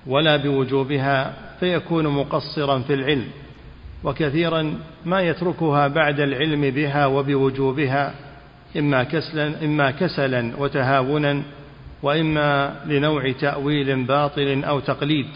ولا 0.08 0.38
بوجوبها 0.38 1.34
فيكون 1.60 2.08
مقصرا 2.08 2.80
في 2.80 2.94
العلم 2.94 3.28
وكثيرا 4.04 4.74
ما 5.06 5.22
يتركها 5.22 5.88
بعد 5.88 6.20
العلم 6.20 6.62
بها 6.62 7.06
وبوجوبها 7.06 8.14
إما 8.78 9.04
كسلا 9.04 9.66
إما 9.66 9.92
كسلا 9.92 10.52
وتهاونا 10.58 11.44
وإما 12.04 12.76
لنوع 12.86 13.32
تأويل 13.32 14.04
باطل 14.04 14.64
أو 14.64 14.80
تقليد 14.80 15.28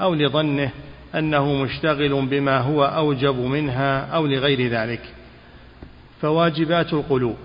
أو 0.00 0.14
لظنه 0.14 0.70
أنه 1.14 1.54
مشتغل 1.54 2.26
بما 2.26 2.58
هو 2.58 2.84
أوجب 2.84 3.34
منها 3.34 4.00
أو 4.00 4.26
لغير 4.26 4.68
ذلك. 4.68 5.02
فواجبات 6.22 6.92
القلوب. 6.92 7.36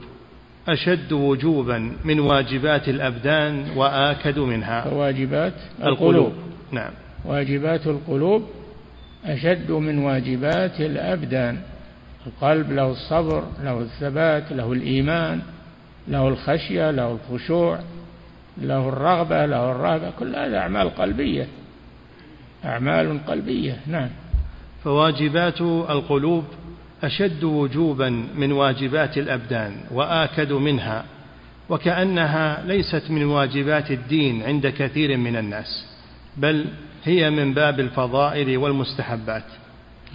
أشد 0.67 1.13
وجوبا 1.13 1.91
من 2.03 2.19
واجبات 2.19 2.89
الأبدان 2.89 3.69
وآكد 3.75 4.39
منها. 4.39 4.81
فواجبات 4.81 5.53
القلوب, 5.79 6.01
القلوب. 6.01 6.33
نعم. 6.71 6.91
واجبات 7.25 7.87
القلوب 7.87 8.43
أشد 9.25 9.71
من 9.71 9.99
واجبات 9.99 10.81
الأبدان. 10.81 11.57
القلب 12.27 12.71
له 12.71 12.91
الصبر 12.91 13.43
له 13.63 13.79
الثبات 13.79 14.51
له 14.51 14.73
الإيمان 14.73 15.41
له 16.07 16.27
الخشية 16.27 16.91
له 16.91 17.17
الخشوع 17.17 17.79
له 18.57 18.89
الرغبة 18.89 19.45
له 19.45 19.71
الرهبة. 19.71 20.11
كل 20.19 20.35
هذا 20.35 20.57
أعمال 20.57 20.95
قلبية. 20.95 21.47
أعمال 22.65 23.25
قلبية. 23.27 23.77
نعم. 23.87 24.09
فواجبات 24.83 25.61
القلوب 25.61 26.43
أشد 27.03 27.43
وجوبا 27.43 28.09
من 28.35 28.51
واجبات 28.51 29.17
الأبدان 29.17 29.75
وآكد 29.91 30.51
منها 30.53 31.05
وكأنها 31.69 32.63
ليست 32.65 33.03
من 33.09 33.23
واجبات 33.23 33.91
الدين 33.91 34.43
عند 34.43 34.67
كثير 34.67 35.17
من 35.17 35.35
الناس 35.35 35.85
بل 36.37 36.65
هي 37.03 37.29
من 37.29 37.53
باب 37.53 37.79
الفضائل 37.79 38.57
والمستحبات. 38.57 39.43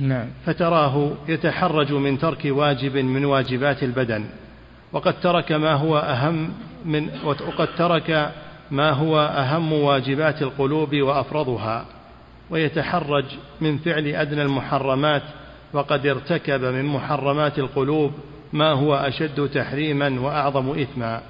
نعم. 0.00 0.26
فتراه 0.46 1.12
يتحرج 1.28 1.92
من 1.92 2.18
ترك 2.18 2.42
واجب 2.44 2.96
من 2.96 3.24
واجبات 3.24 3.82
البدن 3.82 4.24
وقد 4.92 5.20
ترك 5.20 5.52
ما 5.52 5.72
هو 5.72 5.98
أهم 5.98 6.52
من 6.84 7.08
وقد 7.24 7.68
ترك 7.78 8.32
ما 8.70 8.90
هو 8.90 9.20
أهم 9.20 9.72
واجبات 9.72 10.42
القلوب 10.42 10.96
وأفرضها 10.96 11.84
ويتحرج 12.50 13.24
من 13.60 13.78
فعل 13.78 14.06
أدنى 14.06 14.42
المحرمات 14.42 15.22
وقد 15.72 16.06
ارتكب 16.06 16.64
من 16.64 16.84
محرمات 16.84 17.58
القلوب 17.58 18.12
ما 18.52 18.72
هو 18.72 18.94
أشد 18.94 19.48
تحريما 19.48 20.20
وأعظم 20.20 20.70
إثما 20.80 21.22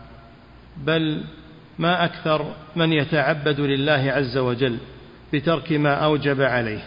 بل 0.77 1.23
ما 1.79 2.05
أكثر 2.05 2.47
من 2.77 2.93
يتعبد 2.93 3.61
لله 3.61 4.13
عز 4.13 4.39
وجل 4.39 4.79
بترك 5.33 5.73
ما 5.73 5.95
أوجب 5.95 6.41
عليه 6.41 6.83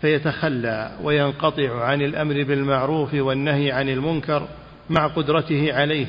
فيتخلى 0.00 0.90
وينقطع 1.02 1.84
عن 1.84 2.02
الأمر 2.02 2.44
بالمعروف 2.44 3.14
والنهي 3.14 3.72
عن 3.72 3.88
المنكر 3.88 4.48
مع 4.90 5.06
قدرته 5.06 5.74
عليه 5.74 6.06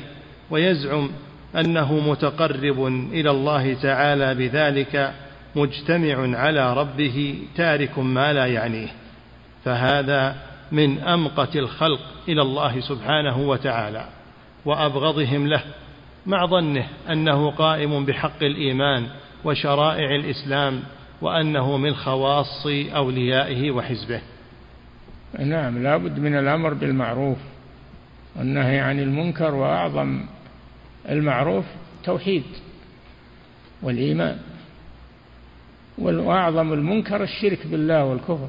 ويزعم 0.50 1.10
أنه 1.56 2.10
متقرب 2.10 2.86
إلى 3.12 3.30
الله 3.30 3.74
تعالى 3.74 4.34
بذلك 4.34 5.12
مجتمع 5.56 6.38
على 6.38 6.74
ربه 6.74 7.38
تارك 7.56 7.98
ما 7.98 8.32
لا 8.32 8.46
يعنيه. 8.46 8.88
فهذا 9.64 10.36
من 10.72 10.98
أمقت 10.98 11.56
الخلق 11.56 12.00
إلى 12.28 12.42
الله 12.42 12.80
سبحانه 12.80 13.38
وتعالى 13.38 14.08
وأبغضهم 14.64 15.46
له 15.46 15.62
مع 16.26 16.46
ظنه 16.46 16.88
أنه 17.10 17.50
قائم 17.50 18.04
بحق 18.04 18.42
الإيمان 18.42 19.06
وشرائع 19.44 20.14
الإسلام 20.14 20.82
وأنه 21.22 21.76
من 21.76 21.94
خواص 21.94 22.66
أوليائه 22.94 23.70
وحزبه. 23.70 24.20
نعم 25.38 25.82
لا 25.82 25.96
بد 25.96 26.18
من 26.18 26.38
الأمر 26.38 26.74
بالمعروف 26.74 27.38
والنهي 28.36 28.80
عن 28.80 29.00
المنكر 29.00 29.54
وأعظم 29.54 30.20
المعروف 31.08 31.64
توحيد 32.04 32.44
والإيمان 33.82 34.38
وأعظم 35.98 36.72
المنكر 36.72 37.22
الشرك 37.22 37.66
بالله 37.66 38.04
والكفر. 38.04 38.48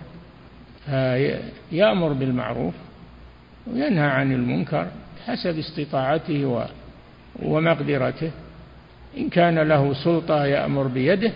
فيأمر 0.85 2.13
بالمعروف 2.13 2.73
وينهى 3.67 4.07
عن 4.07 4.31
المنكر 4.31 4.87
حسب 5.27 5.59
استطاعته 5.59 6.67
ومقدرته. 7.43 8.31
إن 9.17 9.29
كان 9.29 9.59
له 9.59 9.93
سلطة 9.93 10.45
يأمر 10.45 10.87
بيده 10.87 11.31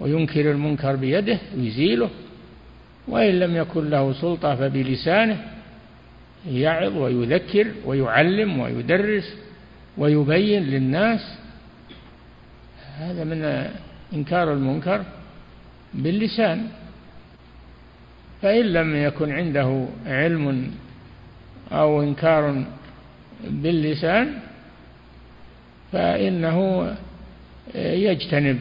وينكر 0.00 0.50
المنكر 0.50 0.96
بيده 0.96 1.38
ويزيله. 1.56 2.10
وإن 3.08 3.38
لم 3.40 3.56
يكن 3.56 3.90
له 3.90 4.12
سلطة 4.12 4.54
فبلسانه 4.54 5.46
يعظ 6.48 6.96
ويذكر 6.96 7.66
ويعلم 7.84 8.58
ويدرس 8.58 9.34
ويبين 9.98 10.62
للناس. 10.62 11.20
هذا 12.98 13.24
من 13.24 13.70
إنكار 14.12 14.52
المنكر 14.52 15.02
باللسان. 15.94 16.68
فإن 18.42 18.64
لم 18.64 18.96
يكن 18.96 19.32
عنده 19.32 19.86
علم 20.06 20.70
أو 21.72 22.02
إنكار 22.02 22.64
باللسان 23.44 24.34
فإنه 25.92 26.88
يجتنب 27.74 28.58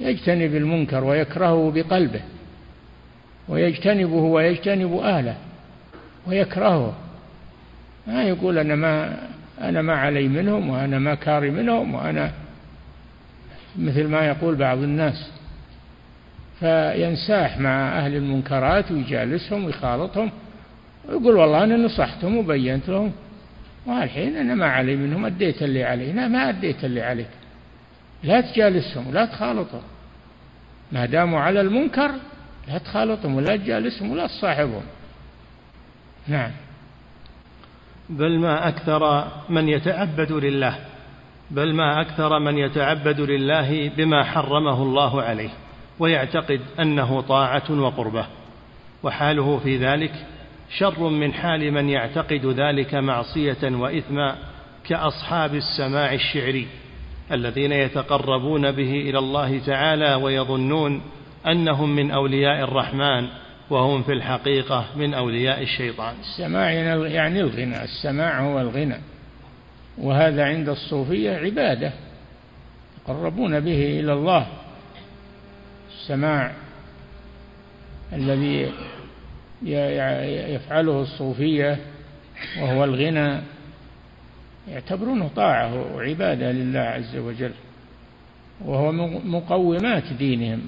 يجتنب 0.00 0.54
المنكر 0.54 1.04
ويكرهه 1.04 1.70
بقلبه 1.74 2.20
ويجتنبه 3.48 4.16
ويجتنب 4.16 4.96
أهله 4.96 5.36
ويكرهه. 6.26 6.94
ما 8.06 8.22
يقول 8.22 8.58
أنا 8.58 8.74
ما 8.74 9.18
أنا 9.60 9.82
ما 9.82 9.94
علي 9.94 10.28
منهم 10.28 10.70
وأنا 10.70 10.98
ما 10.98 11.14
كاري 11.14 11.50
منهم 11.50 11.94
وأنا 11.94 12.32
مثل 13.78 14.08
ما 14.08 14.26
يقول 14.26 14.54
بعض 14.54 14.78
الناس. 14.78 15.30
فينساح 16.60 17.58
مع 17.58 17.98
أهل 17.98 18.16
المنكرات 18.16 18.92
ويجالسهم 18.92 19.64
ويخالطهم 19.64 20.30
ويقول 21.08 21.36
والله 21.36 21.64
أنا 21.64 21.76
نصحتهم 21.76 22.36
وبينت 22.36 22.88
لهم. 22.88 23.12
والحين 23.86 24.36
أنا 24.36 24.54
ما 24.54 24.66
علي 24.66 24.96
منهم 24.96 25.26
أديت 25.26 25.62
اللي 25.62 25.84
علي. 25.84 26.12
لا 26.12 26.28
ما 26.28 26.48
أديت 26.48 26.84
اللي 26.84 27.02
عليك. 27.02 27.28
لا 28.22 28.40
تجالسهم 28.40 29.08
ولا 29.08 29.24
تخالطهم. 29.24 29.82
ما 30.92 31.06
داموا 31.06 31.40
على 31.40 31.60
المنكر 31.60 32.10
لا 32.68 32.78
تخالطهم 32.78 33.34
ولا 33.34 33.56
تجالسهم 33.56 34.10
ولا 34.10 34.26
تصاحبهم. 34.26 34.82
نعم. 36.28 36.50
بل 38.10 38.38
ما 38.38 38.68
أكثر 38.68 39.28
من 39.48 39.68
يتعبد 39.68 40.32
لله 40.32 40.78
بل 41.50 41.74
ما 41.74 42.00
أكثر 42.00 42.38
من 42.38 42.58
يتعبد 42.58 43.20
لله 43.20 43.90
بما 43.96 44.24
حرمه 44.24 44.82
الله 44.82 45.22
عليه. 45.22 45.50
ويعتقد 46.00 46.60
أنه 46.80 47.20
طاعة 47.20 47.70
وقربة 47.70 48.26
وحاله 49.02 49.58
في 49.58 49.76
ذلك 49.76 50.12
شر 50.78 51.08
من 51.08 51.32
حال 51.32 51.72
من 51.72 51.88
يعتقد 51.88 52.46
ذلك 52.46 52.94
معصية 52.94 53.58
وإثما 53.62 54.36
كأصحاب 54.88 55.54
السماع 55.54 56.14
الشعري 56.14 56.66
الذين 57.32 57.72
يتقربون 57.72 58.70
به 58.70 58.90
إلى 58.90 59.18
الله 59.18 59.58
تعالى 59.58 60.14
ويظنون 60.14 61.02
أنهم 61.46 61.96
من 61.96 62.10
أولياء 62.10 62.64
الرحمن 62.64 63.28
وهم 63.70 64.02
في 64.02 64.12
الحقيقة 64.12 64.84
من 64.96 65.14
أولياء 65.14 65.62
الشيطان. 65.62 66.14
السماع 66.20 66.72
يعني 67.06 67.40
الغنى 67.40 67.84
السماع 67.84 68.40
هو 68.40 68.60
الغنى 68.60 68.96
وهذا 69.98 70.44
عند 70.44 70.68
الصوفية 70.68 71.30
عبادة 71.30 71.92
يقربون 73.02 73.60
به 73.60 74.00
إلى 74.00 74.12
الله. 74.12 74.46
السماع 76.00 76.52
الذي 78.12 78.72
يفعله 80.54 81.02
الصوفية 81.02 81.78
وهو 82.60 82.84
الغنى 82.84 83.40
يعتبرونه 84.68 85.30
طاعة 85.36 85.94
وعبادة 85.96 86.52
لله 86.52 86.80
عز 86.80 87.16
وجل 87.16 87.52
وهو 88.64 88.92
مقومات 89.24 90.12
دينهم. 90.18 90.60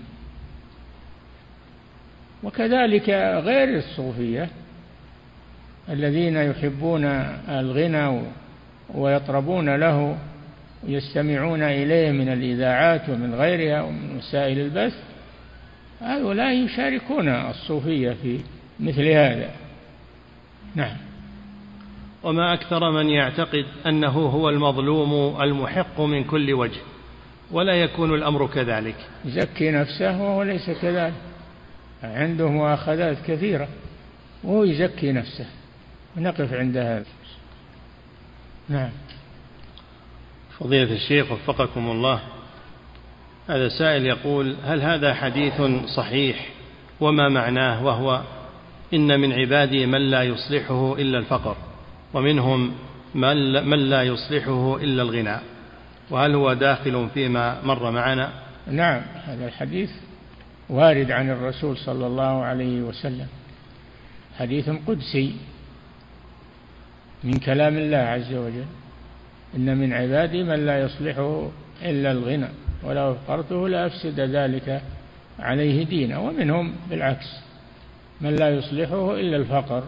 وكذلك 2.43 3.09
غير 3.45 3.79
الصوفية 3.79 4.49
الذين 5.89 6.37
يحبون 6.37 7.05
الغنى 7.49 8.23
ويطربون 8.95 9.77
له 9.77 10.19
ويستمعون 10.85 11.63
إليه 11.63 12.11
من 12.11 12.29
الإذاعات 12.29 13.09
ومن 13.09 13.35
غيرها 13.35 13.83
ومن 13.83 14.17
وسائل 14.17 14.59
البث 14.59 15.12
هؤلاء 16.03 16.65
يشاركون 16.65 17.29
الصوفية 17.29 18.17
في 18.23 18.41
مثل 18.81 19.09
هذا. 19.09 19.51
نعم. 20.75 20.97
وما 22.23 22.55
أكثر 22.55 22.91
من 22.91 23.09
يعتقد 23.11 23.67
أنه 23.87 24.09
هو 24.09 24.49
المظلوم 24.49 25.43
المحق 25.43 26.01
من 26.01 26.25
كل 26.25 26.53
وجه 26.53 26.81
ولا 27.51 27.75
يكون 27.75 28.15
الأمر 28.15 28.47
كذلك. 28.47 28.97
يزكي 29.25 29.71
نفسه 29.71 30.23
وهو 30.23 30.43
ليس 30.43 30.71
كذلك. 30.71 31.15
عنده 32.03 32.49
مؤاخذات 32.49 33.17
كثيرة 33.27 33.69
وهو 34.45 34.65
يزكي 34.65 35.13
نفسه. 35.13 35.47
ونقف 36.17 36.53
عند 36.53 36.77
هذا. 36.77 37.05
نعم. 38.69 38.91
فضيلة 40.59 40.93
الشيخ 40.93 41.33
وفقكم 41.33 41.91
الله. 41.91 42.21
هذا 43.49 43.69
سائل 43.69 44.07
يقول 44.07 44.57
هل 44.65 44.83
هذا 44.83 45.15
حديث 45.15 45.63
صحيح؟ 45.97 46.49
وما 47.01 47.29
معناه؟ 47.29 47.85
وهو 47.85 48.23
إن 48.95 49.21
من 49.21 49.33
عبادي 49.33 49.87
من 49.87 50.11
لا 50.11 50.23
يصلحه 50.23 50.95
إلا 50.99 51.19
الفقر 51.19 51.57
ومنهم 52.15 52.75
من 53.15 53.79
لا 53.91 54.03
يصلحه 54.03 54.77
إلا 54.77 55.03
الغنى 55.03 55.39
وهل 56.11 56.35
هو 56.35 56.53
داخل 56.53 57.09
فيما 57.15 57.63
مر 57.65 57.91
معنا؟ 57.91 58.33
نعم 58.67 59.03
هذا 59.25 59.47
الحديث 59.47 59.91
وارد 60.69 61.11
عن 61.11 61.31
الرسول 61.31 61.77
صلى 61.77 62.07
الله 62.07 62.43
عليه 62.45 62.83
وسلم. 62.83 63.27
حديث 64.39 64.71
قدسي 64.87 65.35
من 67.25 67.39
كلام 67.39 67.77
الله 67.79 67.97
عز 67.97 68.35
وجل 68.35 68.65
إن 69.57 69.77
من 69.77 69.93
عبادي 69.93 70.43
من 70.43 70.67
لا 70.67 70.83
يصلحه 70.83 71.51
إلا 71.83 72.13
الغنى 72.13 72.49
ولو 72.85 73.13
افقرته 73.13 73.69
لأفسد 73.69 74.21
ذلك 74.21 74.83
عليه 75.39 75.85
دينه. 75.85 76.21
ومنهم 76.21 76.75
بالعكس 76.91 77.27
من 78.21 78.37
لا 78.37 78.51
يصلحه 78.51 79.15
إلا 79.15 79.37
الفقر 79.37 79.85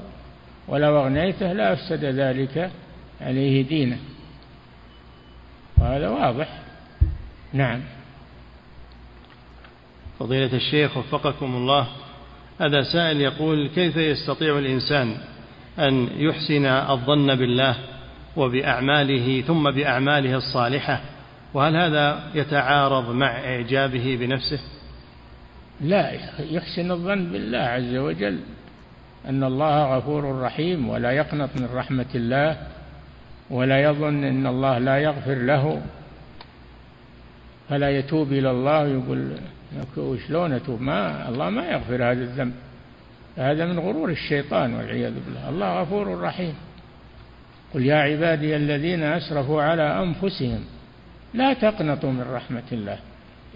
ولو 0.69 1.01
أغنيته 1.01 1.53
لأفسد 1.53 2.05
ذلك 2.05 2.71
عليه 3.21 3.63
دينه. 3.63 3.99
وهذا 5.79 6.09
واضح. 6.09 6.49
نعم. 7.53 7.81
فضيلة 10.19 10.57
الشيخ 10.57 10.97
وفقكم 10.97 11.55
الله 11.55 11.87
هذا 12.61 12.83
سائل 12.83 13.21
يقول 13.21 13.69
كيف 13.69 13.97
يستطيع 13.97 14.59
الإنسان 14.59 15.17
أن 15.79 16.09
يحسن 16.17 16.67
الظن 16.67 17.35
بالله 17.35 17.77
وبأعماله 18.37 19.41
ثم 19.41 19.71
بأعماله 19.71 20.37
الصالحة؟ 20.37 21.01
وهل 21.55 21.77
هذا 21.77 22.31
يتعارض 22.35 23.11
مع 23.11 23.27
إعجابه 23.27 24.17
بنفسه؟ 24.21 24.59
لا 25.81 26.11
يحسن 26.51 26.91
الظن 26.91 27.25
بالله 27.33 27.59
عز 27.59 27.97
وجل 27.97 28.39
أن 29.29 29.45
الله 29.45 29.97
غفور 29.97 30.41
رحيم 30.41 30.89
ولا 30.89 31.11
يقنط 31.11 31.51
من 31.57 31.69
رحمة 31.75 32.07
الله 32.15 32.57
ولا 33.51 33.83
يظن 33.83 34.25
أن 34.25 34.47
الله 34.47 34.79
لا 34.79 34.99
يغفر 34.99 35.35
له. 35.35 35.83
فلا 37.69 37.99
يتوب 37.99 38.33
إلى 38.33 38.51
الله 38.51 38.83
ويقول 38.83 40.21
شلون 40.29 40.53
أتوب؟ 40.53 40.81
ما 40.81 41.29
الله 41.29 41.51
ما 41.51 41.67
يغفر 41.67 41.95
هذا 41.95 42.23
الذنب. 42.23 42.55
هذا 43.37 43.67
من 43.67 43.79
غرور 43.79 44.11
الشيطان 44.11 44.75
والعياذ 44.75 45.15
بالله. 45.27 45.49
الله 45.49 45.81
غفور 45.81 46.21
رحيم. 46.21 46.55
قل 47.75 47.87
يا 47.87 47.97
عبادي 47.97 48.57
الذين 48.57 49.03
أسرفوا 49.03 49.63
على 49.63 50.03
أنفسهم 50.03 50.65
لا 51.35 51.53
تقنطوا 51.53 52.11
من 52.11 52.27
رحمة 52.33 52.63
الله. 52.73 52.99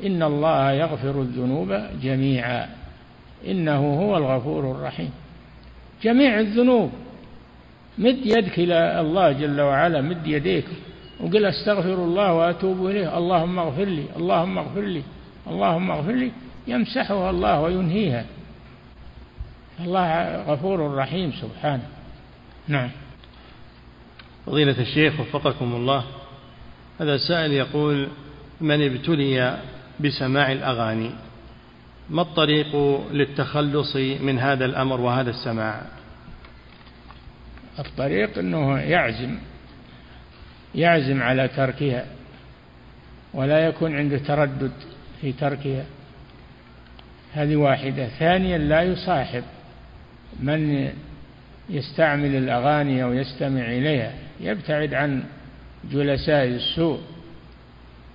إن 0.06 0.22
الله 0.22 0.72
يغفر 0.72 1.22
الذنوب 1.22 1.80
جميعا. 2.02 2.68
إنه 3.48 4.00
هو 4.02 4.16
الغفور 4.16 4.70
الرحيم. 4.70 5.10
جميع 6.02 6.40
الذنوب. 6.40 6.90
مد 7.98 8.26
يدك 8.26 8.58
إلى 8.58 9.00
الله 9.00 9.32
جل 9.32 9.60
وعلا. 9.60 10.00
مد 10.00 10.26
يديك. 10.26 10.64
وقل 11.20 11.46
أستغفر 11.46 11.94
الله 11.94 12.32
وأتوب 12.32 12.86
إليه. 12.86 13.18
اللهم 13.18 13.58
اغفر 13.58 13.84
لي. 13.84 14.04
اللهم 14.16 14.58
اغفر 14.58 14.80
لي. 14.80 15.02
اللهم 15.46 15.90
اغفر 15.90 16.12
لي. 16.12 16.30
يمسحها 16.66 17.30
الله 17.30 17.60
وينهيها. 17.60 18.24
الله 19.80 20.36
غفور 20.36 20.94
رحيم. 20.94 21.32
سبحانه. 21.32 21.86
نعم. 22.68 22.90
فضيلة 24.46 24.80
الشيخ 24.80 25.20
وفقكم 25.20 25.74
الله. 25.74 26.04
هذا 27.00 27.16
سائل 27.16 27.52
يقول 27.52 28.08
من 28.60 28.82
ابتلي 28.82 29.58
بسماع 30.00 30.52
الأغاني؟ 30.52 31.10
ما 32.10 32.22
الطريق 32.22 32.76
للتخلص 33.12 33.96
من 33.96 34.38
هذا 34.38 34.64
الأمر 34.64 35.00
وهذا 35.00 35.30
السماع؟ 35.30 35.82
الطريق 37.78 38.38
أنه 38.38 38.78
يعزم 38.78 39.38
يعزم 40.74 41.22
على 41.22 41.48
تركها 41.48 42.06
ولا 43.34 43.66
يكون 43.66 43.96
عنده 43.96 44.18
تردد 44.18 44.72
في 45.20 45.32
تركها. 45.32 45.84
هذه 47.32 47.56
واحدة. 47.56 48.08
ثانيا 48.08 48.58
لا 48.58 48.82
يصاحب 48.82 49.42
من 50.40 50.90
يستعمل 51.70 52.36
الأغاني 52.36 53.02
أو 53.02 53.12
يستمع 53.12 53.62
إليها 53.62 54.12
يبتعد 54.40 54.94
عن 54.94 55.24
جلساء 55.84 56.44
السوء 56.44 57.00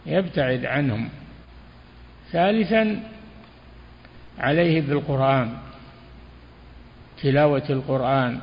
يبتعد 0.06 0.66
عنهم. 0.66 1.10
ثالثا 2.32 3.04
عليه 4.40 4.82
بالقرآن 4.82 5.54
تلاوة 7.22 7.64
القرآن 7.70 8.40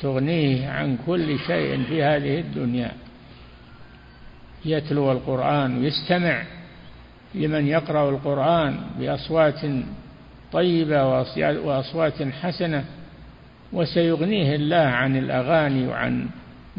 تغنيه 0.00 0.68
عن 0.68 0.98
كل 1.06 1.38
شيء 1.38 1.84
في 1.84 2.02
هذه 2.02 2.40
الدنيا. 2.40 2.92
يتلو 4.64 5.12
القرآن 5.12 5.78
ويستمع 5.78 6.42
لمن 7.34 7.66
يقرأ 7.66 8.10
القرآن 8.10 8.80
بأصوات 8.98 9.60
طيبة 10.52 11.06
وأصوات 11.40 12.22
حسنة 12.22 12.84
وسيغنيه 13.72 14.54
الله 14.54 14.76
عن 14.76 15.16
الأغاني 15.16 15.86
وعن 15.86 16.28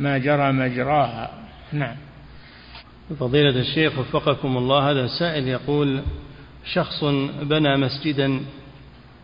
ما 0.01 0.17
جرى 0.17 0.51
مجراها. 0.51 1.29
نعم. 1.73 1.95
فضيلة 3.19 3.59
الشيخ 3.59 3.99
وفقكم 3.99 4.57
الله 4.57 4.91
هذا 4.91 5.07
سائل 5.07 5.47
يقول 5.47 6.01
شخص 6.73 7.03
بنى 7.41 7.77
مسجدا 7.77 8.41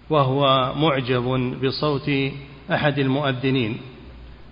وهو 0.09 0.73
معجب 0.75 1.23
بصوت 1.63 2.11
أحد 2.71 2.99
المؤذنين 2.99 3.78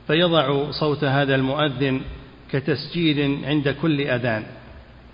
فيضع 0.08 0.72
صوت 0.72 1.04
هذا 1.04 1.36
المؤذن 1.36 2.02
كتسجيل 2.52 3.46
عند 3.46 3.70
كل 3.82 4.02
أذان 4.02 4.44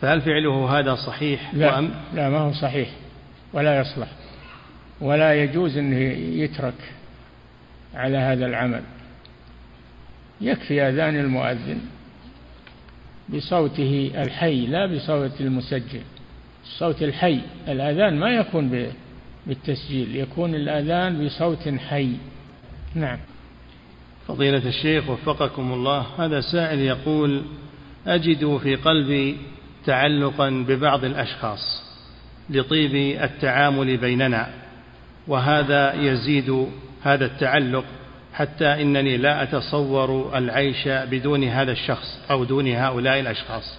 فهل 0.01 0.21
فعله 0.21 0.79
هذا 0.79 0.95
صحيح؟ 0.95 1.53
لا, 1.53 1.75
وأم؟ 1.75 1.91
لا 2.13 2.29
ما 2.29 2.39
هو 2.39 2.53
صحيح 2.53 2.89
ولا 3.53 3.81
يصلح 3.81 4.07
ولا 5.01 5.43
يجوز 5.43 5.77
أنه 5.77 5.97
يترك 6.43 6.93
على 7.95 8.17
هذا 8.17 8.45
العمل. 8.45 8.83
يكفي 10.41 10.81
أذان 10.81 11.15
المؤذن 11.15 11.79
بصوته 13.29 14.11
الحي 14.15 14.65
لا 14.65 14.85
بصوت 14.85 15.41
المسجل. 15.41 16.01
الصوت 16.63 17.03
الحي 17.03 17.41
الأذان 17.67 18.19
ما 18.19 18.29
يكون 18.29 18.91
بالتسجيل 19.47 20.15
يكون 20.15 20.55
الأذان 20.55 21.25
بصوت 21.25 21.69
حي. 21.69 22.13
نعم. 22.95 23.19
فضيلة 24.27 24.67
الشيخ 24.67 25.09
وفقكم 25.09 25.73
الله 25.73 26.05
هذا 26.17 26.41
سائل 26.41 26.79
يقول 26.79 27.43
أجد 28.07 28.57
في 28.57 28.75
قلبي 28.75 29.37
تعلقا 29.85 30.49
ببعض 30.49 31.05
الأشخاص 31.05 31.83
لطيب 32.49 32.95
التعامل 33.23 33.97
بيننا 33.97 34.49
وهذا 35.27 35.93
يزيد 35.93 36.67
هذا 37.01 37.25
التعلق 37.25 37.85
حتى 38.33 38.65
إنني 38.65 39.17
لا 39.17 39.43
أتصور 39.43 40.37
العيش 40.37 40.87
بدون 40.87 41.43
هذا 41.43 41.71
الشخص 41.71 42.19
أو 42.31 42.43
دون 42.43 42.67
هؤلاء 42.67 43.19
الأشخاص. 43.19 43.77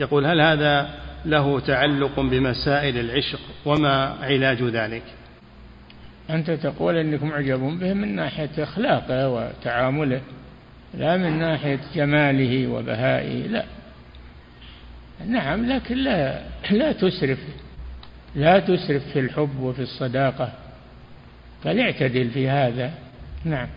يقول 0.00 0.26
هل 0.26 0.40
هذا 0.40 0.90
له 1.24 1.60
تعلق 1.60 2.20
بمسائل 2.20 2.98
العشق 2.98 3.40
وما 3.66 4.16
علاج 4.22 4.62
ذلك؟ 4.62 5.02
أنت 6.30 6.50
تقول 6.50 6.96
أنك 6.96 7.22
معجب 7.22 7.58
به 7.58 7.92
من 7.92 8.16
ناحية 8.16 8.50
أخلاقه 8.58 9.28
وتعامله 9.28 10.20
لا 10.94 11.16
من 11.16 11.38
ناحية 11.38 11.80
جماله 11.94 12.66
وبهائه 12.66 13.46
لا. 13.46 13.64
نعم 15.26 15.72
لكن 15.72 15.96
لا 15.96 16.40
لا 16.70 16.92
تسرف 16.92 17.38
لا 18.34 18.58
تسرف 18.58 19.02
في 19.12 19.20
الحب 19.20 19.60
وفي 19.60 19.82
الصداقة 19.82 20.52
فليعتدل 21.64 22.30
في 22.30 22.48
هذا. 22.48 22.90
نعم. 23.44 23.68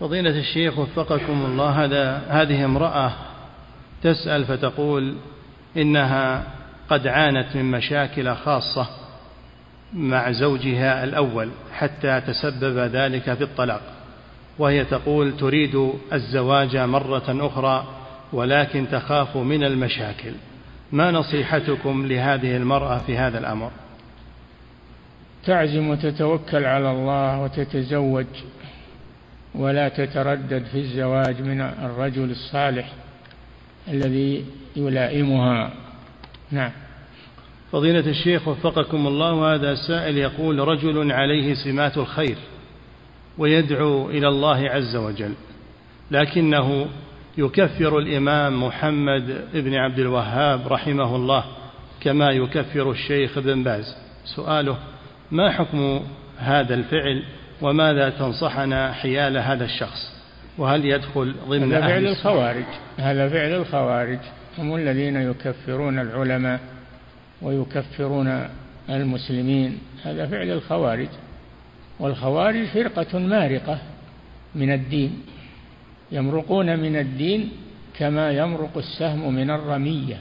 فضيلة 0.00 0.38
الشيخ 0.38 0.78
وفقكم 0.78 1.44
الله 1.44 1.84
هذا 1.84 2.22
هذه 2.28 2.64
امرأة 2.64 3.12
تسأل 4.02 4.44
فتقول 4.44 5.14
إنها 5.76 6.44
قد 6.88 7.06
عانت 7.06 7.56
من 7.56 7.70
مشاكل 7.70 8.34
خاصة 8.34 8.86
مع 9.92 10.32
زوجها 10.32 11.04
الأول 11.04 11.50
حتى 11.72 12.20
تسبب 12.20 12.78
ذلك 12.78 13.34
في 13.34 13.44
الطلاق 13.44 13.82
وهي 14.58 14.84
تقول 14.84 15.36
تريد 15.36 15.92
الزواج 16.12 16.76
مرة 16.76 17.46
أخرى 17.46 17.86
ولكن 18.32 18.86
تخاف 18.92 19.36
من 19.36 19.64
المشاكل. 19.64 20.32
ما 20.92 21.10
نصيحتكم 21.10 22.06
لهذه 22.06 22.56
المرأة 22.56 22.98
في 22.98 23.18
هذا 23.18 23.38
الأمر؟ 23.38 23.70
تعزم 25.44 25.90
وتتوكل 25.90 26.64
على 26.64 26.90
الله 26.90 27.42
وتتزوج. 27.42 28.26
ولا 29.54 29.88
تتردد 29.88 30.64
في 30.64 30.78
الزواج 30.78 31.42
من 31.42 31.60
الرجل 31.60 32.30
الصالح 32.30 32.92
الذي 33.88 34.44
يلائمها. 34.76 35.72
نعم. 36.50 36.70
فضيلة 37.72 38.10
الشيخ 38.10 38.48
وفقكم 38.48 39.06
الله 39.06 39.54
هذا 39.54 39.74
سائل 39.74 40.18
يقول 40.18 40.58
رجل 40.58 41.12
عليه 41.12 41.54
سمات 41.54 41.98
الخير 41.98 42.36
ويدعو 43.38 44.10
إلى 44.10 44.28
الله 44.28 44.70
عز 44.70 44.96
وجل 44.96 45.32
لكنه 46.10 46.86
يكفر 47.38 47.98
الإمام 47.98 48.64
محمد 48.64 49.44
بن 49.54 49.74
عبد 49.74 49.98
الوهاب 49.98 50.68
رحمه 50.68 51.16
الله 51.16 51.44
كما 52.00 52.30
يكفر 52.30 52.90
الشيخ 52.90 53.38
بن 53.38 53.62
باز. 53.62 53.96
سؤاله 54.36 54.76
ما 55.30 55.52
حكم 55.52 56.00
هذا 56.38 56.74
الفعل؟ 56.74 57.22
وماذا 57.62 58.10
تنصحنا 58.10 58.92
حيال 58.92 59.38
هذا 59.38 59.64
الشخص؟ 59.64 60.12
وهل 60.58 60.84
يدخل 60.84 61.34
ضمن 61.48 61.72
هذا 61.72 61.86
فعل 61.86 62.06
الخوارج. 62.06 62.64
هذا 62.98 63.28
فعل 63.28 63.52
الخوارج. 63.52 64.18
هم 64.58 64.76
الذين 64.76 65.16
يكفرون 65.16 65.98
العلماء 65.98 66.60
ويكفرون 67.42 68.48
المسلمين. 68.90 69.78
هذا 70.04 70.26
فعل 70.26 70.50
الخوارج. 70.50 71.08
والخوارج 72.00 72.66
فرقة 72.66 73.18
مارقة 73.18 73.78
من 74.54 74.72
الدين. 74.72 75.22
يمرقون 76.12 76.78
من 76.78 76.96
الدين 76.96 77.50
كما 77.98 78.30
يمرق 78.30 78.76
السهم 78.76 79.34
من 79.34 79.50
الرمية. 79.50 80.16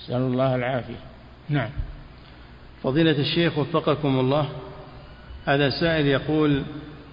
نسأل 0.00 0.16
الله 0.16 0.54
العافية. 0.54 1.00
نعم. 1.48 1.70
فضيلة 2.82 3.18
الشيخ 3.18 3.58
وفقكم 3.58 4.20
الله. 4.20 4.48
هذا 5.46 5.70
سائل 5.70 6.06
يقول 6.06 6.62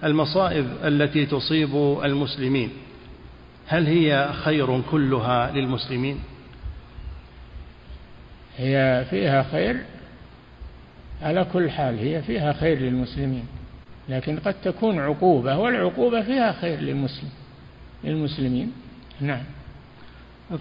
المصائب 0.04 0.66
التي 0.84 1.26
تصيب 1.26 1.74
المسلمين 2.04 2.70
هل 3.66 3.86
هي 3.86 4.32
خير 4.32 4.80
كلها 4.80 5.52
للمسلمين؟ 5.52 6.18
هي 8.56 9.04
فيها 9.10 9.42
خير؟ 9.42 9.76
على 11.22 11.46
كل 11.52 11.70
حال 11.70 11.98
هي 11.98 12.22
فيها 12.22 12.52
خير 12.52 12.78
للمسلمين 12.78 13.44
لكن 14.08 14.38
قد 14.38 14.54
تكون 14.54 14.98
عقوبة 14.98 15.58
والعقوبة 15.58 16.22
فيها 16.22 16.52
خير 16.52 16.80
للمسلم 16.80 17.30
للمسلمين. 18.04 18.72
نعم. 19.20 19.42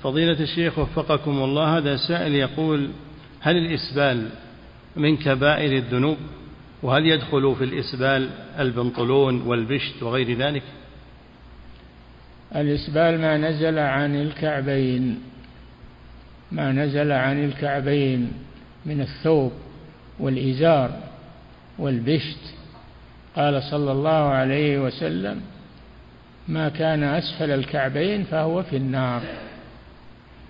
فضيلة 0.03 0.39
الشيخ 0.39 0.79
وفقكم 0.79 1.43
الله 1.43 1.77
هذا 1.77 1.97
سائل 1.97 2.35
يقول 2.35 2.89
هل 3.39 3.57
الإسبال 3.57 4.29
من 4.95 5.17
كبائر 5.17 5.77
الذنوب؟ 5.77 6.17
وهل 6.83 7.05
يدخل 7.05 7.55
في 7.55 7.63
الإسبال 7.63 8.29
البنطلون 8.59 9.41
والبشت 9.41 10.03
وغير 10.03 10.37
ذلك؟ 10.37 10.63
الإسبال 12.55 13.21
ما 13.21 13.37
نزل 13.37 13.79
عن 13.79 14.15
الكعبين 14.15 15.19
ما 16.51 16.71
نزل 16.71 17.11
عن 17.11 17.45
الكعبين 17.45 18.31
من 18.85 19.01
الثوب 19.01 19.51
والإزار 20.19 20.99
والبشت. 21.79 22.53
قال 23.35 23.63
صلى 23.63 23.91
الله 23.91 24.09
عليه 24.29 24.79
وسلم 24.79 25.41
ما 26.47 26.69
كان 26.69 27.03
أسفل 27.03 27.51
الكعبين 27.51 28.23
فهو 28.23 28.63
في 28.63 28.77
النار 28.77 29.21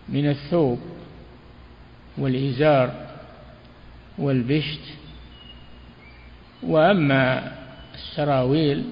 من 0.10 0.30
الثوب 0.30 0.80
والإزار 2.18 3.08
والبشت. 4.18 5.01
وأما 6.64 7.52
السراويل 7.94 8.84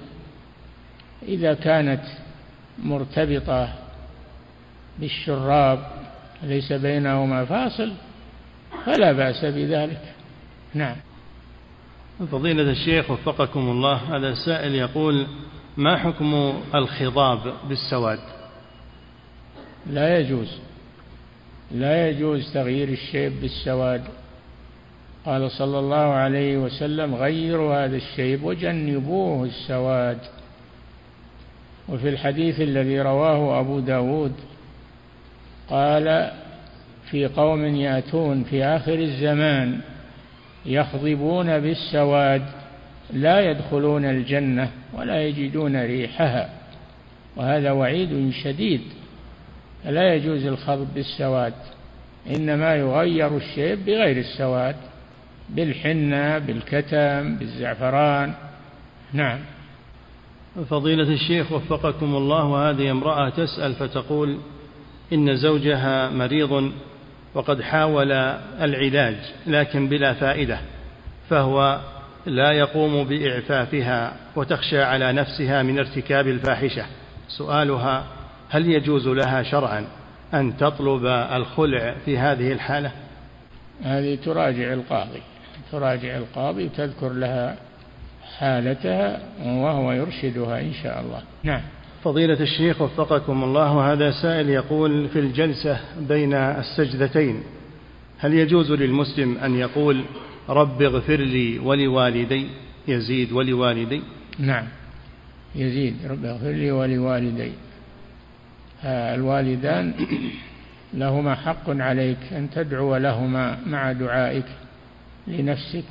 إذا 1.27 1.53
كانت 1.53 2.01
مرتبطة 2.83 3.73
بالشراب 4.99 5.79
ليس 6.43 6.73
بينهما 6.73 7.45
فاصل 7.45 7.91
فلا 8.85 9.11
بأس 9.11 9.45
بذلك. 9.45 10.01
نعم. 10.73 10.95
فضيلة 12.31 12.71
الشيخ 12.71 13.11
وفقكم 13.11 13.59
الله 13.59 14.17
هذا 14.17 14.33
سائل 14.33 14.75
يقول 14.75 15.27
ما 15.77 15.97
حكم 15.97 16.53
الخضاب 16.75 17.53
بالسواد؟ 17.69 18.19
لا 19.89 20.19
يجوز 20.19 20.59
لا 21.71 22.09
يجوز 22.09 22.53
تغيير 22.53 22.89
الشيب 22.89 23.41
بالسواد. 23.41 24.03
قال 25.29 25.51
صلى 25.51 25.79
الله 25.79 26.13
عليه 26.13 26.57
وسلم 26.57 27.15
غيروا 27.15 27.85
هذا 27.85 27.95
الشيب 27.95 28.43
وجنبوه 28.43 29.45
السواد. 29.45 30.17
وفي 31.89 32.09
الحديث 32.09 32.61
الذي 32.61 33.01
رواه 33.01 33.59
أبو 33.59 33.79
داود 33.79 34.33
قال 35.69 36.31
في 37.11 37.25
قوم 37.25 37.65
يأتون 37.65 38.43
في 38.43 38.63
آخر 38.63 38.93
الزمان 38.93 39.79
يخضبون 40.65 41.59
بالسواد 41.59 42.45
لا 43.13 43.51
يدخلون 43.51 44.05
الجنة 44.05 44.71
ولا 44.93 45.23
يجدون 45.23 45.83
ريحها 45.83 46.49
وهذا 47.35 47.71
وعيد 47.71 48.31
شديد 48.43 48.81
لا 49.85 50.13
يجوز 50.13 50.45
الخضب 50.45 50.87
بالسواد 50.95 51.53
إنما 52.35 52.75
يغير 52.75 53.37
الشيب 53.37 53.85
بغير 53.85 54.17
السواد. 54.17 54.88
بالحنة 55.49 56.37
بالكتم 56.37 57.35
بالزعفران. 57.35 58.33
نعم. 59.13 59.39
فضيلة 60.69 61.13
الشيخ 61.13 61.51
وفقكم 61.51 62.15
الله 62.15 62.45
وهذه 62.45 62.91
امرأة 62.91 63.29
تسأل 63.29 63.73
فتقول 63.73 64.37
إن 65.13 65.35
زوجها 65.35 66.09
مريض 66.09 66.71
وقد 67.33 67.61
حاول 67.61 68.11
العلاج 68.61 69.15
لكن 69.47 69.87
بلا 69.87 70.13
فائدة 70.13 70.59
فهو 71.29 71.79
لا 72.25 72.51
يقوم 72.51 73.03
بإعفافها 73.03 74.13
وتخشى 74.35 74.81
على 74.81 75.13
نفسها 75.13 75.63
من 75.63 75.79
ارتكاب 75.79 76.27
الفاحشة. 76.27 76.85
سؤالها 77.27 78.05
هل 78.49 78.67
يجوز 78.67 79.07
لها 79.07 79.43
شرعا 79.43 79.87
أن 80.33 80.57
تطلب 80.57 81.05
الخلع 81.05 81.95
في 82.05 82.17
هذه 82.17 82.51
الحالة؟ 82.51 82.91
هذه 83.83 84.15
تراجع 84.15 84.73
القاضي. 84.73 85.21
تراجع 85.71 86.17
القاضي 86.17 86.65
وتذكر 86.65 87.13
لها 87.13 87.55
حالتها 88.37 89.19
وهو 89.45 89.91
يرشدها 89.91 90.61
إن 90.61 90.73
شاء 90.83 91.01
الله. 91.01 91.21
نعم. 91.43 91.61
فضيلة 92.03 92.39
الشيخ 92.39 92.81
وفقكم 92.81 93.43
الله 93.43 93.93
هذا 93.93 94.11
سائل 94.11 94.49
يقول 94.49 95.07
في 95.07 95.19
الجلسة 95.19 95.79
بين 95.99 96.33
السجدتين 96.33 97.43
هل 98.19 98.33
يجوز 98.33 98.71
للمسلم 98.71 99.37
أن 99.37 99.55
يقول 99.55 100.03
رب 100.49 100.81
اغفر 100.81 101.15
لي 101.15 101.59
ولوالدي؟ 101.59 102.47
يزيد 102.87 103.31
ولوالدي؟ 103.31 104.01
نعم. 104.39 104.65
يزيد 105.55 105.95
رب 106.09 106.25
اغفر 106.25 106.51
لي 106.51 106.71
ولوالدي. 106.71 107.51
الوالدان 108.83 109.93
لهما 110.93 111.35
حق 111.35 111.69
عليك 111.69 112.17
أن 112.31 112.49
تدعو 112.49 112.95
لهما 112.97 113.57
مع 113.67 113.91
دعائك. 113.91 114.45
لنفسك 115.29 115.85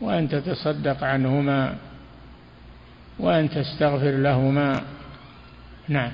وأن 0.00 0.28
تتصدق 0.28 1.04
عنهما 1.04 1.76
وأن 3.18 3.50
تستغفر 3.50 4.10
لهما. 4.10 4.82
نعم. 5.88 6.12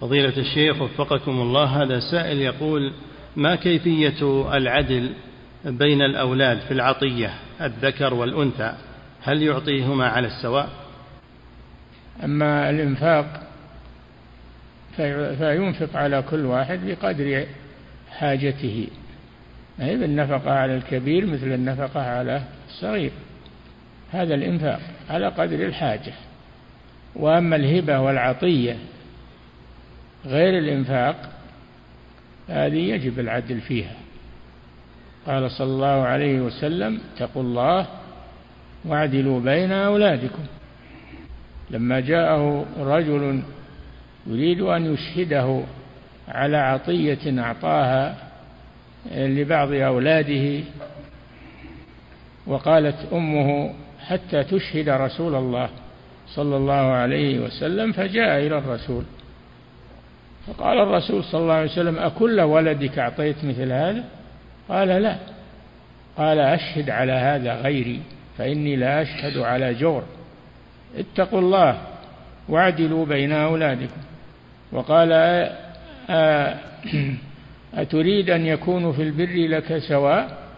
فضيلة 0.00 0.36
الشيخ 0.36 0.82
وفقكم 0.82 1.32
الله 1.32 1.82
هذا 1.82 2.00
سائل 2.00 2.40
يقول 2.40 2.92
ما 3.36 3.54
كيفية 3.54 4.48
العدل 4.56 5.12
بين 5.64 6.02
الأولاد 6.02 6.58
في 6.58 6.70
العطية 6.70 7.34
الذكر 7.60 8.14
والأنثى؟ 8.14 8.74
هل 9.22 9.42
يعطيهما 9.42 10.08
على 10.08 10.26
السواء؟ 10.26 10.68
أما 12.24 12.70
الإنفاق 12.70 13.42
فينفق 15.38 15.96
على 15.96 16.22
كل 16.22 16.44
واحد 16.44 16.80
بقدر 16.86 17.46
حاجته. 18.10 18.88
هي 19.78 19.96
بالنفقة 19.96 20.52
على 20.52 20.76
الكبير 20.76 21.26
مثل 21.26 21.52
النفقة 21.52 22.00
على 22.00 22.42
الصغير. 22.68 23.10
هذا 24.12 24.34
الإنفاق 24.34 24.80
على 25.10 25.28
قدر 25.28 25.66
الحاجة. 25.66 26.12
وأما 27.16 27.56
الهبة 27.56 28.00
والعطية 28.00 28.76
غير 30.26 30.58
الإنفاق 30.58 31.30
هذه 32.48 32.78
يجب 32.78 33.18
العدل 33.18 33.60
فيها. 33.60 33.94
قال 35.26 35.50
صلى 35.50 35.66
الله 35.66 36.02
عليه 36.02 36.40
وسلم 36.40 37.00
اتقوا 37.14 37.42
الله 37.42 37.86
واعدلوا 38.84 39.40
بين 39.40 39.72
أولادكم. 39.72 40.44
لما 41.70 42.00
جاءه 42.00 42.66
رجل 42.78 43.42
يريد 44.26 44.60
أن 44.60 44.94
يشهده 44.94 45.60
على 46.28 46.56
عطية 46.56 47.42
أعطاها 47.42 48.23
لبعض 49.12 49.72
أولاده 49.72 50.64
وقالت 52.46 53.12
أمه 53.12 53.74
حتى 54.06 54.44
تشهد 54.44 54.88
رسول 54.88 55.34
الله 55.34 55.68
صلى 56.28 56.56
الله 56.56 56.72
عليه 56.72 57.38
وسلم 57.38 57.92
فجاء 57.92 58.46
إلى 58.46 58.58
الرسول. 58.58 59.04
فقال 60.46 60.78
الرسول 60.78 61.24
صلى 61.24 61.40
الله 61.40 61.54
عليه 61.54 61.70
وسلم 61.70 61.98
أكل 61.98 62.40
ولدك 62.40 62.98
أعطيت 62.98 63.44
مثل 63.44 63.72
هذا؟ 63.72 64.04
قال 64.68 64.88
لا. 64.88 65.16
قال 66.16 66.38
أشهد 66.38 66.90
على 66.90 67.12
هذا 67.12 67.54
غيري 67.54 68.00
فإني 68.38 68.76
لا 68.76 69.02
أشهد 69.02 69.38
على 69.38 69.74
جور. 69.74 70.02
اتقوا 70.96 71.40
الله 71.40 71.78
واعدلوا 72.48 73.06
بين 73.06 73.32
أولادكم. 73.32 74.00
وقال 74.72 75.12
أتريد 77.74 78.30
أن 78.30 78.46
يكونوا 78.46 78.92
في 78.92 79.02
البر 79.02 79.46
لك 79.56 79.78
سواء؟ 79.78 80.48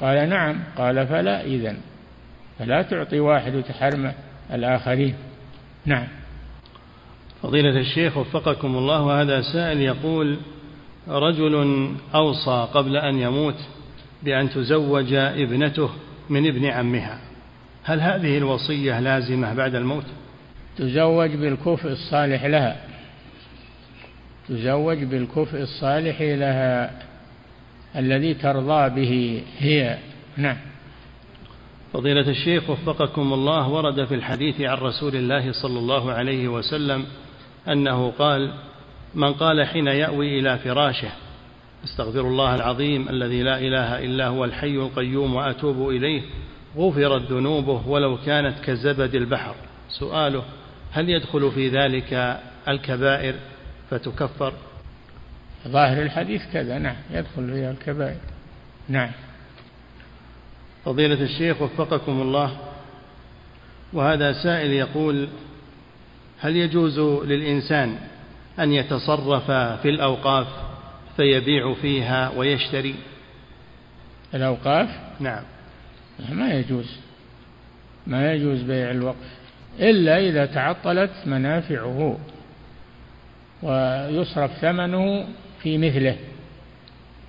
قال 0.00 0.28
نعم. 0.28 0.60
قال 0.78 1.06
فلا 1.06 1.44
إذن. 1.44 1.76
فلا 2.58 2.82
تعطي 2.82 3.20
واحد 3.20 3.54
وتحرم 3.54 4.12
الآخرين. 4.52 5.14
نعم. 5.86 6.06
فضيلة 7.42 7.80
الشيخ 7.80 8.16
وفقكم 8.16 8.76
الله 8.76 9.02
وهذا 9.02 9.42
سائل 9.52 9.80
يقول 9.80 10.38
رجل 11.08 11.88
أوصى 12.14 12.68
قبل 12.74 12.96
أن 12.96 13.18
يموت 13.18 13.56
بأن 14.22 14.50
تزوج 14.50 15.12
ابنته 15.12 15.90
من 16.30 16.46
ابن 16.46 16.66
عمها. 16.66 17.18
هل 17.84 18.00
هذه 18.00 18.38
الوصية 18.38 19.00
لازمة 19.00 19.54
بعد 19.54 19.74
الموت؟ 19.74 20.04
تزوج 20.76 21.30
بالكفء 21.30 21.88
الصالح 21.88 22.44
لها. 22.44 22.93
تزوج 24.48 25.04
بالكفء 25.04 25.62
الصالح 25.62 26.20
لها 26.20 26.90
الذي 27.96 28.34
ترضى 28.34 28.88
به 28.88 29.42
هي. 29.58 29.98
نعم. 30.36 30.56
فضيلة 31.92 32.28
الشيخ 32.30 32.70
وفقكم 32.70 33.32
الله 33.32 33.68
ورد 33.68 34.04
في 34.04 34.14
الحديث 34.14 34.60
عن 34.60 34.76
رسول 34.76 35.16
الله 35.16 35.52
صلى 35.52 35.78
الله 35.78 36.12
عليه 36.12 36.48
وسلم 36.48 37.04
أنه 37.68 38.10
قال 38.10 38.52
من 39.14 39.32
قال 39.32 39.66
حين 39.66 39.86
يأوي 39.86 40.38
إلى 40.38 40.58
فراشه 40.58 41.08
استغفر 41.84 42.20
الله 42.20 42.54
العظيم 42.54 43.08
الذي 43.08 43.42
لا 43.42 43.58
إله 43.58 44.04
إلا 44.04 44.26
هو 44.26 44.44
الحي 44.44 44.76
القيوم 44.76 45.34
وأتوب 45.34 45.88
إليه 45.88 46.22
غفرت 46.76 47.32
ذنوبه 47.32 47.88
ولو 47.88 48.18
كانت 48.26 48.58
كزبد 48.64 49.14
البحر. 49.14 49.54
سؤاله 49.88 50.42
هل 50.92 51.08
يدخل 51.10 51.50
في 51.50 51.68
ذلك 51.68 52.40
الكبائر؟ 52.68 53.34
فتكفر. 53.90 54.52
ظاهر 55.68 56.02
الحديث 56.02 56.42
كذا 56.52 56.78
نعم 56.78 56.96
يدخل 57.10 57.52
فيها 57.52 57.70
الكبائر. 57.70 58.18
نعم. 58.88 59.10
فضيلة 60.84 61.22
الشيخ 61.22 61.62
وفقكم 61.62 62.22
الله. 62.22 62.58
وهذا 63.92 64.32
سائل 64.32 64.70
يقول 64.70 65.28
هل 66.40 66.56
يجوز 66.56 66.98
للإنسان 66.98 67.98
أن 68.58 68.72
يتصرف 68.72 69.50
في 69.50 69.88
الأوقاف 69.88 70.46
فيبيع 71.16 71.74
فيها 71.74 72.30
ويشتري؟ 72.36 72.94
الأوقاف؟ 74.34 74.88
نعم. 75.20 75.42
ما 76.28 76.54
يجوز. 76.54 76.96
ما 78.06 78.32
يجوز 78.32 78.62
بيع 78.62 78.90
الوقف. 78.90 79.38
إلا 79.80 80.18
إذا 80.18 80.46
تعطلت 80.46 81.12
منافعه. 81.26 82.18
ويصرف 83.64 84.50
ثمنه 84.60 85.26
في 85.62 85.78
مثله. 85.78 86.16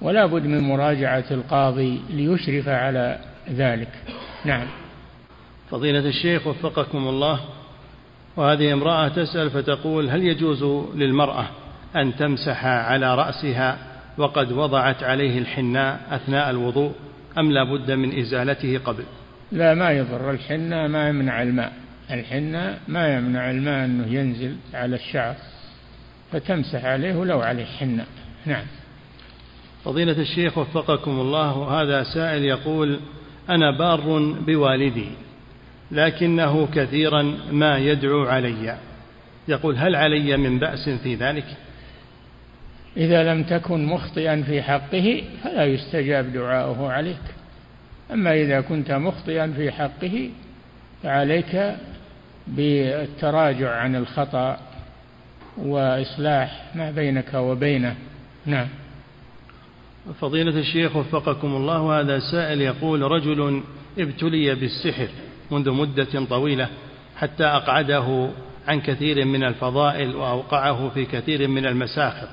ولا 0.02 0.26
بد 0.26 0.46
من 0.46 0.60
مراجعة 0.60 1.26
القاضي 1.32 2.02
ليشرف 2.10 2.68
على 2.68 3.20
ذلك. 3.50 3.90
نعم. 4.46 4.68
فضيلة 5.72 6.10
الشيخ 6.10 6.48
وفقكم 6.48 7.08
الله 7.08 7.40
وهذه 8.36 8.74
امرأة 8.74 9.08
تسأل 9.08 9.50
فتقول 9.50 10.10
هل 10.10 10.24
يجوز 10.24 10.64
للمرأة 10.96 11.48
أن 11.96 12.16
تمسح 12.16 12.66
على 12.66 13.16
رأسها 13.16 13.78
وقد 14.18 14.52
وضعت 14.52 15.04
عليه 15.04 15.40
الحناء 15.40 16.00
أثناء 16.12 16.50
الوضوء 16.50 16.92
أم 17.38 17.52
لا 17.52 17.64
بد 17.64 17.92
من 17.92 18.20
إزالته 18.20 18.78
قبل؟ 18.78 19.04
لا 19.52 19.74
ما 19.74 19.92
يضر 19.92 20.32
الحناء 20.32 20.88
ما 20.88 21.10
يمنع 21.10 21.42
الماء. 21.42 21.74
الحناء 22.12 22.80
ما 22.88 23.16
يمنع 23.16 23.52
الماء 23.52 23.86
أنه 23.86 24.08
ينزل 24.08 24.56
على 24.74 24.96
الشعر. 24.96 25.36
فتمسح 26.36 26.86
عليه 26.86 27.16
ولو 27.16 27.42
عليه 27.42 27.66
حناء 27.66 28.08
نعم. 28.46 28.66
فضيلة 29.86 30.22
الشيخ 30.22 30.58
وفقكم 30.58 31.12
الله 31.12 31.82
هذا 31.82 32.04
سائل 32.04 32.44
يقول 32.44 33.00
أنا 33.50 33.72
بار 33.72 34.20
بوالدي 34.48 35.08
لكنه 35.92 36.68
كثيرا 36.74 37.38
ما 37.52 37.78
يدعو 37.78 38.24
علي. 38.24 38.78
يقول 39.48 39.76
هل 39.76 39.96
علي 39.96 40.38
من 40.38 40.60
بأس 40.60 40.90
في 40.90 41.16
ذلك؟ 41.16 41.46
إذا 42.98 43.34
لم 43.34 43.44
تكن 43.44 43.86
مخطئا 43.86 44.42
في 44.42 44.62
حقه 44.62 45.24
فلا 45.44 45.66
يستجاب 45.66 46.34
دعاؤه 46.34 46.92
عليك. 46.92 47.22
أما 48.14 48.34
إذا 48.34 48.62
كنت 48.62 48.92
مخطئا 48.92 49.54
في 49.56 49.72
حقه 49.72 50.30
فعليك 51.04 51.76
بالتراجع 52.48 53.76
عن 53.76 53.96
الخطأ 53.96 54.60
وإصلاح 55.58 56.66
ما 56.76 56.92
بينك 56.92 57.34
وبينه. 57.34 57.96
نعم. 58.46 58.68
فضيلة 60.22 60.60
الشيخ 60.60 60.96
وفقكم 60.96 61.56
الله 61.56 62.00
هذا 62.00 62.20
سائل 62.20 62.62
يقول 62.62 63.02
رجل 63.02 63.64
ابتلي 64.00 64.56
بالسحر 64.56 65.08
منذ 65.52 65.72
مدة 65.72 66.26
طويلة 66.30 66.70
حتى 67.18 67.44
أقعده 67.44 68.30
عن 68.68 68.82
كثير 68.82 69.26
من 69.26 69.44
الفضائل 69.44 70.16
وأوقعه 70.16 70.90
في 70.90 71.06
كثير 71.06 71.48
من 71.48 71.66
المساخط 71.66 72.28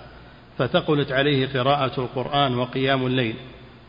فثقلت 0.59 1.12
عليه 1.12 1.49
قراءة 1.49 2.01
القرآن 2.01 2.59
وقيام 2.59 3.07
الليل. 3.07 3.35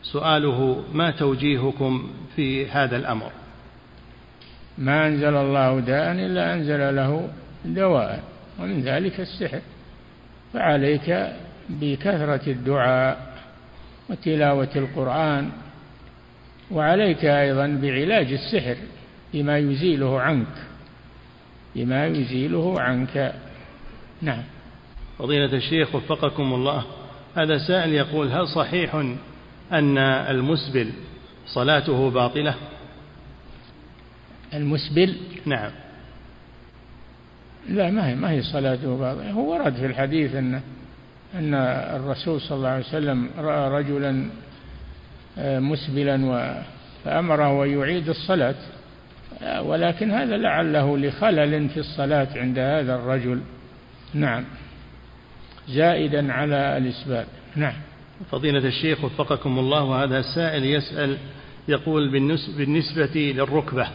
سؤاله 0.02 0.84
ما 0.92 1.10
توجيهكم 1.10 2.10
في 2.36 2.66
هذا 2.66 2.96
الأمر؟ 2.96 3.30
ما 4.78 5.06
أنزل 5.06 5.36
الله 5.36 5.80
داء 5.80 6.12
إلا 6.12 6.54
أنزل 6.54 6.96
له 6.96 7.28
دواء. 7.64 8.33
ومن 8.58 8.80
ذلك 8.80 9.20
السحر. 9.20 9.60
فعليك 10.52 11.32
بكثرة 11.68 12.50
الدعاء 12.50 13.34
وتلاوة 14.10 14.70
القرآن 14.76 15.50
وعليك 16.70 17.24
أيضا 17.24 17.66
بعلاج 17.82 18.32
السحر 18.32 18.76
بما 19.32 19.58
يزيله 19.58 20.20
عنك. 20.20 20.56
بما 21.74 22.06
يزيله 22.06 22.80
عنك. 22.80 23.34
نعم. 24.22 24.42
فضيلة 25.18 25.56
الشيخ 25.56 25.94
وفقكم 25.94 26.54
الله. 26.54 26.84
هذا 27.36 27.58
سائل 27.58 27.92
يقول 27.92 28.32
هل 28.32 28.48
صحيح 28.48 28.94
أن 29.72 29.98
المسبل 29.98 30.90
صلاته 31.46 32.10
باطلة؟ 32.10 32.54
المسبل؟ 34.54 35.16
نعم. 35.46 35.70
لا 37.68 37.90
ما 37.90 38.08
هي 38.08 38.14
ما 38.14 38.30
هي 38.30 38.42
صلاته 38.42 38.96
باطلة 38.98 39.30
هو 39.30 39.52
ورد 39.52 39.74
في 39.74 39.86
الحديث 39.86 40.34
أن 40.34 40.60
أن 41.34 41.54
الرسول 41.94 42.40
صلى 42.40 42.56
الله 42.56 42.68
عليه 42.68 42.84
وسلم 42.84 43.30
رأى 43.38 43.70
رجلا 43.70 44.28
آه، 45.38 45.58
مسبلا 45.58 46.62
فأمره 47.04 47.64
أن 47.64 47.78
يعيد 47.78 48.08
الصلاة. 48.08 48.54
آه، 49.42 49.62
ولكن 49.62 50.10
هذا 50.10 50.36
لعله 50.36 50.98
لخلل 50.98 51.68
في 51.68 51.80
الصلاة 51.80 52.28
عند 52.36 52.58
هذا 52.58 52.94
الرجل. 52.94 53.40
نعم. 54.14 54.44
زائدا 55.68 56.32
على 56.32 56.76
الإسبال 56.76 57.24
نعم. 57.56 57.74
فضيلة 58.30 58.68
الشيخ 58.68 59.04
وفقكم 59.04 59.58
الله 59.58 59.82
وهذا 59.82 60.18
السائل 60.18 60.64
يسأل 60.64 61.18
يقول 61.68 62.10
بالنسبة 62.56 63.32
للركبة 63.36 63.88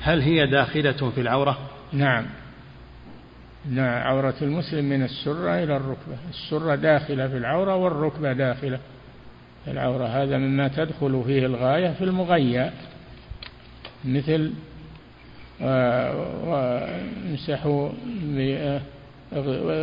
هل 0.00 0.20
هي 0.20 0.46
داخلة 0.46 1.10
في 1.14 1.20
العورة؟ 1.20 1.58
نعم. 1.92 2.26
عورة 3.78 4.34
المسلم 4.42 4.84
من 4.84 5.02
السرة 5.02 5.62
إلى 5.62 5.76
الركبة. 5.76 6.16
السرة 6.30 6.74
داخلة 6.74 7.28
في 7.28 7.36
العورة 7.36 7.76
والركبة 7.76 8.32
داخلة. 8.32 8.78
في 9.64 9.70
العورة 9.70 10.04
هذا 10.04 10.38
مما 10.38 10.68
تدخل 10.68 11.22
فيه 11.26 11.46
الغاية 11.46 11.90
في 11.90 12.04
المغيى 12.04 12.70
مثل 14.04 14.52
وامسحوا 16.46 17.90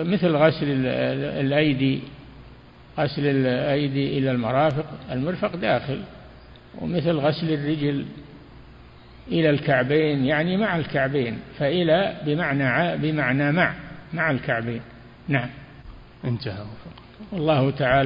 مثل 0.04 0.36
غسل 0.36 0.66
الأيدي 0.66 2.00
غسل 3.00 3.26
الأيدي 3.26 4.18
إلى 4.18 4.32
المرافق. 4.32 4.86
المرفق 5.12 5.56
داخل. 5.56 6.02
ومثل 6.82 7.12
غسل 7.12 7.54
الرجل 7.54 8.06
إلى 9.32 9.50
الكعبين 9.50 10.26
يعني 10.26 10.58
مع 10.58 10.78
الكعبين 10.78 11.40
فإلى 11.60 12.16
بمعنى 12.26 12.98
بمعنى 12.98 13.52
مع 13.52 13.74
مع 14.14 14.32
الكعبين. 14.32 14.82
نعم. 15.28 15.50
انتهى. 16.26 16.66
الله 17.34 17.72
تعالى 17.72 18.02